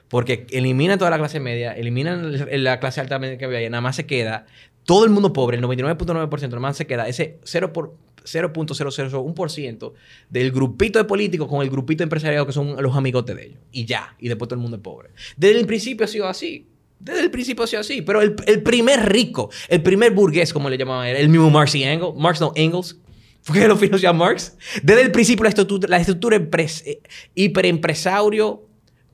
Porque 0.09 0.47
eliminan 0.51 0.99
toda 0.99 1.11
la 1.11 1.19
clase 1.19 1.39
media, 1.39 1.73
eliminan 1.73 2.33
la 2.65 2.81
clase 2.81 3.01
alta 3.01 3.21
que 3.37 3.45
había, 3.45 3.69
nada 3.69 3.81
más 3.81 3.97
se 3.97 4.07
queda 4.07 4.47
todo 4.87 5.05
el 5.05 5.11
mundo 5.11 5.35
pobre, 5.35 5.59
el 5.59 5.65
99.9%, 5.65 6.49
nada 6.49 6.61
más 6.61 6.77
se 6.77 6.87
queda 6.87 7.09
ese 7.09 7.41
0.001% 7.43 9.93
del 10.31 10.53
grupito 10.53 11.01
de 11.01 11.05
políticos 11.05 11.49
con 11.49 11.63
el 11.63 11.71
grupito 11.71 11.99
de 11.99 12.05
empresariado 12.05 12.47
que 12.47 12.53
son 12.53 12.81
los 12.81 12.97
amigotes 12.97 13.37
de 13.37 13.47
ellos. 13.47 13.59
Y 13.73 13.85
ya, 13.85 14.15
y 14.19 14.29
después 14.29 14.49
todo 14.49 14.55
el 14.55 14.63
mundo 14.63 14.77
es 14.79 14.83
pobre. 14.83 15.11
Desde 15.37 15.59
el 15.59 15.67
principio 15.67 16.05
ha 16.05 16.09
sido 16.09 16.29
así. 16.29 16.69
Desde 17.01 17.21
el 17.21 17.33
principio 17.33 17.65
ha 17.65 17.67
sido 17.67 17.81
así. 17.81 18.01
Pero 18.01 18.23
el, 18.23 18.63
primer 18.63 19.13
rico, 19.13 19.51
el 19.69 19.83
primer 19.83 20.13
burgués, 20.13 20.53
como 20.53 20.71
le 20.71 20.79
llamaban, 20.79 21.09
el 21.09 21.29
mismo 21.29 21.51
Marx 21.51 21.75
y 21.75 21.83
Engels, 21.83 22.15
Marx 22.17 22.41
no, 22.41 22.53
Engels, 22.55 22.97
fue 23.43 23.59
que 23.61 23.67
lo 23.69 23.77
financió 23.77 24.15
Marx. 24.15 24.57
Desde 24.85 25.03
el 25.03 25.11
principio 25.11 25.43
la 25.43 25.49
estructura, 25.49 25.89
la 25.89 25.99
estructura 25.99 26.37
eh, 26.37 27.01
hiperempresario 27.35 28.69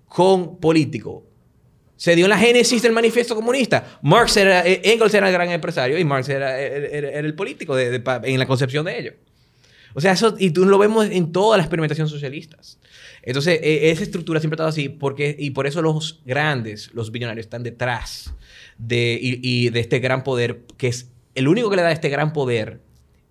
con 0.07 0.59
político. 0.59 1.32
Se 2.03 2.17
dio 2.17 2.27
la 2.27 2.37
génesis 2.37 2.83
del 2.83 2.91
manifiesto 2.91 3.37
comunista. 3.37 4.01
Marx 4.03 4.37
era, 4.37 4.67
eh, 4.67 4.81
Engels 4.83 5.15
era 5.15 5.29
el 5.29 5.33
gran 5.33 5.49
empresario 5.53 5.97
y 5.97 6.05
Marx 6.05 6.29
era, 6.29 6.61
el 6.61 7.33
político 7.37 7.79
en 7.79 8.39
la 8.41 8.47
concepción 8.49 8.85
de 8.85 8.99
ello. 8.99 9.13
O 9.95 10.01
sea, 10.01 10.11
eso, 10.11 10.35
y 10.37 10.51
tú 10.51 10.65
lo 10.65 10.79
vemos 10.79 11.07
en 11.07 11.31
toda 11.31 11.57
la 11.57 11.63
experimentación 11.63 12.09
socialistas. 12.09 12.81
Entonces, 13.23 13.61
e, 13.63 13.93
esa 13.93 14.03
estructura 14.03 14.41
siempre 14.41 14.57
ha 14.57 14.57
estado 14.57 14.71
así, 14.71 14.89
porque, 14.89 15.37
y 15.39 15.51
por 15.51 15.69
eso 15.69 15.81
los 15.81 16.23
grandes, 16.27 16.91
los 16.93 17.13
billonarios, 17.13 17.47
están 17.47 17.63
detrás 17.63 18.35
de, 18.79 19.17
y 19.23 19.71
de 19.71 19.79
este 19.79 20.01
gran 20.01 20.25
poder, 20.25 20.63
que 20.77 20.89
es 20.89 21.09
el 21.37 21.47
único 21.47 21.71
que 21.71 21.77
le 21.77 21.83
da 21.83 21.93
este 21.93 22.09
gran 22.09 22.33
poder 22.33 22.81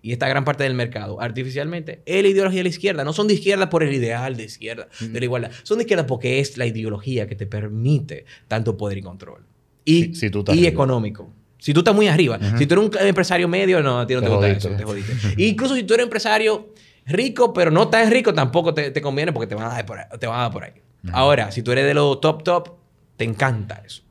y 0.02 0.12
esta 0.12 0.28
gran 0.28 0.44
parte 0.44 0.64
del 0.64 0.74
mercado 0.74 1.20
artificialmente 1.20 2.02
es 2.04 2.22
la 2.22 2.28
ideología 2.28 2.58
de 2.58 2.64
la 2.64 2.68
izquierda. 2.68 3.04
No 3.04 3.12
son 3.12 3.28
de 3.28 3.34
izquierda 3.34 3.70
por 3.70 3.84
el 3.84 3.94
ideal 3.94 4.36
de 4.36 4.44
izquierda, 4.44 4.88
de 5.00 5.18
la 5.18 5.24
igualdad. 5.24 5.50
Son 5.62 5.78
de 5.78 5.84
izquierda 5.84 6.06
porque 6.06 6.40
es 6.40 6.58
la 6.58 6.66
ideología 6.66 7.28
que 7.28 7.36
te 7.36 7.46
permite 7.46 8.24
tanto 8.48 8.76
poder 8.76 8.98
y 8.98 9.02
control. 9.02 9.46
Y, 9.84 10.12
y 10.52 10.66
económico. 10.66 11.32
Si 11.58 11.72
tú 11.72 11.80
estás 11.80 11.94
muy 11.94 12.08
arriba. 12.08 12.40
Si 12.58 12.66
tú 12.66 12.74
eres 12.74 12.86
un 12.86 13.06
empresario 13.06 13.46
medio, 13.46 13.80
no, 13.80 14.00
a 14.00 14.06
ti 14.06 14.14
no 14.14 14.22
te, 14.22 14.28
gusta 14.28 14.48
eso. 14.48 14.70
Te 14.70 14.82
jodiste. 14.82 15.14
Incluso 15.36 15.76
si 15.76 15.84
tú 15.84 15.94
eres 15.94 16.04
empresario 16.04 16.74
rico, 17.06 17.52
pero 17.52 17.70
no 17.70 17.86
tan 17.88 18.10
rico, 18.10 18.34
tampoco 18.34 18.74
te, 18.74 19.00
conviene 19.00 19.32
porque 19.32 19.46
te 19.46 19.54
van 19.54 19.66
a 19.66 19.74
dar 19.74 19.86
por 19.86 20.00
ahí. 20.00 20.06
Te 20.18 20.26
van 20.26 20.40
a 20.40 20.42
dar 20.42 20.52
por 20.52 20.64
ahí. 20.64 20.72
Ahora, 21.12 21.52
si 21.52 21.62
tú 21.62 21.70
eres 21.70 21.86
de 21.86 21.94
los 21.94 22.20
top, 22.20 22.42
top, 22.42 22.70
te 23.16 23.24
encanta 23.24 23.82
eso. 23.86 24.02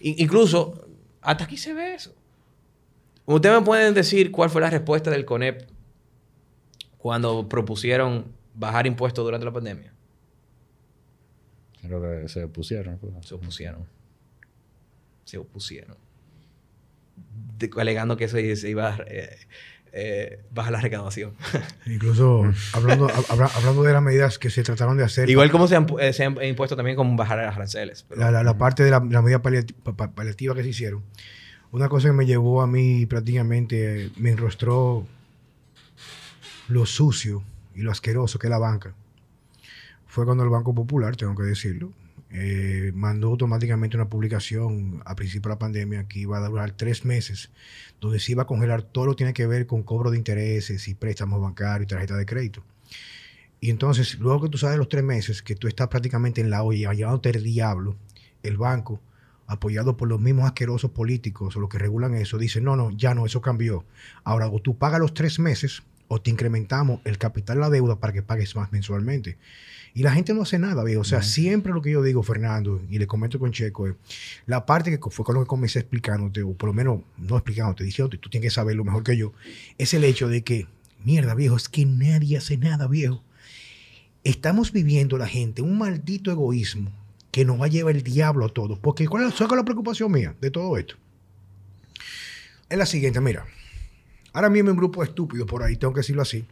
incluso, 0.00 0.88
hasta 1.22 1.44
aquí 1.44 1.56
se 1.56 1.72
ve 1.72 1.94
eso. 1.94 2.12
¿Ustedes 3.26 3.58
me 3.58 3.64
pueden 3.64 3.92
decir 3.92 4.30
cuál 4.30 4.50
fue 4.50 4.60
la 4.60 4.70
respuesta 4.70 5.10
del 5.10 5.24
CONEP 5.24 5.68
cuando 6.96 7.48
propusieron 7.48 8.26
bajar 8.54 8.86
impuestos 8.86 9.24
durante 9.24 9.44
la 9.44 9.52
pandemia? 9.52 9.92
Creo 11.82 12.00
que 12.00 12.28
se 12.28 12.44
opusieron. 12.44 12.98
Pues. 12.98 13.26
Se 13.26 13.34
opusieron. 13.34 13.86
Se 15.24 15.38
opusieron. 15.38 15.96
alegando 17.78 18.16
que 18.16 18.28
se, 18.28 18.68
iba 18.68 18.94
a 18.94 18.98
eh, 19.08 19.36
eh, 19.92 20.44
bajar 20.52 20.72
la 20.72 20.80
recaudación. 20.80 21.34
Incluso 21.86 22.44
hablando, 22.74 23.08
hablando 23.28 23.82
de 23.82 23.92
las 23.92 24.02
medidas 24.02 24.38
que 24.38 24.50
se 24.50 24.62
trataron 24.62 24.96
de 24.96 25.04
hacer. 25.04 25.28
Igual 25.28 25.50
como 25.50 25.66
se 25.66 25.74
han, 25.74 25.86
eh, 25.98 26.12
se 26.12 26.24
han 26.24 26.40
impuesto 26.44 26.76
también 26.76 26.96
como 26.96 27.16
bajar 27.16 27.38
las 27.38 27.56
aranceles. 27.56 28.06
La, 28.16 28.56
parte 28.56 28.84
de 28.84 28.90
la, 28.92 29.00
medida 29.00 29.42
paliativa 29.42 30.54
que 30.54 30.62
se 30.62 30.68
hicieron 30.68 31.02
una 31.72 31.88
cosa 31.88 32.08
que 32.08 32.14
me 32.14 32.26
llevó 32.26 32.62
a 32.62 32.66
mí 32.66 33.06
prácticamente, 33.06 34.10
me 34.16 34.30
enrostró 34.30 35.06
lo 36.68 36.86
sucio 36.86 37.42
y 37.74 37.82
lo 37.82 37.90
asqueroso 37.90 38.38
que 38.38 38.46
es 38.46 38.50
la 38.50 38.58
banca. 38.58 38.94
Fue 40.06 40.24
cuando 40.24 40.44
el 40.44 40.50
Banco 40.50 40.74
Popular, 40.74 41.16
tengo 41.16 41.34
que 41.34 41.42
decirlo, 41.42 41.92
eh, 42.30 42.90
mandó 42.94 43.28
automáticamente 43.28 43.96
una 43.96 44.08
publicación 44.08 45.02
a 45.04 45.14
principio 45.14 45.48
de 45.48 45.54
la 45.54 45.58
pandemia 45.58 46.08
que 46.08 46.20
iba 46.20 46.38
a 46.38 46.48
durar 46.48 46.72
tres 46.72 47.04
meses, 47.04 47.50
donde 48.00 48.18
se 48.18 48.32
iba 48.32 48.42
a 48.42 48.46
congelar 48.46 48.82
todo 48.82 49.06
lo 49.06 49.12
que 49.12 49.18
tiene 49.18 49.34
que 49.34 49.46
ver 49.46 49.66
con 49.66 49.82
cobro 49.82 50.10
de 50.10 50.18
intereses 50.18 50.88
y 50.88 50.94
préstamos 50.94 51.40
bancarios 51.40 51.86
y 51.86 51.90
tarjeta 51.90 52.16
de 52.16 52.26
crédito. 52.26 52.64
Y 53.60 53.70
entonces, 53.70 54.18
luego 54.18 54.42
que 54.42 54.48
tú 54.48 54.58
sabes 54.58 54.78
los 54.78 54.88
tres 54.88 55.04
meses, 55.04 55.42
que 55.42 55.54
tú 55.54 55.68
estás 55.68 55.88
prácticamente 55.88 56.40
en 56.40 56.50
la 56.50 56.62
olla, 56.62 56.92
llevándote 56.92 57.30
el 57.30 57.42
diablo, 57.42 57.96
el 58.42 58.56
banco 58.56 59.00
apoyado 59.46 59.96
por 59.96 60.08
los 60.08 60.20
mismos 60.20 60.46
asquerosos 60.46 60.90
políticos 60.90 61.56
o 61.56 61.60
los 61.60 61.68
que 61.68 61.78
regulan 61.78 62.14
eso, 62.14 62.38
dicen, 62.38 62.64
no, 62.64 62.76
no, 62.76 62.90
ya 62.90 63.14
no, 63.14 63.26
eso 63.26 63.40
cambió. 63.40 63.84
Ahora, 64.24 64.48
o 64.48 64.60
tú 64.60 64.76
pagas 64.76 65.00
los 65.00 65.14
tres 65.14 65.38
meses 65.38 65.82
o 66.08 66.20
te 66.20 66.30
incrementamos 66.30 67.00
el 67.04 67.18
capital 67.18 67.60
la 67.60 67.70
deuda 67.70 67.98
para 67.98 68.12
que 68.12 68.22
pagues 68.22 68.54
más 68.56 68.72
mensualmente. 68.72 69.38
Y 69.94 70.02
la 70.02 70.12
gente 70.12 70.34
no 70.34 70.42
hace 70.42 70.58
nada, 70.58 70.84
viejo. 70.84 71.00
O 71.00 71.04
sea, 71.04 71.22
siempre 71.22 71.72
lo 71.72 71.80
que 71.80 71.90
yo 71.90 72.02
digo, 72.02 72.22
Fernando, 72.22 72.82
y 72.90 72.98
le 72.98 73.06
comento 73.06 73.38
con 73.38 73.50
Checo, 73.50 73.86
es 73.86 73.94
la 74.44 74.66
parte 74.66 74.90
que 74.90 75.10
fue 75.10 75.24
con 75.24 75.34
lo 75.34 75.40
que 75.40 75.46
comencé 75.46 75.78
explicándote, 75.78 76.42
o 76.42 76.52
por 76.52 76.68
lo 76.68 76.74
menos 76.74 77.00
no 77.16 77.36
explicándote, 77.36 77.82
diciéndote, 77.82 78.18
tú 78.18 78.28
tienes 78.28 78.48
que 78.48 78.54
saber 78.54 78.76
lo 78.76 78.84
mejor 78.84 79.02
que 79.02 79.16
yo, 79.16 79.32
es 79.78 79.94
el 79.94 80.04
hecho 80.04 80.28
de 80.28 80.44
que, 80.44 80.66
mierda, 81.02 81.34
viejo, 81.34 81.56
es 81.56 81.70
que 81.70 81.86
nadie 81.86 82.36
hace 82.36 82.58
nada, 82.58 82.86
viejo. 82.88 83.22
Estamos 84.22 84.70
viviendo 84.70 85.16
la 85.16 85.28
gente 85.28 85.62
un 85.62 85.78
maldito 85.78 86.30
egoísmo 86.30 86.92
que 87.36 87.44
nos 87.44 87.60
va 87.60 87.66
a 87.66 87.68
llevar 87.68 87.94
el 87.94 88.02
diablo 88.02 88.46
a 88.46 88.48
todos. 88.48 88.78
Porque 88.78 89.06
¿cuál 89.06 89.24
es 89.24 89.38
la 89.38 89.62
preocupación 89.62 90.10
mía 90.10 90.34
de 90.40 90.50
todo 90.50 90.78
esto? 90.78 90.94
Es 92.70 92.78
la 92.78 92.86
siguiente, 92.86 93.20
mira. 93.20 93.44
Ahora 94.32 94.48
mismo 94.48 94.70
hay 94.70 94.72
un 94.72 94.78
grupo 94.78 95.02
de 95.02 95.08
estúpidos 95.08 95.46
por 95.46 95.62
ahí, 95.62 95.76
tengo 95.76 95.92
que 95.92 96.00
decirlo 96.00 96.22
así, 96.22 96.46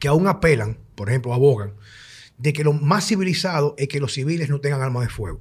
que 0.00 0.08
aún 0.08 0.26
apelan, 0.26 0.76
por 0.96 1.08
ejemplo, 1.08 1.32
abogan, 1.32 1.74
de 2.36 2.52
que 2.52 2.64
lo 2.64 2.72
más 2.72 3.06
civilizado 3.06 3.76
es 3.78 3.86
que 3.86 4.00
los 4.00 4.12
civiles 4.12 4.50
no 4.50 4.60
tengan 4.60 4.82
armas 4.82 5.04
de 5.04 5.08
fuego. 5.08 5.40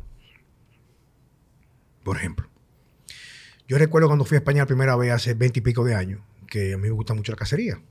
Por 2.03 2.17
ejemplo. 2.17 2.47
Yo 3.67 3.79
recuerdo 3.79 4.09
cuando 4.09 4.25
fui 4.25 4.35
a 4.35 4.41
España 4.41 4.61
la 4.61 4.67
primera 4.67 4.95
vez 4.95 5.11
hace 5.11 5.33
veinte 5.33 5.61
y 5.61 5.63
pico 5.63 5.83
de 5.83 5.95
años, 5.95 6.21
que 6.45 6.75
a 6.75 6.77
mí 6.77 6.83
me 6.83 6.91
gusta 6.91 7.15
mucho 7.15 7.31
la 7.31 7.37
cacería. 7.39 7.81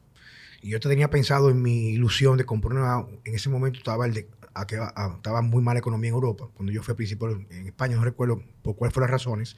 Y 0.62 0.68
yo 0.68 0.78
tenía 0.78 1.10
pensado 1.10 1.50
en 1.50 1.62
mi 1.62 1.88
ilusión 1.88 2.38
de 2.38 2.44
comprar 2.44 2.74
una. 2.74 3.08
En 3.24 3.34
ese 3.34 3.48
momento 3.48 3.80
estaba, 3.80 4.06
el 4.06 4.14
de, 4.14 4.28
estaba 4.57 5.42
muy 5.42 5.62
mala 5.62 5.78
economía 5.78 6.09
en 6.09 6.14
Europa. 6.14 6.48
Cuando 6.55 6.72
yo 6.72 6.82
fui 6.82 6.92
a 6.92 6.96
principio 6.96 7.30
en 7.51 7.66
España, 7.66 7.96
no 7.96 8.05
recuerdo 8.05 8.42
por 8.62 8.76
cuáles 8.76 8.92
fueron 8.94 9.11
las 9.11 9.20
razones. 9.20 9.57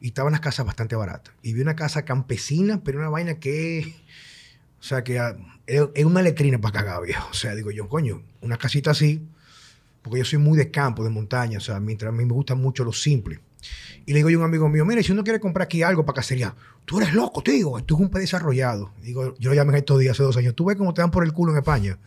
Y 0.00 0.08
estaban 0.08 0.32
las 0.32 0.40
casas 0.40 0.66
bastante 0.66 0.96
baratas. 0.96 1.34
Y 1.42 1.52
vi 1.54 1.62
una 1.62 1.76
casa 1.76 2.04
campesina, 2.04 2.82
pero 2.84 2.98
una 2.98 3.08
vaina 3.08 3.38
que. 3.38 3.94
O 4.78 4.82
sea, 4.82 5.02
que 5.02 5.18
ah, 5.18 5.36
es 5.66 6.04
una 6.04 6.22
letrina 6.22 6.60
para 6.60 6.80
cagar, 6.80 7.02
viejo. 7.02 7.28
O 7.30 7.34
sea, 7.34 7.54
digo 7.54 7.70
yo, 7.70 7.88
coño, 7.88 8.22
una 8.40 8.56
casita 8.56 8.90
así, 8.90 9.26
porque 10.02 10.18
yo 10.18 10.24
soy 10.24 10.38
muy 10.38 10.56
de 10.56 10.70
campo, 10.70 11.02
de 11.02 11.10
montaña. 11.10 11.58
O 11.58 11.62
sea, 11.62 11.80
mientras 11.80 12.10
a 12.10 12.12
mí 12.12 12.24
me 12.24 12.32
gusta 12.32 12.54
mucho 12.54 12.84
lo 12.84 12.92
simple. 12.92 13.40
Y 14.04 14.12
le 14.12 14.18
digo 14.18 14.30
yo 14.30 14.38
a 14.38 14.42
un 14.42 14.46
amigo 14.46 14.68
mío, 14.68 14.84
mire, 14.84 15.02
si 15.02 15.12
uno 15.12 15.24
quiere 15.24 15.40
comprar 15.40 15.64
aquí 15.64 15.82
algo 15.82 16.04
para 16.06 16.16
cacería, 16.16 16.54
tú 16.84 17.00
eres 17.00 17.12
loco, 17.12 17.42
tío, 17.42 17.76
esto 17.76 17.94
es 17.96 18.00
un 18.00 18.08
país 18.08 18.30
desarrollado. 18.30 18.92
Digo, 19.02 19.34
yo 19.38 19.50
lo 19.50 19.56
llamé 19.56 19.76
estos 19.78 19.98
días, 19.98 20.12
hace 20.12 20.22
dos 20.22 20.36
años. 20.36 20.54
Tú 20.54 20.66
ves 20.66 20.76
cómo 20.76 20.94
te 20.94 21.00
dan 21.00 21.10
por 21.10 21.24
el 21.24 21.32
culo 21.32 21.52
en 21.52 21.58
España 21.58 21.98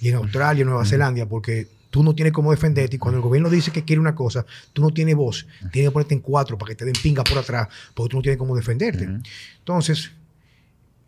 y 0.00 0.10
en 0.10 0.16
Australia, 0.16 0.62
en 0.62 0.68
Nueva 0.68 0.84
Zelanda, 0.84 1.26
porque 1.26 1.68
tú 1.90 2.02
no 2.02 2.14
tienes 2.14 2.32
cómo 2.32 2.50
defenderte 2.50 2.96
y 2.96 2.98
cuando 2.98 3.18
el 3.18 3.22
gobierno 3.22 3.50
dice 3.50 3.70
que 3.70 3.84
quiere 3.84 4.00
una 4.00 4.14
cosa, 4.14 4.44
tú 4.72 4.82
no 4.82 4.90
tienes 4.90 5.14
voz, 5.14 5.46
tienes 5.72 5.90
que 5.90 5.92
ponerte 5.92 6.14
en 6.14 6.20
cuatro 6.20 6.58
para 6.58 6.70
que 6.70 6.76
te 6.76 6.84
den 6.84 6.94
pinga 7.02 7.24
por 7.24 7.38
atrás, 7.38 7.68
porque 7.94 8.10
tú 8.10 8.16
no 8.16 8.22
tienes 8.22 8.38
cómo 8.38 8.56
defenderte. 8.56 9.08
Entonces, 9.58 10.10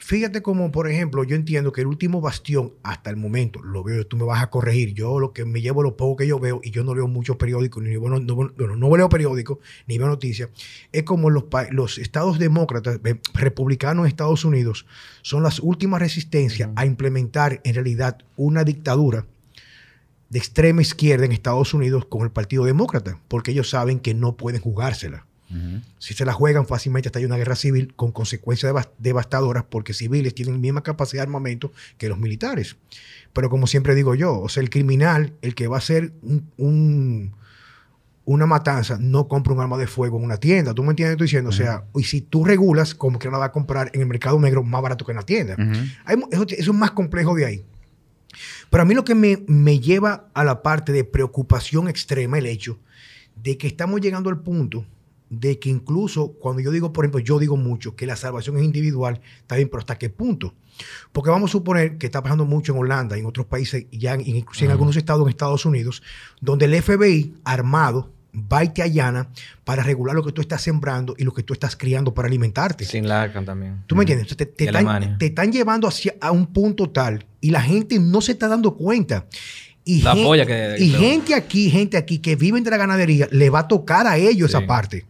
Fíjate 0.01 0.43
como, 0.43 0.71
por 0.71 0.89
ejemplo, 0.89 1.25
yo 1.25 1.35
entiendo 1.35 1.73
que 1.73 1.81
el 1.81 1.89
último 1.89 2.21
bastión 2.21 2.73
hasta 2.85 3.11
el 3.11 3.17
momento, 3.17 3.61
lo 3.63 3.83
veo, 3.83 4.07
tú 4.07 4.17
me 4.17 4.25
vas 4.25 4.43
a 4.43 4.49
corregir, 4.49 4.95
yo 4.95 5.19
lo 5.19 5.33
que 5.33 5.45
me 5.45 5.61
llevo 5.61 5.83
lo 5.83 5.97
poco 5.97 6.17
que 6.17 6.27
yo 6.27 6.39
veo, 6.39 6.61
y 6.63 6.71
yo 6.71 6.85
no 6.85 6.95
leo 6.95 7.09
muchos 7.09 7.37
periódicos, 7.37 7.83
ni 7.83 7.97
bueno, 7.97 8.21
no, 8.21 8.77
no, 8.77 8.97
leo 8.97 9.09
periódicos, 9.09 9.59
ni 9.87 9.99
veo 9.99 10.07
noticias, 10.07 10.51
es 10.93 11.03
como 11.03 11.31
los, 11.31 11.45
los 11.73 11.99
estados 11.99 12.39
demócratas, 12.39 13.01
eh, 13.05 13.21
republicanos 13.35 14.05
en 14.05 14.09
Estados 14.09 14.45
Unidos, 14.45 14.87
son 15.23 15.43
las 15.43 15.59
últimas 15.59 16.01
resistencias 16.01 16.71
a 16.77 16.87
implementar 16.87 17.61
en 17.65 17.75
realidad 17.75 18.19
una 18.37 18.63
dictadura 18.63 19.27
de 20.29 20.39
extrema 20.39 20.83
izquierda 20.83 21.25
en 21.25 21.33
Estados 21.33 21.75
Unidos 21.75 22.05
con 22.05 22.23
el 22.23 22.31
Partido 22.31 22.65
Demócrata, 22.65 23.19
porque 23.29 23.53
ellos 23.53 23.71
saben 23.71 24.01
que 24.01 24.15
no 24.15 24.37
pueden 24.37 24.61
jugársela. 24.61 25.27
Si 25.99 26.13
se 26.13 26.27
la 26.27 26.35
juegan 26.35 26.67
fácilmente 26.67 27.09
hasta 27.09 27.21
hay 27.21 27.25
una 27.25 27.39
guerra 27.39 27.57
civil 27.57 27.95
con 27.97 28.13
consecuencias 28.13 28.75
devastadoras 28.99 29.65
porque 29.65 29.95
civiles 29.95 30.35
tienen 30.35 30.57
la 30.57 30.61
misma 30.61 30.83
capacidad 30.83 31.23
de 31.23 31.29
armamento 31.29 31.73
que 31.97 32.11
los 32.11 32.19
militares. 32.19 32.77
Pero 33.33 33.49
como 33.49 33.67
siempre 33.67 33.95
digo 33.95 34.15
yo, 34.15 34.39
o 34.39 34.51
sea, 34.51 34.63
el 34.63 34.69
criminal, 34.69 35.33
el 35.41 35.55
que 35.55 35.67
va 35.67 35.77
a 35.77 35.79
hacer 35.79 36.13
un, 36.59 37.33
una 38.27 38.45
matanza, 38.45 38.99
no 39.01 39.27
compra 39.27 39.55
un 39.55 39.61
arma 39.61 39.79
de 39.79 39.87
fuego 39.87 40.19
en 40.19 40.25
una 40.25 40.37
tienda. 40.37 40.75
¿Tú 40.75 40.83
me 40.83 40.91
entiendes? 40.91 41.13
Estoy 41.13 41.25
diciendo, 41.29 41.49
o 41.49 41.53
sea, 41.53 41.85
y 41.95 42.05
si 42.05 42.21
tú 42.21 42.45
regulas, 42.45 42.95
como 42.95 43.19
que 43.19 43.31
la 43.31 43.39
va 43.39 43.47
a 43.47 43.53
comprar 43.53 43.91
en 43.95 44.03
el 44.03 44.07
mercado 44.07 44.39
negro 44.39 44.63
más 44.63 44.83
barato 44.83 45.07
que 45.07 45.13
en 45.13 45.17
la 45.17 45.23
tienda. 45.23 45.57
eso, 46.31 46.45
es 46.47 46.75
más 46.75 46.91
complejo 46.91 47.35
de 47.35 47.47
ahí. 47.47 47.65
Pero 48.71 48.83
a 48.83 48.87
mí 48.87 48.95
lo 48.95 49.05
que 49.05 49.15
me, 49.15 49.45
me 49.47 49.81
lleva 49.81 50.29
a 50.35 50.45
la 50.45 50.63
parte 50.63 50.93
de 50.93 51.05
preocupación 51.05 51.89
extrema, 51.89 52.39
el 52.39 52.47
hecho 52.47 52.79
de 53.43 53.57
que 53.57 53.67
estamos 53.67 54.01
llegando 54.01 54.31
al 54.31 54.41
punto 54.41 54.85
de 55.31 55.59
que 55.59 55.69
incluso 55.69 56.33
cuando 56.33 56.63
yo 56.63 56.71
digo, 56.71 56.93
por 56.93 57.05
ejemplo, 57.05 57.21
yo 57.21 57.39
digo 57.39 57.57
mucho 57.57 57.95
que 57.95 58.07
la 58.07 58.17
salvación 58.17 58.57
es 58.59 58.65
individual, 58.65 59.21
está 59.41 59.57
bien, 59.57 59.69
pero 59.69 59.81
¿hasta 59.81 59.99
qué 59.99 60.09
punto? 60.09 60.55
Porque 61.13 61.31
vamos 61.31 61.51
a 61.51 61.53
suponer 61.53 61.99
que 61.99 62.07
está 62.07 62.23
pasando 62.23 62.45
mucho 62.45 62.73
en 62.73 62.79
Holanda 62.79 63.17
y 63.17 63.21
en 63.21 63.27
otros 63.27 63.47
países, 63.47 63.87
ya 63.91 64.17
incluso 64.17 64.65
en 64.65 64.71
algunos 64.71 64.97
estados 64.97 65.23
en 65.23 65.29
Estados 65.29 65.67
Unidos, 65.67 66.03
donde 66.41 66.65
el 66.65 66.83
FBI 66.83 67.35
armado 67.45 68.11
va 68.35 68.63
y 68.63 68.69
te 68.69 68.83
allana 68.83 69.29
para 69.65 69.83
regular 69.83 70.15
lo 70.15 70.25
que 70.25 70.33
tú 70.33 70.41
estás 70.41 70.63
sembrando 70.63 71.15
y 71.19 71.25
lo 71.25 71.33
que 71.33 71.43
tú 71.43 71.53
estás 71.53 71.77
criando 71.77 72.15
para 72.15 72.29
alimentarte. 72.29 72.85
Sin 72.85 73.09
lacan 73.09 73.45
también. 73.45 73.83
¿Tú 73.87 73.97
me 73.97 74.03
entiendes? 74.03 74.37
Te, 74.37 74.47
te, 74.47 74.65
están, 74.67 75.19
te, 75.19 75.27
están, 75.27 75.51
llevando 75.51 75.89
hacia 75.89 76.15
a 76.21 76.31
un 76.31 76.47
punto 76.47 76.91
tal 76.91 77.25
y 77.41 77.51
la 77.51 77.63
gente 77.63 77.99
no 77.99 78.21
se 78.21 78.33
está 78.33 78.49
dando 78.49 78.75
cuenta. 78.77 79.27
Y, 79.85 80.03
gente, 80.03 80.77
y 80.79 80.91
gente 80.91 81.35
aquí, 81.35 81.71
gente 81.71 81.97
aquí 81.97 82.19
que 82.19 82.37
viven 82.37 82.63
de 82.63 82.71
la 82.71 82.77
ganadería, 82.77 83.27
le 83.31 83.49
va 83.49 83.61
a 83.61 83.69
tocar 83.69 84.07
a 84.07 84.19
ellos 84.19 84.51
esa 84.51 84.67
parte. 84.67 85.07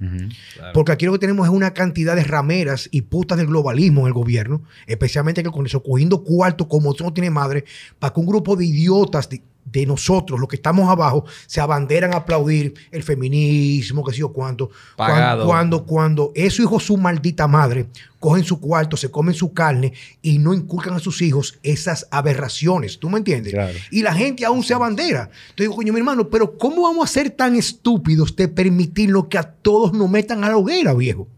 Porque 0.72 0.92
aquí 0.92 1.04
lo 1.04 1.12
que 1.12 1.18
tenemos 1.18 1.48
es 1.48 1.52
una 1.52 1.74
cantidad 1.74 2.14
de 2.14 2.22
rameras 2.22 2.88
y 2.92 3.02
putas 3.02 3.38
del 3.38 3.48
globalismo 3.48 4.02
en 4.02 4.06
el 4.06 4.12
gobierno, 4.12 4.62
especialmente 4.86 5.42
que 5.42 5.50
con 5.50 5.66
eso, 5.66 5.82
cogiendo 5.82 6.22
cuarto 6.22 6.68
como 6.68 6.94
no 7.00 7.12
tiene 7.12 7.28
madre, 7.28 7.64
para 7.98 8.14
que 8.14 8.20
un 8.20 8.26
grupo 8.26 8.54
de 8.54 8.66
idiotas 8.66 9.28
de 9.28 9.42
nosotros, 9.86 10.40
los 10.40 10.48
que 10.48 10.56
estamos 10.56 10.88
abajo, 10.88 11.24
se 11.46 11.60
abanderan 11.60 12.14
a 12.14 12.18
aplaudir 12.18 12.74
el 12.90 13.02
feminismo, 13.02 14.04
que 14.04 14.12
sé 14.12 14.18
yo 14.18 14.32
cuánto. 14.32 14.70
Cuando, 14.96 15.46
cuando, 15.46 15.84
cuando 15.84 16.32
esos 16.34 16.60
hijos, 16.60 16.84
su 16.84 16.96
maldita 16.96 17.46
madre, 17.46 17.86
cogen 18.18 18.44
su 18.44 18.60
cuarto, 18.60 18.96
se 18.96 19.10
comen 19.10 19.34
su 19.34 19.52
carne 19.52 19.92
y 20.22 20.38
no 20.38 20.54
inculcan 20.54 20.94
a 20.94 20.98
sus 20.98 21.22
hijos 21.22 21.58
esas 21.62 22.06
aberraciones. 22.10 22.98
¿Tú 22.98 23.08
me 23.08 23.18
entiendes? 23.18 23.54
Y 23.90 24.02
la 24.02 24.14
gente 24.14 24.44
aún 24.44 24.62
se 24.62 24.74
abandera. 24.74 25.22
Entonces 25.22 25.56
digo, 25.56 25.76
coño, 25.76 25.92
mi 25.92 26.00
hermano, 26.00 26.28
pero 26.28 26.56
¿cómo 26.56 26.82
vamos 26.82 27.08
a 27.08 27.12
ser 27.12 27.30
tan 27.30 27.56
estúpidos 27.56 28.34
de 28.34 28.48
permitirlo 28.48 29.28
que 29.28 29.38
a 29.38 29.42
todos 29.42 29.92
nos 29.92 30.10
metan 30.10 30.44
a 30.44 30.48
la 30.48 30.56
hoguera, 30.56 30.94
viejo? 30.94 31.28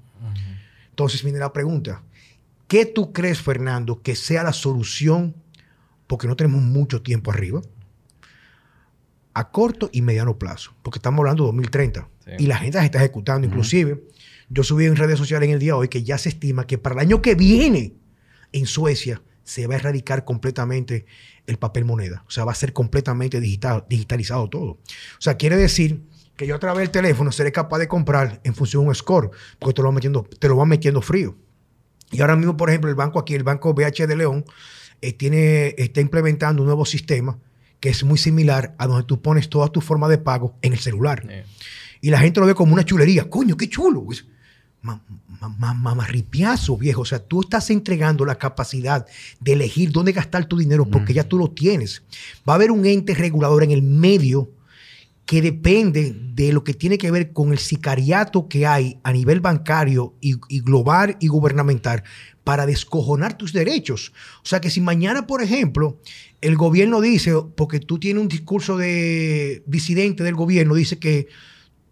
Entonces 0.90 1.22
viene 1.22 1.38
la 1.38 1.52
pregunta. 1.52 2.02
¿Qué 2.66 2.86
tú 2.86 3.12
crees, 3.12 3.40
Fernando, 3.40 4.00
que 4.02 4.14
sea 4.14 4.42
la 4.42 4.52
solución? 4.52 5.34
Porque 6.06 6.26
no 6.26 6.36
tenemos 6.36 6.62
mucho 6.62 7.02
tiempo 7.02 7.30
arriba 7.30 7.62
a 9.34 9.50
corto 9.50 9.90
y 9.92 10.02
mediano 10.02 10.38
plazo, 10.38 10.74
porque 10.82 10.98
estamos 10.98 11.20
hablando 11.20 11.44
de 11.44 11.48
2030 11.48 12.08
y 12.38 12.46
la 12.46 12.58
gente 12.58 12.78
se 12.78 12.84
está 12.84 12.98
ejecutando. 12.98 13.46
Inclusive, 13.46 14.02
yo 14.48 14.62
subí 14.62 14.86
en 14.86 14.96
redes 14.96 15.18
sociales 15.18 15.48
en 15.48 15.54
el 15.54 15.60
día 15.60 15.72
de 15.72 15.78
hoy 15.78 15.88
que 15.88 16.02
ya 16.02 16.18
se 16.18 16.28
estima 16.28 16.66
que 16.66 16.78
para 16.78 16.94
el 16.94 17.00
año 17.00 17.22
que 17.22 17.34
viene 17.34 17.94
en 18.52 18.66
Suecia 18.66 19.22
se 19.44 19.66
va 19.66 19.74
a 19.74 19.78
erradicar 19.78 20.24
completamente 20.24 21.06
el 21.46 21.58
papel 21.58 21.84
moneda. 21.84 22.24
O 22.26 22.30
sea, 22.30 22.44
va 22.44 22.52
a 22.52 22.54
ser 22.54 22.72
completamente 22.72 23.40
digital, 23.40 23.84
digitalizado 23.88 24.48
todo. 24.48 24.70
O 24.70 24.78
sea, 25.20 25.36
quiere 25.36 25.56
decir 25.56 26.02
que 26.36 26.46
yo 26.46 26.54
a 26.54 26.58
través 26.58 26.80
del 26.80 26.90
teléfono 26.90 27.32
seré 27.32 27.52
capaz 27.52 27.78
de 27.78 27.88
comprar 27.88 28.40
en 28.44 28.54
función 28.54 28.84
de 28.84 28.88
un 28.88 28.94
score, 28.94 29.30
porque 29.58 29.74
te 29.74 29.82
lo, 29.82 29.88
va 29.88 29.92
metiendo, 29.92 30.22
te 30.22 30.48
lo 30.48 30.56
van 30.56 30.68
metiendo 30.68 31.02
frío. 31.02 31.36
Y 32.10 32.20
ahora 32.20 32.36
mismo, 32.36 32.56
por 32.56 32.70
ejemplo, 32.70 32.90
el 32.90 32.96
banco 32.96 33.18
aquí, 33.18 33.34
el 33.34 33.44
banco 33.44 33.74
BH 33.74 34.06
de 34.06 34.16
León, 34.16 34.44
eh, 35.00 35.12
tiene, 35.12 35.74
está 35.78 36.00
implementando 36.00 36.62
un 36.62 36.66
nuevo 36.66 36.84
sistema 36.84 37.38
que 37.80 37.88
es 37.88 38.04
muy 38.04 38.18
similar 38.18 38.74
a 38.78 38.86
donde 38.86 39.04
tú 39.04 39.20
pones 39.20 39.48
toda 39.48 39.68
tu 39.68 39.80
forma 39.80 40.08
de 40.08 40.18
pago 40.18 40.54
en 40.62 40.72
el 40.74 40.78
celular. 40.78 41.26
Y 42.00 42.10
la 42.10 42.20
gente 42.20 42.40
lo 42.40 42.46
ve 42.46 42.54
como 42.54 42.74
una 42.74 42.84
chulería. 42.84 43.28
Coño, 43.28 43.56
qué 43.56 43.68
chulo. 43.68 44.06
Mamarripiazo, 45.58 46.76
viejo. 46.76 47.02
O 47.02 47.04
sea, 47.04 47.18
tú 47.18 47.40
estás 47.40 47.70
entregando 47.70 48.24
la 48.24 48.36
capacidad 48.36 49.06
de 49.40 49.52
elegir 49.52 49.90
dónde 49.90 50.12
gastar 50.12 50.44
tu 50.44 50.58
dinero 50.58 50.86
porque 50.86 51.14
ya 51.14 51.24
tú 51.24 51.38
lo 51.38 51.50
tienes. 51.50 52.02
Va 52.48 52.54
a 52.54 52.56
haber 52.56 52.70
un 52.70 52.86
ente 52.86 53.14
regulador 53.14 53.64
en 53.64 53.70
el 53.70 53.82
medio 53.82 54.50
que 55.30 55.42
depende 55.42 56.12
de 56.12 56.52
lo 56.52 56.64
que 56.64 56.74
tiene 56.74 56.98
que 56.98 57.12
ver 57.12 57.32
con 57.32 57.52
el 57.52 57.58
sicariato 57.58 58.48
que 58.48 58.66
hay 58.66 58.98
a 59.04 59.12
nivel 59.12 59.38
bancario 59.38 60.16
y, 60.20 60.34
global 60.60 61.18
y 61.20 61.28
gubernamental 61.28 62.02
para 62.42 62.66
descojonar 62.66 63.38
tus 63.38 63.52
derechos. 63.52 64.12
O 64.42 64.46
sea 64.46 64.60
que 64.60 64.70
si 64.70 64.80
mañana, 64.80 65.28
por 65.28 65.40
ejemplo, 65.40 66.00
el 66.40 66.56
gobierno 66.56 67.00
dice, 67.00 67.32
porque 67.56 67.78
tú 67.78 68.00
tienes 68.00 68.20
un 68.20 68.26
discurso 68.26 68.76
de 68.76 69.62
disidente 69.66 70.24
del 70.24 70.34
gobierno, 70.34 70.74
dice 70.74 70.98
que 70.98 71.28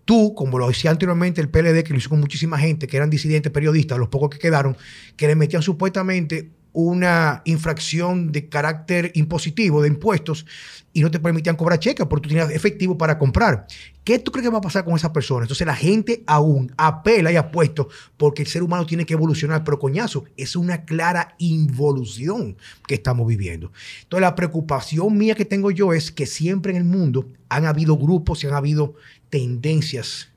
tú, 0.04 0.34
como 0.34 0.58
lo 0.58 0.66
decía 0.66 0.90
anteriormente 0.90 1.40
el 1.40 1.48
PLD, 1.48 1.84
que 1.84 1.92
lo 1.92 1.98
hizo 1.98 2.08
con 2.08 2.18
muchísima 2.18 2.58
gente, 2.58 2.88
que 2.88 2.96
eran 2.96 3.08
disidentes 3.08 3.52
periodistas, 3.52 4.00
los 4.00 4.08
pocos 4.08 4.30
que 4.30 4.40
quedaron, 4.40 4.76
que 5.16 5.28
le 5.28 5.36
metían 5.36 5.62
supuestamente 5.62 6.50
una 6.72 7.42
infracción 7.44 8.30
de 8.30 8.48
carácter 8.48 9.10
impositivo 9.14 9.82
de 9.82 9.88
impuestos 9.88 10.46
y 10.92 11.00
no 11.00 11.10
te 11.10 11.18
permitían 11.18 11.56
cobrar 11.56 11.78
cheques 11.78 12.06
porque 12.06 12.28
tú 12.28 12.34
tenías 12.34 12.50
efectivo 12.50 12.96
para 12.98 13.18
comprar. 13.18 13.66
¿Qué 14.04 14.18
tú 14.18 14.32
crees 14.32 14.46
que 14.46 14.52
va 14.52 14.58
a 14.58 14.62
pasar 14.62 14.84
con 14.84 14.94
esas 14.94 15.10
personas? 15.10 15.44
Entonces 15.44 15.66
la 15.66 15.74
gente 15.74 16.22
aún 16.26 16.72
apela 16.76 17.30
y 17.30 17.36
apuesta 17.36 17.84
porque 18.16 18.42
el 18.42 18.48
ser 18.48 18.62
humano 18.62 18.86
tiene 18.86 19.04
que 19.04 19.14
evolucionar, 19.14 19.64
pero 19.64 19.78
coñazo, 19.78 20.24
es 20.36 20.56
una 20.56 20.84
clara 20.84 21.34
involución 21.38 22.56
que 22.86 22.94
estamos 22.94 23.26
viviendo. 23.26 23.70
Entonces 24.02 24.22
la 24.22 24.34
preocupación 24.34 25.16
mía 25.16 25.34
que 25.34 25.44
tengo 25.44 25.70
yo 25.70 25.92
es 25.92 26.10
que 26.10 26.26
siempre 26.26 26.72
en 26.72 26.78
el 26.78 26.84
mundo 26.84 27.28
han 27.48 27.66
habido 27.66 27.96
grupos 27.96 28.42
y 28.42 28.46
han 28.46 28.54
habido 28.54 28.94
tendencias 29.30 30.28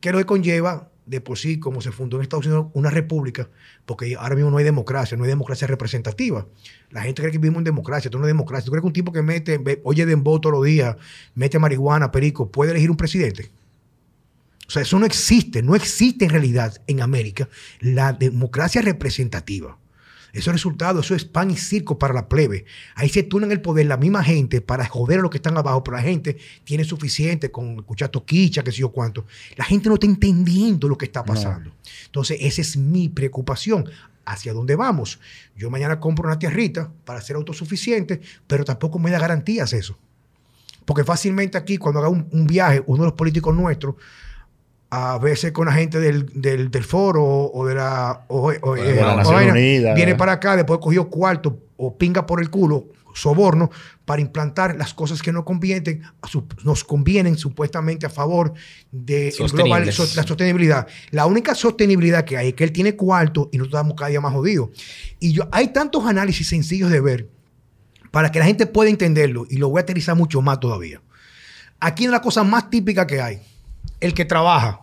que 0.00 0.12
lo 0.12 0.18
que 0.18 0.26
conlleva 0.26 0.87
de 1.08 1.20
por 1.20 1.38
sí, 1.38 1.58
como 1.58 1.80
se 1.80 1.90
fundó 1.90 2.16
en 2.16 2.22
Estados 2.22 2.46
Unidos 2.46 2.66
una 2.74 2.90
república, 2.90 3.48
porque 3.86 4.14
ahora 4.16 4.34
mismo 4.34 4.50
no 4.50 4.58
hay 4.58 4.64
democracia, 4.64 5.16
no 5.16 5.24
hay 5.24 5.28
democracia 5.28 5.66
representativa. 5.66 6.46
La 6.90 7.02
gente 7.02 7.22
cree 7.22 7.32
que 7.32 7.38
vivimos 7.38 7.58
en 7.58 7.64
democracia, 7.64 8.08
esto 8.08 8.18
no 8.18 8.24
es 8.24 8.28
democracia. 8.28 8.66
¿Tú 8.66 8.72
crees 8.72 8.82
que 8.82 8.86
un 8.86 8.92
tipo 8.92 9.12
que 9.12 9.22
mete, 9.22 9.60
oye 9.84 10.06
dembow 10.06 10.40
todos 10.40 10.54
los 10.54 10.64
días, 10.64 10.96
mete 11.34 11.58
marihuana, 11.58 12.12
perico, 12.12 12.50
puede 12.50 12.72
elegir 12.72 12.90
un 12.90 12.96
presidente? 12.96 13.50
O 14.66 14.70
sea, 14.70 14.82
eso 14.82 14.98
no 14.98 15.06
existe, 15.06 15.62
no 15.62 15.74
existe 15.74 16.26
en 16.26 16.30
realidad 16.30 16.76
en 16.86 17.00
América 17.00 17.48
la 17.80 18.12
democracia 18.12 18.82
representativa. 18.82 19.78
Eso 20.32 20.50
es 20.50 20.54
resultado, 20.54 21.00
eso 21.00 21.14
es 21.14 21.24
pan 21.24 21.50
y 21.50 21.56
circo 21.56 21.98
para 21.98 22.12
la 22.12 22.28
plebe. 22.28 22.64
Ahí 22.94 23.08
se 23.08 23.22
turnan 23.22 23.50
el 23.50 23.60
poder 23.60 23.86
la 23.86 23.96
misma 23.96 24.22
gente 24.22 24.60
para 24.60 24.84
joder 24.84 25.20
a 25.20 25.22
los 25.22 25.30
que 25.30 25.38
están 25.38 25.56
abajo, 25.56 25.82
pero 25.82 25.96
la 25.96 26.02
gente 26.02 26.36
tiene 26.64 26.84
suficiente 26.84 27.50
con 27.50 27.78
escuchar 27.78 28.10
toquicha, 28.10 28.62
que 28.62 28.70
sé 28.70 28.78
yo 28.78 28.90
cuánto. 28.90 29.24
La 29.56 29.64
gente 29.64 29.88
no 29.88 29.94
está 29.94 30.06
entendiendo 30.06 30.88
lo 30.88 30.98
que 30.98 31.06
está 31.06 31.24
pasando. 31.24 31.72
Entonces, 32.06 32.38
esa 32.40 32.60
es 32.60 32.76
mi 32.76 33.08
preocupación. 33.08 33.88
¿Hacia 34.26 34.52
dónde 34.52 34.76
vamos? 34.76 35.18
Yo 35.56 35.70
mañana 35.70 35.98
compro 35.98 36.26
una 36.26 36.38
tierrita 36.38 36.92
para 37.06 37.22
ser 37.22 37.36
autosuficiente, 37.36 38.20
pero 38.46 38.62
tampoco 38.62 38.98
me 38.98 39.10
da 39.10 39.18
garantías 39.18 39.72
eso. 39.72 39.96
Porque 40.84 41.02
fácilmente 41.02 41.56
aquí, 41.56 41.78
cuando 41.78 42.00
haga 42.00 42.10
un 42.10 42.46
viaje, 42.46 42.82
uno 42.86 43.04
de 43.04 43.08
los 43.08 43.16
políticos 43.16 43.54
nuestros 43.54 43.94
a 44.90 45.18
veces 45.18 45.52
con 45.52 45.66
la 45.66 45.72
gente 45.72 46.00
del, 46.00 46.26
del, 46.34 46.70
del 46.70 46.84
foro 46.84 47.24
o 47.24 47.66
de 47.66 47.74
la, 47.74 48.24
o, 48.28 48.50
de 48.50 48.96
la 48.96 49.16
Nación 49.16 49.50
Unida, 49.50 49.94
viene 49.94 50.14
para 50.14 50.32
acá, 50.32 50.56
después 50.56 50.80
cogió 50.80 51.10
cuarto 51.10 51.60
o 51.76 51.96
pinga 51.96 52.26
por 52.26 52.40
el 52.40 52.50
culo, 52.50 52.86
soborno, 53.14 53.70
para 54.04 54.22
implantar 54.22 54.76
las 54.76 54.94
cosas 54.94 55.22
que 55.22 55.32
no 55.32 55.44
convienen, 55.44 56.02
nos 56.64 56.84
convienen 56.84 57.36
supuestamente 57.36 58.06
a 58.06 58.10
favor 58.10 58.54
de 58.90 59.34
global, 59.52 59.84
la 59.84 59.92
sostenibilidad. 59.92 60.86
La 61.10 61.26
única 61.26 61.54
sostenibilidad 61.54 62.24
que 62.24 62.36
hay 62.36 62.48
es 62.48 62.54
que 62.54 62.64
él 62.64 62.72
tiene 62.72 62.96
cuarto 62.96 63.50
y 63.52 63.58
nosotros 63.58 63.80
estamos 63.80 63.96
cada 63.96 64.08
día 64.08 64.20
más 64.20 64.32
jodidos. 64.32 64.70
Y 65.20 65.32
yo, 65.32 65.48
hay 65.52 65.68
tantos 65.68 66.06
análisis 66.06 66.48
sencillos 66.48 66.90
de 66.90 67.00
ver 67.00 67.28
para 68.10 68.32
que 68.32 68.38
la 68.38 68.46
gente 68.46 68.66
pueda 68.66 68.88
entenderlo 68.88 69.46
y 69.50 69.58
lo 69.58 69.68
voy 69.68 69.80
a 69.80 69.82
aterrizar 69.82 70.16
mucho 70.16 70.40
más 70.40 70.58
todavía. 70.58 71.02
Aquí 71.80 72.06
es 72.06 72.10
la 72.10 72.22
cosa 72.22 72.42
más 72.44 72.70
típica 72.70 73.06
que 73.06 73.20
hay 73.20 73.42
el 74.00 74.14
que 74.14 74.24
trabaja. 74.24 74.82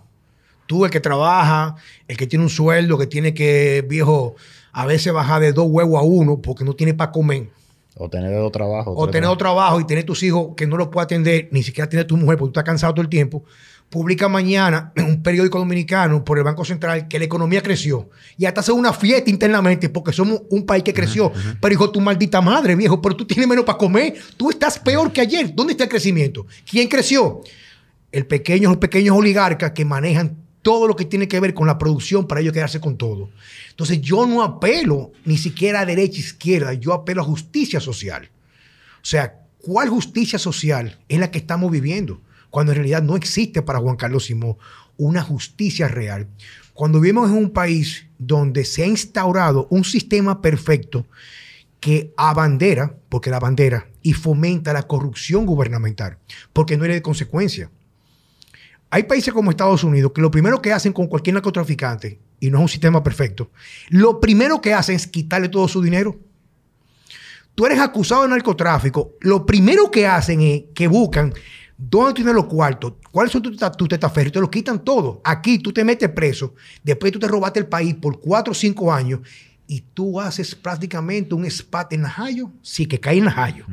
Tú, 0.67 0.83
el 0.83 0.91
que 0.91 0.99
trabaja, 0.99 1.75
el 2.07 2.17
que 2.17 2.25
tiene 2.25 2.43
un 2.43 2.49
sueldo, 2.49 2.97
que 2.97 3.07
tiene 3.07 3.33
que, 3.33 3.85
viejo, 3.87 4.35
a 4.71 4.85
veces 4.85 5.13
bajar 5.13 5.41
de 5.41 5.53
dos 5.53 5.67
huevos 5.69 5.99
a 5.99 6.03
uno 6.03 6.41
porque 6.41 6.63
no 6.63 6.73
tiene 6.73 6.93
para 6.93 7.11
comer. 7.11 7.49
O 7.97 8.09
tener 8.09 8.33
dos 8.33 8.51
trabajos. 8.51 8.93
O 8.97 9.07
tener 9.09 9.29
dos 9.29 9.37
trabajos 9.37 9.81
y 9.81 9.85
tener 9.85 10.03
tus 10.03 10.21
hijos 10.23 10.49
que 10.57 10.67
no 10.67 10.75
los 10.75 10.89
puede 10.89 11.05
atender, 11.05 11.47
ni 11.51 11.63
siquiera 11.63 11.87
tiene 11.87 12.03
tu 12.03 12.17
mujer 12.17 12.37
porque 12.37 12.51
tú 12.51 12.59
estás 12.59 12.65
cansado 12.65 12.93
todo 12.93 13.03
el 13.03 13.09
tiempo. 13.09 13.43
Publica 13.89 14.27
mañana 14.27 14.91
en 14.95 15.05
un 15.11 15.23
periódico 15.23 15.59
dominicano 15.59 16.25
por 16.25 16.37
el 16.37 16.43
Banco 16.43 16.65
Central 16.65 17.07
que 17.07 17.19
la 17.19 17.25
economía 17.25 17.61
creció. 17.61 18.09
Y 18.37 18.45
hasta 18.45 18.59
hace 18.59 18.73
una 18.73 18.91
fiesta 18.91 19.29
internamente 19.29 19.87
porque 19.87 20.11
somos 20.11 20.41
un 20.49 20.65
país 20.65 20.83
que 20.83 20.93
creció. 20.93 21.31
Pero 21.61 21.73
hijo, 21.73 21.89
tu 21.89 22.01
maldita 22.01 22.41
madre, 22.41 22.75
viejo, 22.75 23.01
pero 23.01 23.15
tú 23.15 23.25
tienes 23.25 23.47
menos 23.47 23.63
para 23.63 23.77
comer. 23.77 24.15
Tú 24.35 24.49
estás 24.49 24.77
peor 24.77 25.13
que 25.13 25.21
ayer. 25.21 25.55
¿Dónde 25.55 25.71
está 25.71 25.85
el 25.85 25.89
crecimiento? 25.89 26.45
¿Quién 26.69 26.89
creció? 26.89 27.43
El 28.15 28.25
pequeño, 28.25 28.69
los 28.69 28.77
pequeños 28.77 29.17
oligarcas 29.17 29.71
que 29.71 29.83
manejan 29.83 30.37
todo 30.61 30.87
lo 30.87 30.95
que 30.95 31.03
tiene 31.03 31.27
que 31.27 31.37
ver 31.41 31.53
con 31.53 31.67
la 31.67 31.77
producción 31.77 32.25
para 32.25 32.39
ellos 32.39 32.53
quedarse 32.53 32.79
con 32.79 32.97
todo. 32.97 33.29
Entonces 33.71 33.99
yo 33.99 34.25
no 34.25 34.41
apelo 34.41 35.11
ni 35.25 35.37
siquiera 35.37 35.81
a 35.81 35.85
derecha 35.85 36.15
e 36.15 36.21
izquierda, 36.21 36.73
yo 36.73 36.93
apelo 36.93 37.21
a 37.21 37.25
justicia 37.25 37.81
social. 37.81 38.29
O 38.95 39.05
sea, 39.05 39.41
¿cuál 39.57 39.89
justicia 39.89 40.39
social 40.39 40.97
es 41.09 41.19
la 41.19 41.29
que 41.29 41.39
estamos 41.39 41.69
viviendo? 41.69 42.21
Cuando 42.51 42.71
en 42.71 42.77
realidad 42.77 43.03
no 43.03 43.17
existe 43.17 43.61
para 43.61 43.79
Juan 43.79 43.97
Carlos 43.97 44.23
Simón 44.23 44.55
una 44.95 45.21
justicia 45.21 45.89
real. 45.89 46.29
Cuando 46.73 47.01
vivimos 47.01 47.29
en 47.29 47.35
un 47.35 47.49
país 47.49 48.05
donde 48.17 48.63
se 48.63 48.83
ha 48.83 48.87
instaurado 48.87 49.67
un 49.69 49.83
sistema 49.83 50.41
perfecto 50.41 51.05
que 51.81 52.13
abandera, 52.15 52.95
porque 53.09 53.29
la 53.29 53.41
bandera, 53.41 53.89
y 54.01 54.13
fomenta 54.13 54.71
la 54.71 54.83
corrupción 54.83 55.45
gubernamental, 55.45 56.17
porque 56.53 56.77
no 56.77 56.85
era 56.85 56.93
de 56.93 57.01
consecuencia. 57.01 57.69
Hay 58.89 59.03
países 59.03 59.33
como 59.33 59.51
Estados 59.51 59.83
Unidos 59.83 60.11
que 60.13 60.21
lo 60.21 60.31
primero 60.31 60.61
que 60.61 60.71
hacen 60.71 60.93
con 60.93 61.07
cualquier 61.07 61.33
narcotraficante, 61.33 62.19
y 62.39 62.49
no 62.49 62.59
es 62.59 62.61
un 62.61 62.69
sistema 62.69 63.03
perfecto, 63.03 63.51
lo 63.89 64.19
primero 64.19 64.61
que 64.61 64.73
hacen 64.73 64.95
es 64.95 65.07
quitarle 65.07 65.49
todo 65.49 65.67
su 65.67 65.81
dinero. 65.81 66.19
Tú 67.55 67.65
eres 67.65 67.79
acusado 67.79 68.23
de 68.23 68.29
narcotráfico, 68.29 69.13
lo 69.21 69.45
primero 69.45 69.89
que 69.89 70.05
hacen 70.05 70.41
es 70.41 70.63
que 70.73 70.87
buscan 70.87 71.33
dónde 71.77 72.13
tienes 72.13 72.33
los 72.33 72.45
cuartos, 72.45 72.93
cuáles 73.11 73.31
son 73.31 73.41
tus 73.41 73.57
tu 73.77 73.87
testaferros, 73.87 74.33
te 74.33 74.39
lo 74.39 74.51
quitan 74.51 74.83
todo. 74.83 75.21
Aquí 75.23 75.59
tú 75.59 75.71
te 75.71 75.83
metes 75.83 76.09
preso, 76.09 76.53
después 76.83 77.11
tú 77.11 77.19
te 77.19 77.27
robaste 77.27 77.59
el 77.59 77.67
país 77.67 77.95
por 77.95 78.19
cuatro 78.19 78.51
o 78.51 78.55
cinco 78.55 78.93
años 78.93 79.21
y 79.67 79.81
tú 79.81 80.19
haces 80.19 80.53
prácticamente 80.53 81.33
un 81.33 81.49
spat 81.49 81.93
en 81.93 82.01
Najayo, 82.01 82.51
sí 82.61 82.85
que 82.85 82.99
cae 82.99 83.17
en 83.17 83.25
Najayo 83.25 83.65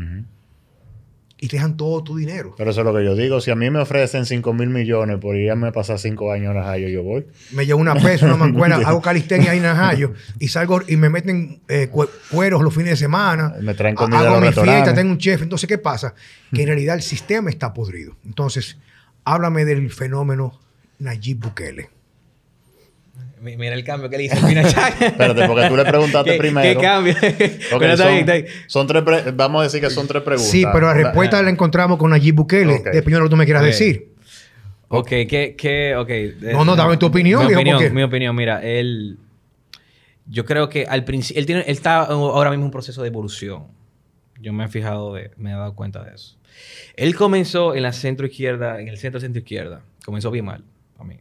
y 1.43 1.49
te 1.49 1.57
dejan 1.57 1.77
todo 1.77 2.05
tu 2.05 2.17
dinero. 2.17 2.55
Pero 2.57 2.71
eso 2.71 2.83
es 2.83 2.87
lo 2.87 2.95
que 2.95 3.05
yo 3.05 3.17
digo. 3.17 3.41
Si 3.41 3.51
a 3.51 3.57
mí 3.57 3.69
me 3.69 3.81
ofrecen 3.81 4.27
5 4.27 4.53
mil 4.55 4.69
millones 4.69 5.19
por 5.19 5.35
irme 5.35 5.67
a 5.67 5.73
pasar 5.73 5.99
5 5.99 6.31
años 6.31 6.53
en 6.53 6.57
Najayo, 6.59 6.87
yo 6.87 7.03
voy. 7.03 7.27
Me 7.51 7.67
llevo 7.67 7.81
una 7.81 7.97
pesa, 7.97 8.27
una 8.27 8.37
mancuena, 8.47 8.77
hago 8.77 9.03
calistenia 9.03 9.51
ahí 9.51 9.57
en 9.57 9.65
Najayo 9.65 10.13
y 10.39 10.47
salgo 10.47 10.83
y 10.87 10.97
me 10.97 11.09
meten 11.09 11.61
eh, 11.67 11.91
cueros 12.31 12.63
los 12.63 12.73
fines 12.73 12.91
de 12.91 12.97
semana. 12.97 13.57
Me 13.61 13.75
traen 13.75 13.97
comida 13.97 14.21
Hago 14.21 14.41
mi 14.41 14.53
fiesta, 14.53 14.95
tengo 14.95 15.11
un 15.11 15.19
chef. 15.19 15.43
Entonces, 15.43 15.67
¿qué 15.67 15.79
pasa? 15.79 16.15
Que 16.55 16.61
en 16.61 16.69
realidad 16.69 16.95
el 16.95 17.03
sistema 17.03 17.51
está 17.51 17.75
podrido. 17.75 18.15
Entonces, 18.25 18.79
háblame 19.25 19.65
del 19.65 19.91
fenómeno 19.91 20.61
Nayib 21.01 21.41
Bukele. 21.41 21.91
Mira 23.43 23.75
el 23.75 23.83
cambio 23.83 24.09
que 24.09 24.17
le 24.17 24.25
hizo 24.25 24.35
Espérate, 24.47 25.47
porque 25.49 25.69
tú 25.69 25.77
le 25.77 25.85
preguntaste 25.85 26.39
primero. 26.39 26.81
¿Qué 26.81 26.87
cambio? 26.87 27.15
son, 28.69 28.87
tres 28.87 29.03
vamos 29.35 29.61
a 29.61 29.65
decir 29.65 29.81
que 29.81 29.91
son 29.91 30.07
tres 30.07 30.23
preguntas. 30.23 30.51
Sí, 30.51 30.65
pero 30.73 30.87
la 30.87 30.95
respuesta 30.95 31.43
la, 31.43 31.51
encontramos 31.51 31.99
con 31.99 32.11
Nayib 32.11 32.37
Bukele. 32.37 32.75
Okay. 32.75 32.93
Depende 32.93 33.15
de 33.15 33.19
lo 33.19 33.25
que 33.25 33.31
tú 33.31 33.37
me 33.37 33.45
quieras 33.45 33.65
decir. 33.65 34.13
Ok, 34.89 35.09
¿qué, 35.09 35.55
qué, 35.59 35.97
okay. 35.97 36.37
No, 36.53 36.65
no, 36.65 36.77
dame 36.77 36.97
tu 36.99 37.07
opinión. 37.07 37.47
Mi 37.47 37.55
opinión, 37.55 37.95
mi 37.95 38.03
opinión, 38.03 38.37
mira, 38.37 38.63
él... 38.63 39.19
Yo 40.27 40.45
creo 40.45 40.69
que 40.69 40.87
al 40.87 41.05
principio... 41.05 41.41
Él, 41.41 41.47
tiene, 41.47 41.63
él 41.63 41.73
está 41.73 42.05
ahora 42.05 42.51
mismo 42.51 42.63
en 42.63 42.67
un 42.67 42.71
proceso 42.71 43.03
de 43.03 43.09
evolución. 43.09 43.67
Yo 44.41 44.53
me 44.53 44.65
he 44.65 44.69
fijado, 44.69 45.15
de, 45.15 45.33
me 45.37 45.51
he 45.51 45.55
dado 45.55 45.75
cuenta 45.75 46.05
de 46.05 46.15
eso. 46.15 46.37
Él 46.95 47.17
comenzó 47.17 47.75
en 47.75 47.83
la 47.83 47.93
centro 47.93 48.27
izquierda, 48.27 48.81
en 48.81 48.89
el 48.89 48.99
centro 48.99 49.21
centro 49.21 49.41
izquierda. 49.41 49.83
Comenzó 50.05 50.31
bien 50.31 50.45
mal, 50.45 50.63
a 50.99 51.05
mí. 51.05 51.19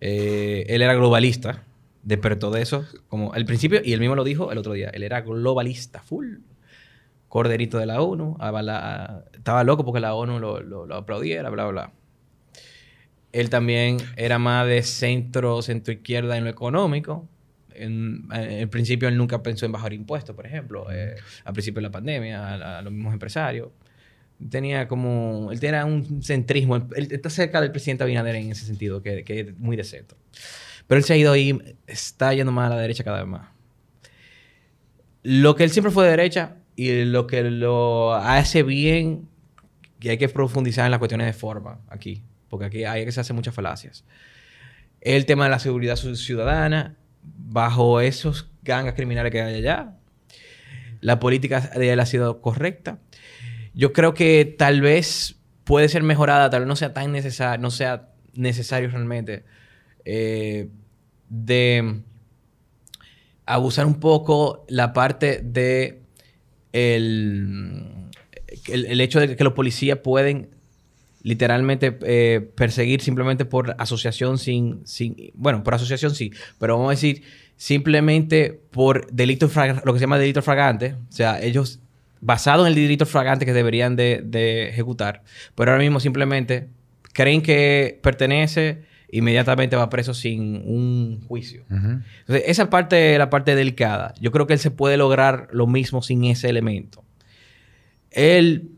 Eh, 0.00 0.64
él 0.68 0.82
era 0.82 0.94
globalista, 0.94 1.62
despertó 2.02 2.50
de 2.50 2.62
eso, 2.62 2.84
como 3.08 3.32
al 3.32 3.44
principio, 3.44 3.80
y 3.84 3.92
él 3.92 4.00
mismo 4.00 4.14
lo 4.14 4.24
dijo 4.24 4.52
el 4.52 4.58
otro 4.58 4.72
día, 4.72 4.90
él 4.90 5.02
era 5.02 5.20
globalista, 5.22 6.02
full. 6.02 6.36
Corderito 7.28 7.78
de 7.78 7.86
la 7.86 8.00
ONU, 8.00 8.38
estaba 9.34 9.64
loco 9.64 9.84
porque 9.84 10.00
la 10.00 10.14
ONU 10.14 10.38
lo, 10.38 10.60
lo, 10.60 10.94
aplaudiera, 10.94 11.50
bla, 11.50 11.66
bla. 11.66 11.92
Él 13.32 13.50
también 13.50 13.98
era 14.16 14.38
más 14.38 14.66
de 14.66 14.82
centro, 14.82 15.60
centro 15.60 15.92
izquierda 15.92 16.36
en 16.36 16.44
lo 16.44 16.50
económico. 16.50 17.28
En, 17.74 18.28
el 18.32 18.68
principio 18.68 19.08
él 19.08 19.18
nunca 19.18 19.42
pensó 19.42 19.66
en 19.66 19.72
bajar 19.72 19.92
impuestos, 19.92 20.34
por 20.34 20.46
ejemplo, 20.46 20.86
eh, 20.90 21.16
al 21.44 21.52
principio 21.52 21.80
de 21.80 21.88
la 21.88 21.90
pandemia, 21.90 22.78
a 22.78 22.82
los 22.82 22.92
mismos 22.92 23.12
empresarios 23.12 23.68
tenía 24.50 24.88
como, 24.88 25.50
él 25.50 25.60
tenía 25.60 25.84
un 25.84 26.22
centrismo, 26.22 26.76
él, 26.76 27.08
está 27.10 27.30
cerca 27.30 27.60
del 27.60 27.70
presidente 27.70 28.04
Abinader 28.04 28.36
en 28.36 28.50
ese 28.50 28.66
sentido, 28.66 29.02
que, 29.02 29.24
que, 29.24 29.40
es 29.40 29.58
muy 29.58 29.76
de 29.76 29.84
centro. 29.84 30.16
Pero 30.86 30.98
él 30.98 31.04
se 31.04 31.14
ha 31.14 31.16
ido 31.16 31.32
ahí, 31.32 31.58
está 31.86 32.32
yendo 32.34 32.52
más 32.52 32.70
a 32.70 32.76
la 32.76 32.80
derecha 32.80 33.04
cada 33.04 33.18
vez 33.18 33.26
más. 33.26 33.48
Lo 35.22 35.56
que 35.56 35.64
él 35.64 35.70
siempre 35.70 35.90
fue 35.90 36.04
de 36.04 36.10
derecha 36.10 36.56
y 36.76 37.04
lo 37.04 37.26
que 37.26 37.42
lo 37.42 38.14
hace 38.14 38.62
bien, 38.62 39.28
que 39.98 40.10
hay 40.10 40.18
que 40.18 40.28
profundizar 40.28 40.84
en 40.84 40.90
las 40.90 40.98
cuestiones 40.98 41.26
de 41.26 41.32
forma 41.32 41.80
aquí, 41.88 42.22
porque 42.48 42.66
aquí 42.66 42.84
hay 42.84 43.04
que 43.04 43.12
se 43.12 43.20
hacen 43.20 43.34
muchas 43.34 43.54
falacias. 43.54 44.04
El 45.00 45.26
tema 45.26 45.44
de 45.44 45.50
la 45.50 45.58
seguridad 45.58 45.96
ciudadana, 45.96 46.96
bajo 47.22 48.00
esos 48.00 48.50
gangas 48.62 48.94
criminales 48.94 49.32
que 49.32 49.40
hay 49.40 49.56
allá, 49.56 49.96
la 51.00 51.18
política 51.18 51.60
de 51.60 51.92
él 51.92 52.00
ha 52.00 52.06
sido 52.06 52.40
correcta 52.40 52.98
yo 53.76 53.92
creo 53.92 54.14
que 54.14 54.56
tal 54.58 54.80
vez 54.80 55.36
puede 55.62 55.88
ser 55.88 56.02
mejorada, 56.02 56.50
tal 56.50 56.62
vez 56.62 56.68
no 56.68 56.74
sea 56.74 56.92
tan 56.92 57.12
necesario, 57.12 57.62
no 57.62 57.70
sea 57.70 58.08
necesario 58.34 58.90
realmente 58.90 59.44
eh, 60.04 60.68
de 61.28 62.00
abusar 63.44 63.86
un 63.86 64.00
poco 64.00 64.64
la 64.68 64.92
parte 64.92 65.40
de 65.44 66.02
el, 66.72 68.10
el, 68.66 69.00
hecho 69.00 69.20
de 69.20 69.36
que 69.36 69.44
los 69.44 69.52
policías 69.52 69.98
pueden 69.98 70.50
literalmente 71.22 71.98
eh, 72.02 72.52
perseguir 72.54 73.00
simplemente 73.00 73.44
por 73.44 73.74
asociación 73.78 74.38
sin, 74.38 74.86
sin... 74.86 75.16
Bueno, 75.34 75.64
por 75.64 75.74
asociación 75.74 76.14
sí, 76.14 76.32
pero 76.58 76.74
vamos 76.76 76.88
a 76.88 76.90
decir 76.92 77.24
simplemente 77.56 78.60
por 78.70 79.10
delito, 79.10 79.50
lo 79.84 79.92
que 79.92 79.98
se 79.98 80.04
llama 80.04 80.18
delito 80.18 80.42
fragante. 80.42 80.94
O 81.08 81.12
sea, 81.12 81.42
ellos, 81.42 81.80
basado 82.20 82.62
en 82.66 82.68
el 82.68 82.74
delito 82.74 83.06
fragante 83.06 83.44
que 83.46 83.52
deberían 83.52 83.96
de, 83.96 84.22
de 84.24 84.68
ejecutar, 84.68 85.22
pero 85.54 85.70
ahora 85.70 85.82
mismo 85.82 86.00
simplemente 86.00 86.68
creen 87.12 87.42
que 87.42 87.98
pertenece, 88.02 88.82
inmediatamente 89.10 89.76
va 89.76 89.88
preso 89.88 90.12
sin 90.14 90.56
un 90.66 91.22
juicio. 91.28 91.64
Entonces, 91.70 92.44
esa 92.46 92.68
parte 92.70 93.12
es 93.12 93.18
la 93.18 93.30
parte 93.30 93.54
delicada. 93.54 94.12
Yo 94.20 94.32
creo 94.32 94.46
que 94.46 94.52
él 94.54 94.58
se 94.58 94.70
puede 94.70 94.96
lograr 94.96 95.48
lo 95.52 95.66
mismo 95.66 96.02
sin 96.02 96.24
ese 96.24 96.48
elemento. 96.48 97.04
Él 98.10 98.70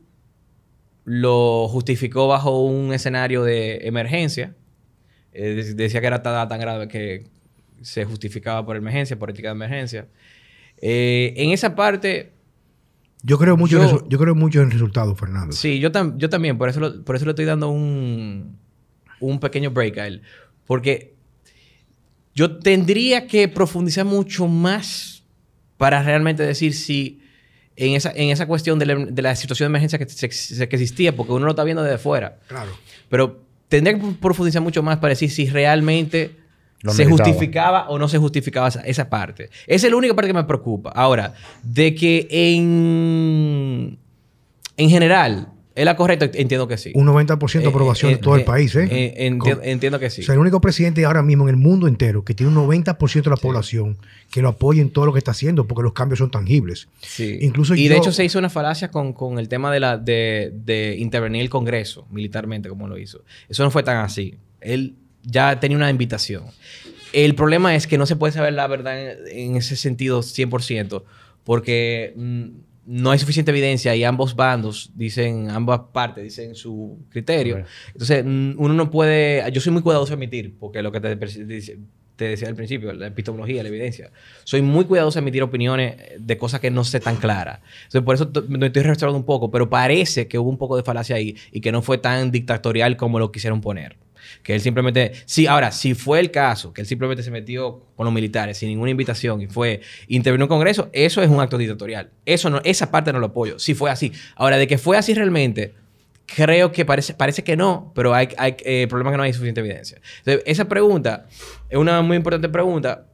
lo 1.05 1.69
justificó 1.69 2.29
bajo 2.29 2.61
un 2.63 2.93
escenario 2.93 3.43
de 3.45 3.79
emergencia. 3.89 4.55
Eh, 5.33 5.55
de- 5.55 5.75
decía 5.75 6.01
que 6.01 6.07
era 6.07 6.23
tan, 6.23 6.49
tan 6.49 6.61
grave 6.61 6.89
que 6.89 7.25
se 7.81 8.05
justificaba 8.05 8.65
por 8.67 8.77
emergencia, 8.77 9.19
por 9.19 9.31
ética 9.31 9.49
de 9.49 9.53
emergencia. 9.53 10.07
Eh, 10.81 11.35
en 11.37 11.51
esa 11.51 11.75
parte, 11.75 12.33
Yo 13.23 13.37
creo 13.39 13.57
mucho, 13.57 13.83
en 13.83 13.89
Yo- 13.89 13.99
resu- 13.99 14.07
yo 14.09 14.19
creo 14.19 14.35
mucho 14.35 14.61
en 14.61 14.67
el 14.67 14.71
resultado, 14.73 15.15
Fernando. 15.17 15.53
Sí, 15.53 15.81
yo, 15.81 15.91
tam- 15.91 16.17
yo 16.19 16.29
también, 16.29 16.57
por 16.59 16.69
eso, 16.69 16.79
lo- 16.81 17.05
por 17.05 17.17
eso 17.17 17.25
le 17.25 17.33
estoy 17.33 17.45
dando 17.47 17.69
un, 17.69 18.57
un 19.21 19.41
pequeño 19.41 19.71
break 19.71 19.99
a 19.99 20.07
él. 20.07 20.23
Porque 20.67 21.15
yo 22.35 22.59
tendría 22.59 23.27
que 23.27 23.49
profundizar 23.49 24.05
mucho 24.05 24.47
más 24.47 25.25
para 25.77 26.03
realmente 26.03 26.43
decir 26.45 26.75
si 26.75 27.21
en 27.77 27.95
esa, 27.95 28.11
en 28.13 28.31
esa 28.31 28.47
cuestión 28.47 28.79
de 28.79 28.87
la, 28.87 28.95
de 28.97 29.23
la 29.23 29.35
situación 29.37 29.67
de 29.67 29.71
emergencia 29.79 29.99
que, 29.99 30.09
se- 30.09 30.69
que 30.69 30.77
existía, 30.77 31.15
porque 31.15 31.33
uno 31.33 31.45
lo 31.45 31.51
está 31.53 31.65
viendo 31.65 31.83
desde 31.83 31.99
fuera. 31.99 32.39
Claro. 32.49 32.71
Pero 33.09 33.43
tendría 33.69 33.99
que 33.99 34.05
profundizar 34.21 34.63
mucho 34.63 34.83
más 34.83 34.99
para 34.99 35.11
decir 35.11 35.31
si 35.31 35.49
realmente 35.49 36.37
Lo 36.83 36.93
se 36.93 37.05
justificaba 37.07 37.89
o 37.89 37.99
no 37.99 38.09
se 38.09 38.19
justificaba 38.19 38.69
esa, 38.69 38.81
esa 38.83 39.09
parte. 39.11 39.51
Esa 39.67 39.87
es 39.87 39.91
la 39.91 39.97
única 39.97 40.15
parte 40.15 40.29
que 40.29 40.35
me 40.35 40.45
preocupa. 40.45 40.91
Ahora, 40.91 41.35
de 41.63 41.95
que 41.95 42.29
en, 42.31 43.99
en 44.77 44.91
general, 44.91 45.49
¿es 45.75 45.85
la 45.85 45.97
correcta? 45.97 46.27
Entiendo 46.35 46.69
que 46.69 46.77
sí. 46.79 46.93
Un 46.95 47.07
90% 47.09 47.61
de 47.63 47.67
aprobación 47.69 48.13
Eh, 48.13 48.17
de 48.17 48.21
todo 48.23 48.37
eh, 48.37 48.41
el 48.41 48.45
país, 48.45 48.75
¿eh? 48.77 48.89
eh, 48.91 49.29
enti- 49.31 49.39
Con- 49.57 49.65
entiendo 49.65 49.99
que 49.99 50.09
sí. 50.11 50.23
O 50.23 50.25
sea, 50.25 50.35
el 50.35 50.41
único 50.41 50.61
presidente 50.61 51.05
ahora 51.05 51.23
mismo 51.23 51.45
en 51.49 51.51
el 51.51 51.57
mundo 51.57 51.89
entero 51.89 52.25
que 52.25 52.35
tiene 52.35 52.57
un 52.57 52.69
90% 52.69 53.23
de 53.25 53.31
la 53.31 53.37
población 53.37 53.99
que 54.31 54.41
lo 54.43 54.49
apoya 54.49 54.81
en 54.83 54.91
todo 54.91 55.07
lo 55.07 55.13
que 55.13 55.19
está 55.19 55.33
haciendo 55.33 55.67
porque 55.67 55.83
los 55.83 55.93
cambios 55.95 56.19
son 56.19 56.31
tangibles. 56.31 56.89
Sí. 57.01 57.39
Incluso 57.41 57.75
y 57.75 57.89
de 57.89 57.97
hecho 57.97 58.13
se 58.13 58.25
hizo 58.25 58.39
una 58.39 58.51
falacia 58.51 58.91
con, 58.91 59.13
con 59.13 59.39
el 59.39 59.49
tema 59.49 59.73
de, 59.73 59.81
la, 59.81 59.97
de, 59.99 60.53
de 60.65 60.97
intervenir 60.99 61.43
el 61.43 61.51
Congreso 61.51 62.07
militarmente, 62.11 62.69
como 62.69 62.87
lo 62.87 62.99
hizo. 62.99 63.23
Eso 63.49 63.65
no 63.65 63.71
fue 63.71 63.83
tan 63.83 63.97
así. 63.97 64.37
Él 64.61 64.95
ya 65.29 65.61
tenía 65.61 65.77
una 65.77 65.91
invitación. 65.91 66.45
El 67.13 67.35
problema 67.35 67.75
es 67.75 67.87
que 67.87 67.99
no 67.99 68.07
se 68.07 68.17
puede 68.17 68.33
saber 68.33 68.53
la 68.53 68.67
verdad 68.67 69.01
en, 69.01 69.19
en 69.27 69.57
ese 69.57 69.77
sentido 69.77 70.21
100%, 70.21 71.03
porque 71.45 72.13
mm, 72.17 72.45
no 72.89 73.11
hay 73.11 73.19
suficiente 73.19 73.51
evidencia 73.51 73.95
y 73.95 74.03
ambos 74.03 74.35
bandos 74.35 74.91
dicen, 74.95 75.51
ambas 75.51 75.81
partes 75.93 76.25
dicen 76.25 76.55
su 76.55 76.99
criterio. 77.11 77.65
Entonces, 77.93 78.25
mm, 78.25 78.53
uno 78.57 78.75
no 78.75 78.91
puede. 78.91 79.45
Yo 79.53 79.61
soy 79.61 79.73
muy 79.73 79.83
cuidadoso 79.83 80.11
de 80.11 80.15
emitir, 80.15 80.55
porque 80.59 80.83
lo 80.83 80.91
que 80.91 81.01
te, 81.01 81.17
te 81.17 82.25
decía 82.25 82.49
al 82.49 82.55
principio, 82.55 82.93
la 82.95 83.09
epistemología, 83.09 83.63
la 83.63 83.69
evidencia. 83.69 84.11
Soy 84.45 84.63
muy 84.63 84.87
cuidadoso 84.87 85.19
de 85.19 85.23
emitir 85.23 85.43
opiniones 85.43 85.97
de 86.19 86.39
cosas 86.39 86.61
que 86.61 86.71
no 86.71 86.83
sé 86.83 86.99
tan 86.99 87.17
claras. 87.17 87.61
Entonces, 87.85 88.03
por 88.03 88.15
eso 88.15 88.31
me 88.49 88.67
estoy 88.67 88.83
restaurando 88.83 89.19
un 89.19 89.27
poco, 89.27 89.51
pero 89.51 89.69
parece 89.69 90.27
que 90.27 90.39
hubo 90.39 90.49
un 90.49 90.59
poco 90.59 90.77
de 90.77 90.83
falacia 90.83 91.17
ahí 91.17 91.37
y 91.53 91.61
que 91.61 91.71
no 91.73 91.83
fue 91.83 91.99
tan 91.99 92.31
dictatorial 92.31 92.97
como 92.97 93.19
lo 93.19 93.31
quisieron 93.31 93.61
poner. 93.61 93.97
Que 94.43 94.55
él 94.55 94.61
simplemente. 94.61 95.13
Sí, 95.27 95.47
ahora, 95.47 95.71
si 95.73 95.95
fue 95.95 96.21
el 96.21 96.31
caso, 96.31 96.73
que 96.73 96.81
él 96.81 96.87
simplemente 96.87 97.23
se 97.23 97.31
metió 97.31 97.85
con 97.97 98.05
los 98.05 98.13
militares 98.15 98.59
sin 98.59 98.69
ninguna 98.69 98.91
invitación 98.91 99.41
y 99.43 99.47
fue 99.47 99.81
intervino 100.09 100.45
en 100.45 100.51
un 100.51 100.57
congreso, 100.57 100.91
eso 100.93 101.23
es 101.23 101.29
un 101.29 101.41
acto 101.41 101.59
dictatorial. 101.59 102.11
Eso 102.25 102.51
no, 102.51 102.61
esa 102.65 102.91
parte 102.91 103.13
no 103.13 103.19
lo 103.19 103.27
apoyo. 103.27 103.59
Si 103.59 103.75
fue 103.75 103.91
así. 103.91 104.13
Ahora, 104.37 104.57
de 104.57 104.67
que 104.67 104.79
fue 104.79 104.97
así 104.97 105.15
realmente, 105.15 105.75
creo 106.27 106.73
que 106.73 106.85
parece, 106.85 107.15
parece 107.15 107.43
que 107.43 107.57
no, 107.57 107.93
pero 107.95 108.15
hay, 108.15 108.29
hay 108.37 108.57
eh, 108.65 108.83
el 108.83 108.89
problema 108.89 109.11
es 109.11 109.15
que 109.15 109.17
no 109.19 109.23
hay 109.23 109.33
suficiente 109.33 109.61
evidencia. 109.61 109.99
Entonces, 110.19 110.43
esa 110.47 110.67
pregunta 110.67 111.27
es 111.71 111.79
una 111.79 112.03
muy 112.03 112.17
importante 112.17 112.49
pregunta, 112.49 113.07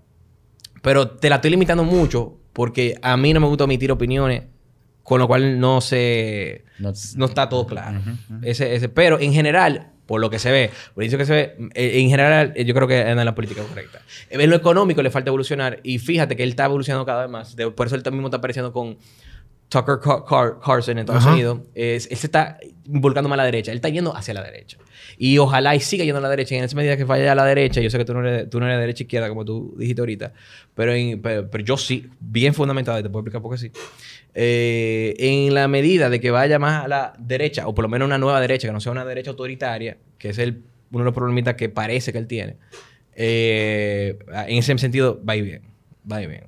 pero 0.82 1.08
te 1.08 1.28
la 1.28 1.36
estoy 1.36 1.50
limitando 1.50 1.84
mucho 1.84 2.38
porque 2.52 2.96
a 3.02 3.16
mí 3.16 3.32
no 3.32 3.40
me 3.40 3.46
gusta 3.46 3.64
emitir 3.64 3.90
opiniones, 3.90 4.44
con 5.02 5.18
lo 5.18 5.26
cual 5.26 5.58
no 5.60 5.80
se 5.80 6.64
No- 6.78 6.92
no 7.16 7.26
está 7.26 7.48
todo 7.48 7.66
claro. 7.66 8.00
ese, 8.42 8.74
ese, 8.74 8.88
pero 8.88 9.18
en 9.20 9.32
general, 9.32 9.92
por 10.06 10.20
lo 10.20 10.30
que 10.30 10.38
se 10.38 10.50
ve, 10.50 10.70
por 10.94 11.04
eso 11.04 11.16
que 11.16 11.26
se 11.26 11.32
ve, 11.32 11.56
eh, 11.74 12.00
en 12.00 12.08
general, 12.08 12.52
eh, 12.56 12.64
yo 12.64 12.74
creo 12.74 12.86
que 12.86 13.00
anda 13.00 13.22
en 13.22 13.26
la 13.26 13.34
política 13.34 13.62
correcta. 13.62 14.02
En 14.30 14.50
lo 14.50 14.56
económico 14.56 15.02
le 15.02 15.10
falta 15.10 15.30
evolucionar 15.30 15.80
y 15.82 15.98
fíjate 15.98 16.36
que 16.36 16.42
él 16.42 16.50
está 16.50 16.66
evolucionando 16.66 17.06
cada 17.06 17.22
vez 17.22 17.30
más. 17.30 17.56
Por 17.74 17.86
eso 17.86 17.96
él 17.96 18.02
mismo 18.12 18.28
está 18.28 18.38
apareciendo 18.38 18.72
con 18.72 18.98
Tucker 19.80 19.98
Car- 20.00 20.24
Car- 20.28 20.58
Carlson 20.64 20.92
en 20.92 20.98
Estados 21.00 21.22
Ajá. 21.24 21.34
Unidos. 21.34 21.60
Es- 21.74 22.08
él 22.10 22.16
se 22.16 22.26
está 22.28 22.58
involucrando 22.86 23.28
más 23.28 23.36
a 23.36 23.38
la 23.38 23.44
derecha. 23.44 23.70
Él 23.72 23.76
está 23.78 23.88
yendo 23.88 24.14
hacia 24.16 24.32
la 24.34 24.42
derecha. 24.42 24.78
Y 25.18 25.38
ojalá 25.38 25.74
y 25.74 25.80
siga 25.80 26.04
yendo 26.04 26.18
a 26.18 26.22
la 26.22 26.28
derecha. 26.28 26.54
Y 26.54 26.58
en 26.58 26.64
esa 26.64 26.76
medida 26.76 26.96
que 26.96 27.04
vaya 27.04 27.32
a 27.32 27.34
la 27.34 27.44
derecha, 27.44 27.80
yo 27.80 27.90
sé 27.90 27.98
que 27.98 28.04
tú 28.04 28.14
no 28.14 28.20
eres, 28.26 28.48
tú 28.50 28.60
no 28.60 28.66
eres 28.66 28.76
de 28.76 28.80
derecha 28.82 29.02
izquierda, 29.04 29.28
como 29.28 29.44
tú 29.44 29.74
dijiste 29.78 30.00
ahorita, 30.02 30.32
pero, 30.74 30.92
en- 30.92 31.20
pero, 31.20 31.50
pero 31.50 31.64
yo 31.64 31.76
sí, 31.76 32.06
bien 32.20 32.54
fundamentado, 32.54 32.98
y 32.98 33.02
te 33.02 33.10
puedo 33.10 33.20
explicar 33.20 33.42
por 33.42 33.52
qué 33.52 33.58
sí. 33.58 33.70
Eh, 34.34 35.14
en 35.18 35.54
la 35.54 35.68
medida 35.68 36.10
de 36.10 36.20
que 36.20 36.30
vaya 36.30 36.58
más 36.58 36.84
a 36.84 36.88
la 36.88 37.14
derecha, 37.18 37.66
o 37.68 37.74
por 37.74 37.82
lo 37.84 37.88
menos 37.88 38.06
una 38.06 38.18
nueva 38.18 38.40
derecha, 38.40 38.66
que 38.68 38.72
no 38.72 38.80
sea 38.80 38.92
una 38.92 39.04
derecha 39.04 39.30
autoritaria, 39.30 39.96
que 40.18 40.30
es 40.30 40.38
el, 40.38 40.62
uno 40.90 41.00
de 41.00 41.04
los 41.06 41.14
problemitas 41.14 41.54
que 41.54 41.68
parece 41.68 42.12
que 42.12 42.18
él 42.18 42.26
tiene, 42.26 42.56
eh, 43.14 44.18
en 44.48 44.58
ese 44.58 44.76
sentido 44.78 45.20
va 45.28 45.36
y 45.36 45.42
bien. 45.42 45.62
Va 46.10 46.22
y 46.22 46.26
bien. 46.26 46.44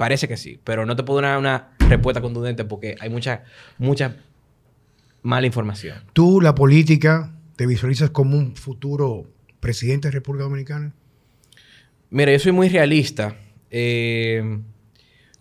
Parece 0.00 0.28
que 0.28 0.38
sí, 0.38 0.58
pero 0.64 0.86
no 0.86 0.96
te 0.96 1.02
puedo 1.02 1.20
dar 1.20 1.38
una 1.38 1.72
respuesta 1.78 2.22
contundente 2.22 2.64
porque 2.64 2.96
hay 3.00 3.10
mucha, 3.10 3.44
mucha 3.76 4.16
mala 5.20 5.46
información. 5.46 5.98
¿Tú, 6.14 6.40
la 6.40 6.54
política, 6.54 7.34
te 7.54 7.66
visualizas 7.66 8.08
como 8.08 8.38
un 8.38 8.56
futuro 8.56 9.26
presidente 9.60 10.08
de 10.08 10.12
República 10.12 10.44
Dominicana? 10.44 10.94
Mira, 12.08 12.32
yo 12.32 12.38
soy 12.38 12.52
muy 12.52 12.70
realista. 12.70 13.36
Eh, 13.70 14.60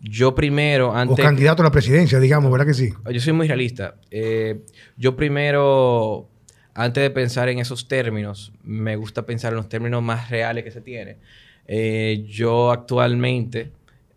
yo 0.01 0.35
primero, 0.35 0.89
O 0.89 0.93
antes... 0.93 1.23
candidato 1.23 1.61
a 1.61 1.67
la 1.67 1.71
presidencia, 1.71 2.19
digamos, 2.19 2.51
¿verdad 2.51 2.65
que 2.65 2.73
sí? 2.73 2.89
Yo 3.13 3.21
soy 3.21 3.31
muy 3.31 3.47
realista. 3.47 3.95
Eh, 4.11 4.65
yo 4.97 5.15
primero, 5.15 6.27
antes 6.73 7.01
de 7.01 7.09
pensar 7.11 7.47
en 7.47 7.59
esos 7.59 7.87
términos, 7.87 8.51
me 8.65 8.97
gusta 8.97 9.25
pensar 9.25 9.53
en 9.53 9.55
los 9.55 9.69
términos 9.69 10.03
más 10.03 10.29
reales 10.29 10.65
que 10.65 10.71
se 10.71 10.81
tiene. 10.81 11.15
Eh, 11.65 12.25
yo 12.27 12.71
actualmente 12.71 13.71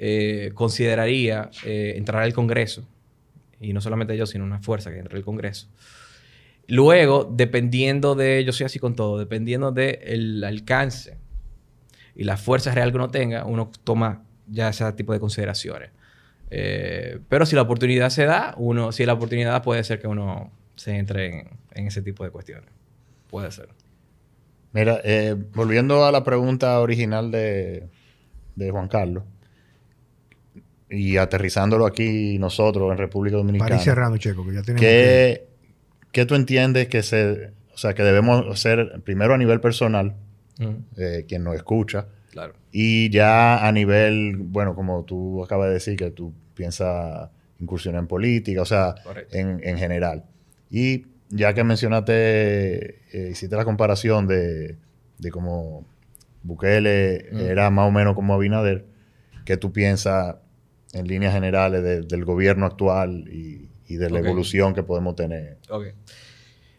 eh, 0.05 0.51
consideraría 0.55 1.49
eh, 1.65 1.95
entrar 1.97 2.25
al 2.25 2.33
Congreso, 2.33 2.85
y 3.61 3.73
no 3.73 3.81
solamente 3.81 4.17
yo, 4.17 4.27
sino 4.27 4.43
una 4.43 4.59
fuerza 4.59 4.91
que 4.91 4.99
entre 4.99 5.17
al 5.17 5.25
Congreso. 5.25 5.69
Luego, 6.67 7.23
dependiendo 7.33 8.17
de, 8.17 8.43
yo 8.45 8.53
soy 8.53 8.67
así 8.67 8.81
con 8.81 8.97
todo, 8.97 9.17
dependiendo 9.17 9.71
del 9.71 10.43
alcance 10.43 11.19
y 12.17 12.25
la 12.25 12.37
fuerza 12.37 12.75
real 12.75 12.91
que 12.91 12.97
uno 12.97 13.11
tenga, 13.11 13.45
uno 13.45 13.71
toma 13.85 14.25
ya 14.49 14.71
ese 14.71 14.93
tipo 14.95 15.13
de 15.13 15.21
consideraciones. 15.21 15.93
Eh, 16.51 17.21
pero 17.29 17.47
si 17.47 17.55
la 17.55 17.63
oportunidad 17.63 18.11
se 18.11 18.25
da, 18.25 18.57
uno, 18.57 18.91
si 18.91 19.07
la 19.07 19.13
oportunidad 19.13 19.63
puede 19.63 19.85
ser 19.85 20.01
que 20.01 20.09
uno 20.09 20.51
se 20.75 20.97
entre 20.99 21.47
en, 21.75 21.87
ese 21.87 22.03
tipo 22.03 22.25
de 22.25 22.31
cuestiones. 22.31 22.69
Puede 23.31 23.53
ser. 23.53 23.69
Mira, 24.73 25.01
volviendo 25.55 26.05
a 26.05 26.11
la 26.11 26.25
pregunta 26.25 26.81
original 26.81 27.31
de, 27.31 27.89
de 28.57 28.71
Juan 28.73 28.89
Carlos 28.89 29.23
y 30.93 31.17
aterrizándolo 31.17 31.87
aquí 31.87 32.39
nosotros 32.39 32.93
en 32.93 32.99
República 32.99 33.37
Dominicana. 33.39 33.69
Para 33.69 33.77
ir 33.81 33.83
cerrando, 33.85 34.19
Checo, 34.19 34.47
que 34.47 34.55
ya 34.55 34.63
tenemos 34.63 34.81
que... 34.81 35.47
¿Qué, 36.13 36.27
tú 36.27 36.35
entiendes 36.35 36.89
que 36.89 37.03
se, 37.03 37.53
o 37.73 37.77
sea, 37.79 37.95
que 37.95 38.03
debemos 38.03 38.45
hacer 38.53 39.01
primero 39.03 39.33
a 39.35 39.39
nivel 39.39 39.61
personal, 39.61 40.15
eh, 40.99 41.25
quien 41.27 41.43
nos 41.45 41.55
escucha, 41.57 42.07
Claro. 42.31 42.53
y 42.71 43.09
ya 43.11 43.67
a 43.67 43.73
nivel, 43.73 44.37
bueno, 44.37 44.75
como 44.75 45.05
tú 45.05 45.43
acabas 45.43 45.69
de 45.69 45.75
decir, 45.75 45.97
que 45.97 46.11
tú 46.11 46.33
piensas 46.55 47.31
incursionar 47.59 48.01
en 48.01 48.07
política, 48.09 48.61
o 48.63 48.67
sea, 48.67 48.95
en, 49.31 49.61
en 49.65 49.79
general. 49.79 50.25
Y 50.71 51.07
ya 51.31 51.55
que 51.55 51.65
mencionaste, 51.65 52.95
eh, 53.13 53.29
hiciste 53.33 53.57
la 53.57 53.65
comparación 53.65 54.27
de, 54.27 54.77
de 55.19 55.31
cómo 55.31 55.87
Bukele 56.43 57.27
Mm. 57.33 57.41
era 57.41 57.71
más 57.71 57.89
o 57.89 57.91
menos 57.91 58.15
como 58.15 58.35
Abinader, 58.35 58.85
¿qué 59.45 59.57
tú 59.57 59.73
piensas 59.73 60.37
en 60.93 61.07
líneas 61.07 61.33
generales 61.33 61.83
de- 61.83 62.03
del 62.03 62.25
gobierno 62.25 62.67
actual 62.67 63.29
y, 63.33 63.69
y 63.89 63.97
de 63.97 64.11
la 64.11 64.21
Ok. 64.21 64.27
evolución 64.27 64.75
que 64.75 64.83
podemos 64.83 65.17
tener? 65.17 65.59
Ok. 65.69 65.87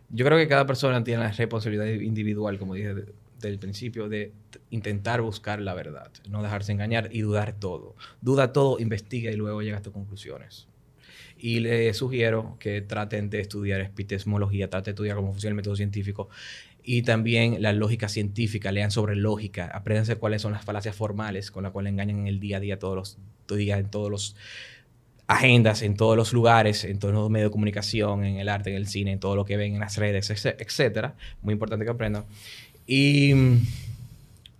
Yo 0.10 0.26
creo 0.26 0.38
que 0.38 0.48
cada 0.48 0.66
persona 0.68 1.04
tiene 1.04 1.24
la 1.24 1.32
responsabilidad 1.32 1.86
individual, 1.88 2.60
como 2.60 2.76
dije 2.76 2.94
de- 2.94 3.14
del 3.42 3.60
principio 3.60 4.08
de 4.08 4.32
intentar 4.70 5.22
buscar 5.22 5.60
la 5.60 5.74
verdad, 5.74 6.10
no 6.30 6.42
dejarse 6.44 6.72
engañar 6.72 7.10
y 7.12 7.22
dudar 7.22 7.54
todo. 7.60 7.96
Duda 8.22 8.54
todo, 8.54 8.80
investiga 8.80 9.32
y 9.32 9.36
luego 9.36 9.62
llega 9.62 9.80
a 9.80 9.82
tus 9.82 9.92
conclusiones. 9.92 10.68
Y 11.38 11.60
les 11.60 11.98
sugiero 11.98 12.56
que 12.60 12.82
traten 12.82 13.30
de 13.30 13.42
estudiar 13.42 13.82
epistemología, 13.82 14.70
traten 14.70 14.86
de 14.86 14.92
estudiar 14.92 15.18
cómo 15.18 15.32
funciona 15.34 15.50
el 15.52 15.56
método 15.58 15.76
científico 15.76 16.30
y 16.84 17.04
también 17.04 17.62
la 17.62 17.72
lógica 17.74 18.10
científica, 18.10 18.72
lean 18.72 18.92
sobre 18.92 19.16
lógica, 19.16 19.72
apréndanse 19.74 20.18
cuáles 20.18 20.42
son 20.42 20.52
las 20.52 20.66
falacias 20.66 20.96
formales 20.96 21.50
con 21.52 21.64
las 21.64 21.72
cuales 21.72 21.92
engañan 21.94 22.20
en 22.20 22.28
el 22.28 22.40
día 22.40 22.58
a 22.58 22.60
día 22.60 22.78
todos 22.80 22.96
los 23.48 23.58
días, 23.58 23.80
en 23.80 23.90
todos 23.90 24.12
los 24.12 24.36
agendas, 25.28 25.82
en 25.82 25.96
todos 25.96 26.18
los 26.18 26.34
lugares, 26.34 26.84
en 26.84 27.00
todos 27.00 27.14
los 27.14 27.30
medios 27.30 27.50
de 27.50 27.52
comunicación, 27.54 28.26
en 28.26 28.38
el 28.38 28.50
arte, 28.50 28.70
en 28.72 28.76
el 28.76 28.88
cine, 28.88 29.14
en 29.14 29.20
todo 29.20 29.36
lo 29.36 29.46
que 29.46 29.56
ven 29.58 29.76
en 29.76 29.80
las 29.80 29.98
redes, 29.98 30.30
etc- 30.30 30.56
etcétera. 30.60 31.16
Muy 31.42 31.54
importante 31.54 31.86
que 31.86 31.92
aprendan. 31.92 32.26
Y 32.86 33.34
mm, 33.34 33.58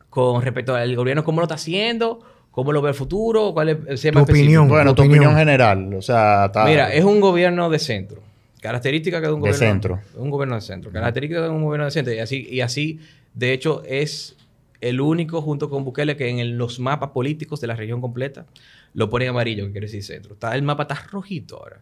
con 0.10 0.42
respecto 0.42 0.74
al 0.76 0.96
gobierno, 0.96 1.24
¿cómo 1.26 1.42
lo 1.42 1.46
está 1.46 1.56
haciendo? 1.56 2.22
¿Cómo 2.52 2.72
lo 2.72 2.82
ve 2.82 2.90
el 2.90 2.96
futuro? 2.96 3.52
¿Cuál 3.54 3.70
es 3.70 3.78
el 3.88 4.00
tema 4.00 4.24
Tu 4.26 4.32
opinión. 4.32 4.68
Bueno, 4.70 4.94
tu 4.96 5.02
opinión. 5.02 5.26
opinión 5.26 5.38
general. 5.40 5.94
O 5.96 6.02
sea, 6.02 6.46
está- 6.46 6.66
Mira, 6.66 6.94
es 6.94 7.04
un 7.04 7.20
gobierno 7.20 7.70
de 7.70 7.80
centro. 7.80 8.22
Característica 8.64 9.20
que 9.20 9.28
es 9.28 9.32
un 9.34 9.42
De 9.42 9.50
gobierno 9.52 9.60
centro. 9.60 10.00
es 10.12 10.16
un 10.16 10.30
gobierno 10.30 10.56
de 10.56 10.62
centro. 10.62 10.90
Característica 10.92 11.42
de 11.42 11.50
un 11.50 11.64
gobierno 11.64 11.86
de 11.86 11.92
centro. 11.92 12.14
Y 12.14 12.20
así, 12.20 12.48
y 12.50 12.62
así, 12.62 13.00
de 13.34 13.52
hecho, 13.54 13.84
es 13.86 14.38
el 14.80 15.02
único, 15.02 15.42
junto 15.42 15.70
con 15.70 15.84
Bukele, 15.84 16.16
que 16.16 16.30
en 16.30 16.40
el- 16.40 16.58
los 16.58 16.80
mapas 16.80 17.10
políticos 17.12 17.60
de 17.62 17.68
la 17.68 17.76
región 17.76 18.00
completa 18.02 18.46
lo 18.94 19.10
pone 19.10 19.28
amarillo, 19.28 19.66
que 19.66 19.72
quiere 19.74 19.88
decir 19.88 20.02
centro. 20.04 20.34
Está, 20.34 20.56
el 20.56 20.62
mapa 20.64 20.84
está 20.84 20.96
rojito 21.12 21.58
ahora. 21.58 21.82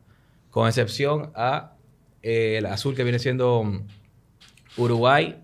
Con 0.49 0.67
excepción 0.67 1.31
a 1.35 1.73
eh, 2.23 2.55
el 2.57 2.65
azul 2.67 2.95
que 2.95 3.03
viene 3.03 3.19
siendo 3.19 3.63
mm, 3.63 3.81
Uruguay. 4.77 5.35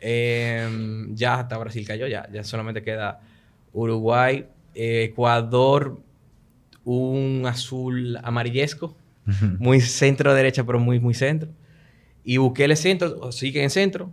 Eh, 0.00 1.06
ya 1.14 1.40
hasta 1.40 1.56
Brasil 1.58 1.86
cayó, 1.86 2.06
ya, 2.08 2.28
ya 2.32 2.42
solamente 2.44 2.82
queda 2.82 3.20
Uruguay, 3.72 4.46
eh, 4.74 5.04
Ecuador, 5.10 6.00
un 6.84 7.44
azul 7.46 8.18
amarillesco, 8.22 8.96
muy 9.58 9.80
centro-derecha, 9.80 10.64
pero 10.64 10.78
muy, 10.80 10.98
muy 11.00 11.14
centro. 11.14 11.48
Y 12.24 12.36
Bukele 12.38 12.76
centro, 12.76 13.18
o 13.20 13.32
sigue 13.32 13.62
en 13.62 13.70
centro, 13.70 14.10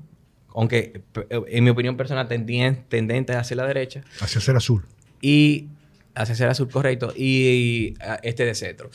aunque 0.56 1.02
p- 1.12 1.28
en 1.48 1.64
mi 1.64 1.70
opinión 1.70 1.96
personal 1.98 2.28
tendien- 2.28 2.84
tendente 2.90 3.34
hacia 3.36 3.56
la 3.56 3.66
derecha, 3.68 4.04
Hacia 4.20 4.42
ser 4.42 4.56
azul. 4.56 4.84
y 5.22 5.68
hacia 6.16 6.36
ser 6.36 6.50
azul 6.50 6.70
correcto, 6.70 7.14
y, 7.16 7.94
ah, 8.02 8.20
este 8.24 8.46
de 8.46 8.56
centro. 8.56 8.90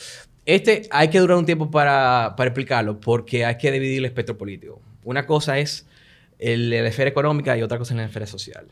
Este 0.45 0.83
hay 0.91 1.07
que 1.09 1.19
durar 1.19 1.37
un 1.37 1.45
tiempo 1.45 1.71
para, 1.71 2.33
para 2.37 2.49
explicarlo, 2.49 2.99
porque 2.99 3.45
hay 3.45 3.57
que 3.57 3.71
dividir 3.71 3.99
el 3.99 4.05
espectro 4.05 4.37
político. 4.37 4.81
Una 5.03 5.25
cosa 5.25 5.57
es 5.59 5.87
el- 6.39 6.69
la 6.69 6.87
esfera 6.87 7.09
económica 7.09 7.57
y 7.57 7.61
otra 7.63 7.77
cosa 7.77 7.93
es 7.93 7.97
la 7.97 8.05
esfera 8.05 8.27
social. 8.27 8.67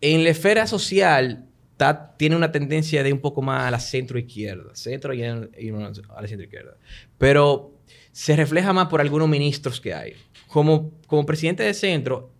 En 0.00 0.22
la 0.24 0.30
esfera 0.30 0.66
social 0.66 1.46
ta- 1.78 2.14
tiene 2.18 2.36
una 2.36 2.52
tendencia 2.52 3.02
de 3.02 3.12
un 3.14 3.20
poco 3.20 3.40
más 3.40 3.62
a 3.64 3.70
la 3.70 3.80
centro 3.80 4.18
izquierda, 4.18 4.74
centro 4.74 5.14
y, 5.14 5.22
en- 5.22 5.50
y 5.58 5.70
a 5.70 6.20
la 6.20 6.28
centro 6.28 6.44
izquierda. 6.44 6.76
Pero 7.16 7.72
se 8.12 8.36
refleja 8.36 8.74
más 8.74 8.88
por 8.88 9.00
algunos 9.00 9.28
ministros 9.28 9.80
que 9.80 9.94
hay. 9.94 10.12
Como, 10.48 10.92
como 11.06 11.24
presidente 11.24 11.62
de 11.62 11.72
centro, 11.72 12.30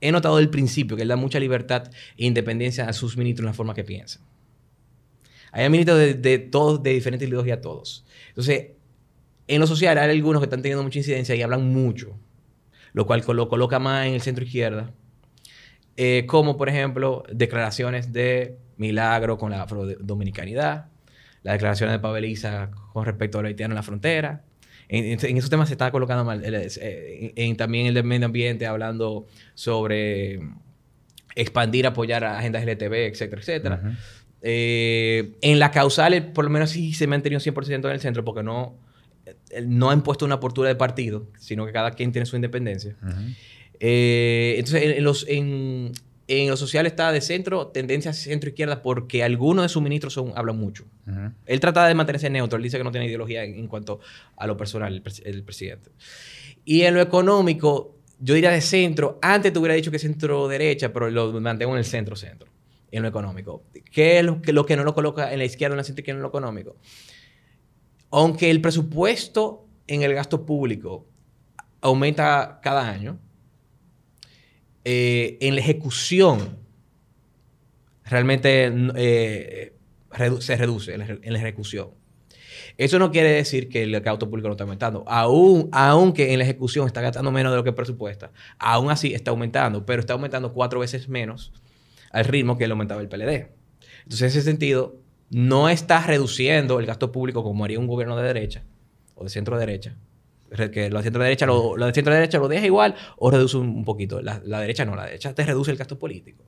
he 0.00 0.12
notado 0.12 0.36
del 0.38 0.48
principio 0.48 0.96
que 0.96 1.02
él 1.02 1.08
da 1.08 1.16
mucha 1.16 1.38
libertad 1.38 1.90
e 2.16 2.24
independencia 2.24 2.88
a 2.88 2.92
sus 2.94 3.16
ministros 3.18 3.44
en 3.44 3.48
la 3.48 3.52
forma 3.52 3.74
que 3.74 3.84
piensan. 3.84 4.22
Hay 5.52 5.68
ministros 5.68 5.98
de, 5.98 6.14
de 6.14 6.38
todos, 6.38 6.82
de 6.82 6.92
diferentes 6.92 7.28
ideologías, 7.28 7.60
todos. 7.60 8.06
Entonces, 8.28 8.68
en 9.48 9.60
lo 9.60 9.66
social 9.66 9.98
hay 9.98 10.10
algunos 10.10 10.40
que 10.40 10.44
están 10.46 10.62
teniendo 10.62 10.82
mucha 10.84 10.98
incidencia 11.00 11.34
y 11.34 11.42
hablan 11.42 11.66
mucho, 11.72 12.16
lo 12.92 13.04
cual 13.06 13.24
lo 13.34 13.48
coloca 13.48 13.78
más 13.80 14.06
en 14.06 14.14
el 14.14 14.22
centro 14.22 14.44
izquierda. 14.44 14.94
Eh, 15.96 16.24
como, 16.26 16.56
por 16.56 16.68
ejemplo, 16.68 17.24
declaraciones 17.32 18.12
de 18.12 18.56
Milagro 18.76 19.36
con 19.38 19.50
la 19.50 19.62
afrodominicanidad, 19.62 20.86
las 21.42 21.52
declaraciones 21.54 21.94
de 21.94 21.98
Paveliza 21.98 22.70
con 22.92 23.04
respecto 23.04 23.38
a 23.38 23.42
los 23.42 23.48
haitianos 23.48 23.72
en 23.72 23.76
la 23.76 23.82
frontera. 23.82 24.42
En, 24.88 25.04
en- 25.04 25.24
en 25.24 25.36
esos 25.36 25.50
temas 25.50 25.68
se 25.68 25.74
está 25.74 25.90
colocando 25.90 26.24
mal. 26.24 26.42
eh, 26.44 27.32
En, 27.36 27.56
también 27.56 27.86
el 27.86 27.94
del 27.94 28.04
medio 28.04 28.26
ambiente, 28.26 28.66
hablando 28.66 29.26
sobre 29.54 30.40
expandir, 31.36 31.86
apoyar 31.86 32.24
a 32.24 32.38
agendas 32.38 32.62
LTV, 32.64 33.06
etcétera, 33.06 33.40
etcétera. 33.40 33.76
Eh, 34.42 35.32
en 35.42 35.58
la 35.58 35.70
causal, 35.70 36.32
por 36.32 36.44
lo 36.44 36.50
menos 36.50 36.70
sí 36.70 36.92
se 36.92 37.04
ha 37.04 37.08
mantenido 37.08 37.40
100% 37.40 37.86
en 37.88 37.94
el 37.94 38.00
centro 38.00 38.24
porque 38.24 38.42
no, 38.42 38.74
no 39.64 39.90
ha 39.90 39.94
impuesto 39.94 40.24
una 40.24 40.40
postura 40.40 40.68
de 40.68 40.76
partido, 40.76 41.28
sino 41.38 41.66
que 41.66 41.72
cada 41.72 41.90
quien 41.92 42.10
tiene 42.12 42.26
su 42.26 42.36
independencia. 42.36 42.96
Eh, 43.80 44.54
entonces, 44.58 44.82
en, 44.82 44.90
en 44.90 45.04
los, 45.04 45.26
en, 45.26 45.92
en 46.28 46.48
lo 46.48 46.56
social 46.56 46.86
está 46.86 47.10
de 47.10 47.20
centro, 47.22 47.68
tendencia 47.68 48.12
centro-izquierda, 48.12 48.82
porque 48.82 49.24
algunos 49.24 49.64
de 49.64 49.68
sus 49.70 49.82
ministros 49.82 50.12
son, 50.12 50.32
hablan 50.36 50.58
mucho. 50.58 50.84
Él 51.46 51.58
trata 51.58 51.86
de 51.88 51.94
mantenerse 51.94 52.30
neutro, 52.30 52.58
él 52.58 52.62
dice 52.62 52.78
que 52.78 52.84
no 52.84 52.92
tiene 52.92 53.06
ideología 53.06 53.42
en, 53.42 53.54
en 53.54 53.66
cuanto 53.66 54.00
a 54.36 54.46
lo 54.46 54.56
personal, 54.56 54.92
el, 54.92 55.02
pres- 55.02 55.22
el 55.24 55.42
presidente. 55.42 55.90
Y 56.64 56.82
en 56.82 56.94
lo 56.94 57.00
económico, 57.00 57.96
yo 58.20 58.34
diría 58.34 58.50
de 58.50 58.60
centro, 58.60 59.18
antes 59.22 59.52
te 59.52 59.58
hubiera 59.58 59.74
dicho 59.74 59.90
que 59.90 59.98
centro-derecha, 59.98 60.92
pero 60.92 61.10
lo 61.10 61.32
mantengo 61.40 61.72
en 61.72 61.78
el 61.78 61.84
centro-centro, 61.86 62.48
en 62.92 63.02
lo 63.02 63.08
económico. 63.08 63.64
¿Qué 63.90 64.18
es 64.18 64.24
lo 64.24 64.42
que, 64.42 64.52
lo 64.52 64.66
que 64.66 64.76
no 64.76 64.84
lo 64.84 64.94
coloca 64.94 65.32
en 65.32 65.38
la 65.38 65.46
izquierda 65.46 65.72
en 65.72 65.78
la 65.78 65.84
centro-izquierda 65.84 66.18
en 66.18 66.22
lo 66.22 66.28
económico? 66.28 66.76
Aunque 68.10 68.50
el 68.50 68.60
presupuesto 68.60 69.66
en 69.86 70.02
el 70.02 70.12
gasto 70.12 70.44
público 70.44 71.06
aumenta 71.80 72.60
cada 72.62 72.88
año, 72.88 73.18
eh, 74.84 75.38
en 75.40 75.54
la 75.54 75.60
ejecución 75.60 76.58
realmente 78.04 78.72
eh, 78.96 79.72
se 80.40 80.56
reduce 80.56 80.94
en 80.94 81.32
la, 81.32 81.38
ejecución. 81.38 81.90
Eso 82.76 82.98
no 82.98 83.10
quiere 83.10 83.30
decir 83.30 83.68
que 83.68 83.82
el 83.82 84.00
gasto 84.00 84.28
público 84.28 84.48
no 84.48 84.54
está 84.54 84.64
aumentando. 84.64 85.04
Aún, 85.06 85.68
aunque 85.72 86.32
en 86.32 86.38
la 86.38 86.44
ejecución 86.44 86.86
está 86.86 87.00
gastando 87.00 87.30
menos 87.30 87.52
de 87.52 87.58
lo 87.58 87.64
que 87.64 87.72
presupuesta, 87.72 88.32
aún 88.58 88.90
así 88.90 89.14
está 89.14 89.30
aumentando, 89.30 89.86
pero 89.86 90.00
está 90.00 90.14
aumentando 90.14 90.52
cuatro 90.52 90.80
veces 90.80 91.08
menos 91.08 91.52
al 92.10 92.24
ritmo 92.24 92.58
que 92.58 92.66
lo 92.66 92.74
aumentaba 92.74 93.00
el 93.00 93.08
PLD. 93.08 93.50
Entonces, 94.02 94.22
en 94.22 94.26
ese 94.28 94.42
sentido, 94.42 95.00
no 95.30 95.68
está 95.68 96.04
reduciendo 96.04 96.80
el 96.80 96.86
gasto 96.86 97.12
público 97.12 97.42
como 97.42 97.64
haría 97.64 97.78
un 97.78 97.86
gobierno 97.86 98.16
de 98.16 98.24
derecha 98.24 98.64
o 99.14 99.24
de 99.24 99.30
centro 99.30 99.58
derecha. 99.58 99.96
Que 100.50 100.90
lo 100.90 100.98
de 100.98 101.04
centro 101.04 101.22
derecha 101.22 101.46
lo, 101.46 101.76
de 101.76 101.94
centro 101.94 102.12
derecha 102.12 102.38
lo 102.38 102.48
deja 102.48 102.66
igual 102.66 102.94
o 103.18 103.30
reduce 103.30 103.56
un, 103.56 103.68
un 103.68 103.84
poquito. 103.84 104.20
La, 104.20 104.40
la 104.44 104.60
derecha 104.60 104.84
no, 104.84 104.96
la 104.96 105.04
derecha 105.04 105.34
te 105.34 105.44
reduce 105.44 105.70
el 105.70 105.76
gasto 105.76 105.98
político. 105.98 106.44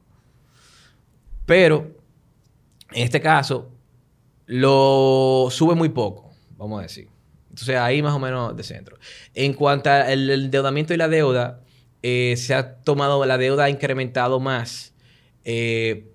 Pero, 1.46 1.90
en 2.92 3.02
este 3.02 3.20
caso, 3.20 3.70
lo 4.46 5.48
sube 5.50 5.74
muy 5.74 5.88
poco, 5.88 6.32
vamos 6.56 6.80
a 6.80 6.82
decir. 6.82 7.08
Entonces, 7.50 7.76
ahí 7.76 8.02
más 8.02 8.14
o 8.14 8.18
menos 8.18 8.56
de 8.56 8.62
centro. 8.62 8.96
En 9.34 9.52
cuanto 9.52 9.90
al 9.90 10.30
endeudamiento 10.30 10.94
y 10.94 10.96
la 10.96 11.08
deuda, 11.08 11.60
eh, 12.02 12.34
se 12.36 12.54
ha 12.54 12.76
tomado, 12.76 13.24
la 13.26 13.38
deuda 13.38 13.64
ha 13.64 13.70
incrementado 13.70 14.40
más, 14.40 14.94
eh, 15.44 16.10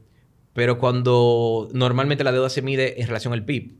pero 0.53 0.79
cuando 0.79 1.69
normalmente 1.73 2.23
la 2.23 2.31
deuda 2.31 2.49
se 2.49 2.61
mide 2.61 3.01
en 3.01 3.07
relación 3.07 3.33
al 3.33 3.45
PIB. 3.45 3.75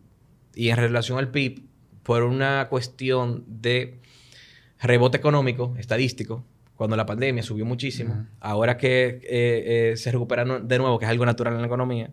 Y 0.53 0.69
en 0.69 0.77
relación 0.77 1.17
al 1.17 1.29
PIB, 1.29 1.66
por 2.07 2.23
una 2.23 2.67
cuestión 2.69 3.43
de 3.47 3.99
rebote 4.79 5.17
económico, 5.17 5.75
estadístico, 5.77 6.45
cuando 6.77 6.95
la 6.95 7.05
pandemia 7.05 7.43
subió 7.43 7.65
muchísimo, 7.65 8.25
ahora 8.39 8.77
que 8.77 9.19
eh, 9.23 9.91
eh, 9.91 9.97
se 9.97 10.09
recupera 10.11 10.45
no- 10.45 10.61
de 10.61 10.77
nuevo, 10.77 10.99
que 10.99 11.05
es 11.05 11.11
algo 11.11 11.25
natural 11.25 11.53
en 11.55 11.59
la 11.61 11.67
economía, 11.67 12.11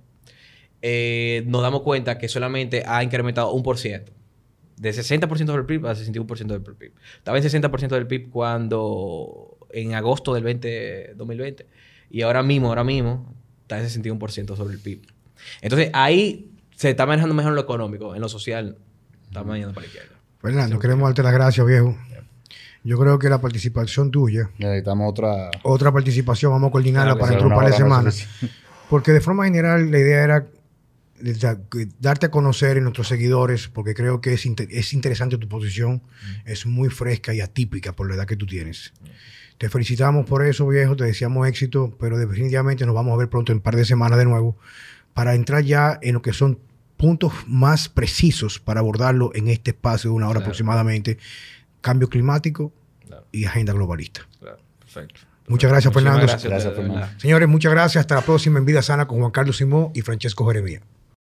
eh, 0.83 1.45
nos 1.47 1.63
damos 1.63 1.83
cuenta 1.83 2.19
que 2.19 2.29
solamente 2.29 2.83
ha 2.87 3.05
incrementado 3.05 3.53
un 3.53 3.63
por 3.63 3.79
ciento. 3.79 4.11
De 4.77 4.91
60% 4.93 5.53
del 5.53 5.65
PIB 5.65 5.87
a 5.87 5.95
61% 5.95 6.47
del 6.49 6.63
PIB. 6.63 6.93
Estaba 7.19 7.39
en 7.39 7.45
60% 7.45 7.95
del 7.95 8.09
PIB 8.09 8.31
cuando 8.31 9.57
en 9.71 9.95
agosto 9.95 10.35
del 10.35 10.43
20, 10.43 11.15
2020 11.15 11.67
y 12.11 12.23
ahora 12.23 12.43
mismo, 12.43 12.67
ahora 12.69 12.83
mismo 12.83 13.33
está 13.63 13.79
en 13.79 13.87
61% 13.87 14.57
sobre 14.57 14.75
el 14.75 14.81
PIB. 14.81 15.03
Entonces 15.63 15.91
ahí 15.93 16.51
se 16.75 16.91
está 16.91 17.07
manejando 17.07 17.35
mejor 17.37 17.53
lo 17.53 17.61
económico, 17.61 18.15
en 18.17 18.21
lo 18.21 18.29
social 18.29 18.77
está 19.35 19.45
manejando 19.45 19.75
para 19.75 19.87
la 19.87 19.93
izquierda. 19.93 20.15
Fernando, 20.41 20.79
queremos 20.79 21.09
darte 21.09 21.23
las 21.23 21.33
gracias, 21.33 21.67
viejo. 21.67 21.97
Yo 22.85 22.99
creo 22.99 23.19
que 23.19 23.29
la 23.31 23.41
participación 23.41 24.11
tuya, 24.11 24.51
Necesitamos 24.59 25.11
otra. 25.11 25.51
otra 25.63 25.91
participación, 25.91 26.53
vamos 26.53 26.69
a 26.69 26.73
coordinarla 26.73 27.15
Claro, 27.15 27.21
para 27.21 27.31
dentro 27.31 27.49
de 27.49 27.55
un 27.55 27.61
par 27.61 27.71
de 27.71 27.77
semanas. 27.77 28.29
Porque 28.91 29.13
de 29.13 29.21
forma 29.23 29.45
general 29.45 29.91
la 29.91 29.99
idea 29.99 30.23
era 30.23 30.47
darte 31.99 32.27
a 32.27 32.31
conocer 32.31 32.77
en 32.77 32.83
nuestros 32.83 33.09
seguidores, 33.09 33.69
porque 33.69 33.95
creo 33.95 34.21
que 34.21 34.35
es, 34.35 34.45
es 34.45 34.93
interesante 34.93 35.39
tu 35.39 35.49
posición, 35.49 36.03
es 36.45 36.67
muy 36.67 36.91
fresca 36.91 37.33
y 37.33 37.41
atípica 37.41 37.93
por 37.93 38.09
la 38.09 38.17
edad 38.17 38.27
que 38.27 38.37
tú 38.37 38.47
tienes. 38.47 38.93
Te 39.57 39.71
felicitamos 39.71 40.27
por 40.27 40.45
eso, 40.45 40.67
viejo, 40.67 40.95
te 40.95 41.05
deseamos 41.05 41.49
éxito, 41.49 41.97
pero 41.99 42.19
definitivamente 42.19 42.85
nos 42.85 42.95
vamos 42.95 43.15
a 43.15 43.17
ver 43.17 43.31
pronto 43.31 43.53
en 43.53 43.59
un 43.59 43.63
par 43.63 43.77
de 43.77 43.87
semanas 43.87 44.19
de 44.19 44.27
nuevo 44.27 44.59
para 45.15 45.35
entrar 45.35 45.63
ya 45.63 45.99
en 46.03 46.15
lo 46.15 46.23
que 46.23 46.33
son 46.35 46.59
puntos 46.97 47.33
más 47.47 47.89
precisos 47.89 48.59
para 48.59 48.81
abordarlo 48.81 49.31
en 49.35 49.49
este 49.49 49.71
espacio 49.73 50.11
de 50.11 50.17
una 50.17 50.27
hora 50.27 50.35
Claro. 50.39 50.47
aproximadamente, 50.47 51.19
cambio 51.81 52.09
climático 52.09 52.73
Claro, 53.07 53.27
y 53.33 53.45
agenda 53.45 53.73
globalista. 53.73 54.27
claro. 54.41 54.59
Perfecto. 54.79 55.21
Muchas 55.49 55.71
gracias, 55.71 55.93
Muchísimas 55.93 56.15
Fernando. 56.21 56.49
Gracias, 56.49 56.75
Fernando. 56.75 57.21
Señores, 57.21 57.49
muchas 57.49 57.73
gracias. 57.73 58.01
Hasta 58.01 58.15
la 58.15 58.21
próxima 58.23 58.59
en 58.59 58.65
Vida 58.65 58.81
Sana 58.81 59.07
con 59.07 59.19
Juan 59.19 59.31
Carlos 59.31 59.57
Simón 59.59 59.91
y 59.95 60.01
Francesco 60.01 60.47
Jeremía. 60.47 60.81